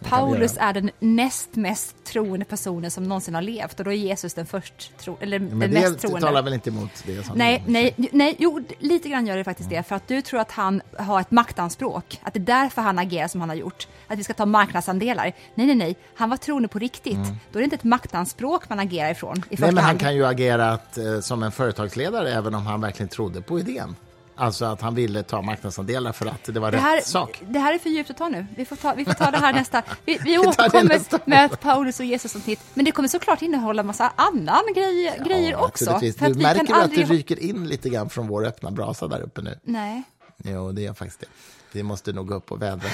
Paulus 0.00 0.56
är 0.60 0.72
den 0.72 0.90
näst 0.98 1.56
mest 1.56 2.04
troende 2.04 2.44
personen 2.44 2.90
som 2.90 3.04
någonsin 3.04 3.34
har 3.34 3.42
levt 3.42 3.78
och 3.78 3.84
då 3.84 3.92
är 3.92 3.96
Jesus 3.96 4.34
den 4.34 4.46
först 4.46 4.98
tro, 4.98 5.16
eller 5.20 5.38
Men 5.38 5.58
den 5.58 5.70
det 5.70 5.80
mest 5.80 6.00
troende. 6.00 6.20
talar 6.20 6.42
väl 6.42 6.52
inte 6.52 6.70
emot 6.70 6.90
det? 7.06 7.34
Nej, 7.34 7.64
nej, 7.66 7.94
nej, 8.12 8.36
jo, 8.38 8.64
lite 8.78 9.08
grann 9.08 9.26
gör 9.26 9.36
det 9.36 9.44
faktiskt 9.44 9.70
det. 9.70 9.82
För 9.82 9.96
att 9.96 10.08
du 10.08 10.22
tror 10.22 10.40
att 10.40 10.50
han 10.50 10.82
har 10.98 11.20
ett 11.20 11.30
maktanspråk. 11.30 12.20
Att 12.22 12.34
det 12.34 12.38
är 12.40 12.44
därför 12.44 12.82
han 12.82 12.98
agerar 12.98 13.28
som 13.28 13.40
han 13.40 13.48
har 13.50 13.56
gjort. 13.56 13.86
Att 14.08 14.18
vi 14.18 14.24
ska 14.24 14.34
ta 14.34 14.46
marknadsandelar. 14.46 15.32
Nej, 15.54 15.66
nej, 15.66 15.74
nej. 15.76 15.96
Han 16.14 16.30
var 16.30 16.36
troende 16.36 16.68
på 16.68 16.78
riktigt. 16.78 17.18
Då 17.52 17.58
är 17.58 17.60
det 17.60 17.64
inte 17.64 17.76
ett 17.76 17.84
maktanspråk 17.84 18.68
man 18.68 18.78
agerar 18.80 19.10
ifrån 19.10 19.42
i 19.50 19.56
Nej, 19.58 19.72
men 19.72 19.84
han 19.84 19.98
kan 19.98 20.14
ju 20.14 20.26
agera 20.26 20.72
eh, 20.72 21.20
som 21.20 21.42
en 21.42 21.52
företagsledare 21.52 22.32
även 22.32 22.54
om 22.54 22.66
han 22.66 22.80
verkligen 22.80 23.08
trodde 23.08 23.42
på 23.42 23.58
idén. 23.60 23.96
Alltså 24.40 24.64
att 24.64 24.80
han 24.80 24.94
ville 24.94 25.22
ta 25.22 25.42
marknadsandelar 25.42 26.12
för 26.12 26.26
att 26.26 26.44
det 26.44 26.60
var 26.60 26.70
Det 26.70 26.78
här, 26.78 26.96
rätt 26.96 27.06
sak. 27.06 27.42
det 27.48 27.58
här 27.58 27.74
är 27.74 27.78
för 27.78 27.90
djupt 27.90 28.10
att 28.10 28.16
ta 28.16 28.28
nu. 28.28 28.46
Vi 28.56 28.64
får 28.64 28.76
ta, 28.76 28.94
vi 28.94 29.04
får 29.04 29.12
ta 29.12 29.30
det 29.30 29.38
här 29.38 29.52
nästa. 29.52 29.82
Vi, 30.04 30.18
vi 30.24 30.38
återkommer 30.48 31.28
med 31.30 31.60
Paulus 31.60 32.00
och 32.00 32.06
Jesus 32.06 32.32
som 32.32 32.40
titt. 32.40 32.60
Men 32.74 32.84
det 32.84 32.90
kommer 32.92 33.08
såklart 33.08 33.42
innehålla 33.42 33.82
massa 33.82 34.12
annan 34.16 34.62
grej, 34.74 35.20
grejer 35.26 35.56
också. 35.62 35.84
För 35.84 36.26
att 36.26 36.32
Du 36.34 36.42
märker 36.42 36.64
du 36.66 36.72
att 36.74 36.82
aldrig 36.82 37.06
ha- 37.06 37.14
ryker 37.14 37.42
in 37.42 37.66
lite 37.68 37.88
grann 37.88 38.08
från 38.10 38.26
vår 38.28 38.46
öppna 38.46 38.70
brasa 38.70 39.08
där 39.08 39.20
uppe 39.20 39.42
nu? 39.42 39.58
Nej, 39.62 40.02
Jo, 40.44 40.72
det 40.72 40.82
gör 40.82 40.94
faktiskt 40.94 41.20
det. 41.20 41.26
Vi 41.72 41.82
måste 41.82 42.12
nog 42.12 42.28
gå 42.28 42.34
upp 42.34 42.52
och 42.52 42.62
vädra. 42.62 42.88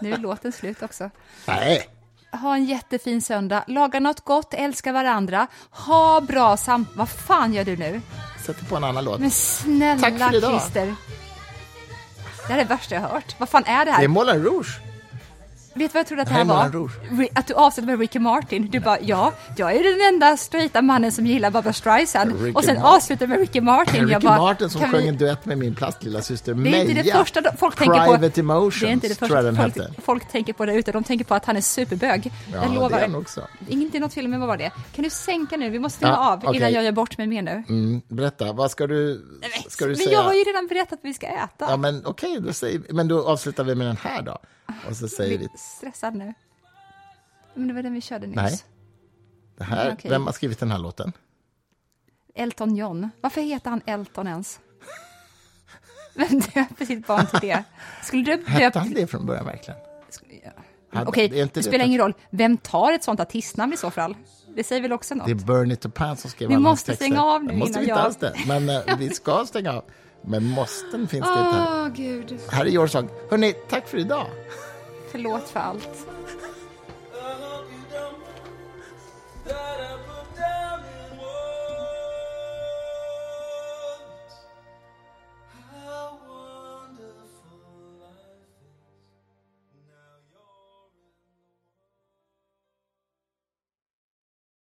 nu 0.00 0.12
är 0.12 0.18
låten 0.18 0.52
slut 0.52 0.82
också. 0.82 1.10
Nej! 1.46 1.88
Ha 2.32 2.54
en 2.54 2.64
jättefin 2.64 3.22
söndag. 3.22 3.64
Laga 3.66 4.00
något 4.00 4.20
gott, 4.24 4.54
älska 4.54 4.92
varandra. 4.92 5.46
Ha 5.70 6.20
bra 6.20 6.56
sam... 6.56 6.86
Vad 6.94 7.08
fan 7.08 7.54
gör 7.54 7.64
du 7.64 7.76
nu? 7.76 8.00
Sätter 8.46 8.64
på 8.64 8.76
en 8.76 8.84
annan 8.84 9.04
låt. 9.04 9.20
Men 9.20 9.30
snälla 9.30 10.00
Tack 10.02 10.18
för 10.18 10.34
idag. 10.34 10.60
Christer. 10.60 10.94
Det 12.46 12.52
här 12.52 12.60
är 12.60 12.64
det 12.64 12.68
värsta 12.74 12.94
jag 12.94 13.02
har 13.02 13.08
hört. 13.08 13.34
Vad 13.40 13.48
fan 13.48 13.64
är 13.66 13.78
det 13.84 13.90
Det 13.90 13.94
här? 13.94 14.04
är 14.04 14.08
Moulin 14.08 14.42
Rouge. 14.44 14.80
Vet 15.74 15.90
du 15.92 15.94
vad 15.94 16.00
jag 16.00 16.06
trodde 16.06 16.22
att 16.22 16.28
det 16.28 16.34
Det 16.34 16.38
här 16.38 16.44
här 16.44 16.66
är 16.68 17.16
var? 17.16 17.28
Att 17.34 17.46
du 17.46 17.54
avslutade 17.54 17.86
med 17.92 18.00
Ricky 18.00 18.18
Martin. 18.18 18.68
Du 18.70 18.80
bara, 18.80 18.98
ja, 19.00 19.32
jag 19.56 19.76
är 19.76 19.82
den 19.98 20.14
enda 20.14 20.36
straighta 20.36 20.82
mannen 20.82 21.12
som 21.12 21.26
gillar 21.26 21.50
Barbra 21.50 21.72
Streisand. 21.72 22.40
Ricky 22.42 22.52
och 22.54 22.64
sen 22.64 22.74
Martin. 22.74 22.86
avslutade 22.96 23.26
med 23.28 23.38
Ricky 23.38 23.60
Martin. 23.60 24.00
Ricky 24.00 24.12
jag 24.12 24.22
bara, 24.22 24.38
Martin 24.38 24.70
som 24.70 24.80
sjöng 24.80 25.02
vi- 25.02 25.08
en 25.08 25.16
duett 25.18 25.44
med 25.46 25.58
min 25.58 25.74
plastlilla 25.74 26.22
syster 26.22 26.54
Det 26.54 26.70
är 26.70 26.80
inte 26.80 26.94
det 26.94 27.02
Meja. 27.02 27.16
första 27.16 27.40
folk 27.58 27.76
tänker 27.76 28.06
på. 28.06 28.12
Private 28.16 28.40
Emotions, 28.40 28.80
Det 28.80 28.86
är 28.86 28.92
inte 28.92 29.08
det 29.08 29.14
första 29.14 29.54
folk, 29.54 29.76
folk 30.04 30.28
tänker 30.28 30.52
på 30.52 30.66
där 30.66 30.72
ute. 30.74 30.92
De 30.92 31.04
tänker 31.04 31.24
på 31.24 31.34
att 31.34 31.44
han 31.44 31.56
är 31.56 31.60
superbög. 31.60 32.32
Ja, 32.52 32.62
jag 32.62 32.74
lovar. 32.74 32.90
det 32.90 32.96
är 32.96 33.00
han 33.00 33.14
också. 33.14 33.46
Inte 33.68 33.98
något 33.98 34.14
film, 34.14 34.30
men 34.30 34.40
vad 34.40 34.48
var 34.48 34.56
det? 34.56 34.70
Kan 34.94 35.04
du 35.04 35.10
sänka 35.10 35.56
nu? 35.56 35.70
Vi 35.70 35.78
måste 35.78 35.96
stänga 35.96 36.12
Ja, 36.12 36.32
av 36.32 36.38
okej. 36.44 36.56
innan 36.56 36.72
jag 36.72 36.84
gör 36.84 36.92
bort 36.92 37.18
mig 37.18 37.26
mer 37.26 37.42
nu. 37.42 37.62
Mm, 37.68 38.02
berätta, 38.08 38.52
vad 38.52 38.70
ska 38.70 38.86
du, 38.86 39.24
ska 39.68 39.84
du 39.84 39.88
men 39.90 39.96
säga? 39.96 40.10
jag 40.12 40.22
har 40.22 40.34
ju 40.34 40.40
redan 40.44 40.66
berättat 40.66 40.92
att 40.92 40.98
vi 41.02 41.14
ska 41.14 41.26
äta. 41.26 41.46
Ja, 41.68 41.76
men 41.76 42.02
okej, 42.06 42.38
då 42.40 42.52
säger, 42.52 42.80
men 42.90 43.08
då 43.08 43.28
avslutar 43.28 43.64
vi 43.64 43.74
med 43.74 43.86
den 43.86 43.96
här 43.96 44.22
då. 44.22 44.38
Och 44.88 44.96
så 44.96 45.08
säger 45.08 45.38
vi, 45.38 45.48
stressad 45.60 46.14
nu. 46.14 46.34
Men 47.54 47.68
det 47.68 47.74
var 47.74 47.82
den 47.82 47.94
vi 47.94 48.00
körde 48.00 48.26
nyss. 48.26 48.36
Nej. 48.36 48.58
det 49.58 49.64
här, 49.64 49.92
Okej. 49.92 50.10
vem 50.10 50.26
har 50.26 50.32
skrivit 50.32 50.58
den 50.60 50.70
här 50.70 50.78
låten? 50.78 51.12
Elton 52.34 52.76
John. 52.76 53.10
Varför 53.20 53.40
heter 53.40 53.70
han 53.70 53.82
Elton 53.86 54.26
ens? 54.26 54.60
Vem 56.14 56.40
döper 56.40 56.84
sitt 56.84 57.06
barn 57.06 57.26
till 57.26 57.40
det? 57.40 57.64
Skulle 58.02 58.22
du 58.22 58.44
Hette 58.46 58.64
döpa... 58.64 58.78
han 58.78 58.90
det 58.94 59.06
från 59.06 59.26
början 59.26 59.44
verkligen? 59.44 59.80
Ja. 60.44 60.50
Hade- 60.92 61.06
Okej, 61.08 61.24
är 61.24 61.42
inte 61.42 61.54
det 61.54 61.60
det 61.60 61.62
spelar 61.62 61.84
ingen 61.84 62.00
roll. 62.00 62.14
Vem 62.30 62.56
tar 62.56 62.92
ett 62.92 63.04
sånt 63.04 63.20
artistnamn 63.20 63.72
i 63.72 63.76
så 63.76 63.90
fall? 63.90 64.16
Det 64.56 64.64
säger 64.64 64.82
väl 64.82 64.92
också 64.92 65.14
något? 65.14 65.26
Det 65.26 65.32
är 65.32 65.34
Bernie 65.34 65.76
Taupin 65.76 66.16
som 66.16 66.30
skrev 66.30 66.48
Vi 66.48 66.54
alla 66.54 66.62
måste 66.62 66.86
texter. 66.86 67.04
stänga 67.06 67.24
av 67.24 67.44
nu 67.44 67.52
måste 67.56 67.70
innan 67.70 67.80
vi 67.80 67.84
inte 67.84 67.90
jag- 67.90 67.98
alls 68.06 68.16
det, 68.16 68.34
men 68.46 68.68
eh, 68.68 68.96
vi 68.98 69.10
ska 69.10 69.44
stänga 69.46 69.72
av. 69.72 69.84
Men 70.22 70.46
måsten 70.46 71.08
finns 71.08 71.26
det 71.26 71.30
inte 71.46 71.56
här. 71.58 71.82
Åh, 71.82 71.88
gud. 71.88 72.38
Här 72.50 72.64
är 72.64 72.68
Your 72.70 72.86
Song. 72.86 73.08
Hörrni, 73.30 73.52
tack 73.68 73.88
för 73.88 73.98
idag. 73.98 74.26
Förlåt 75.10 75.48
för 75.48 75.60
allt. 75.60 76.09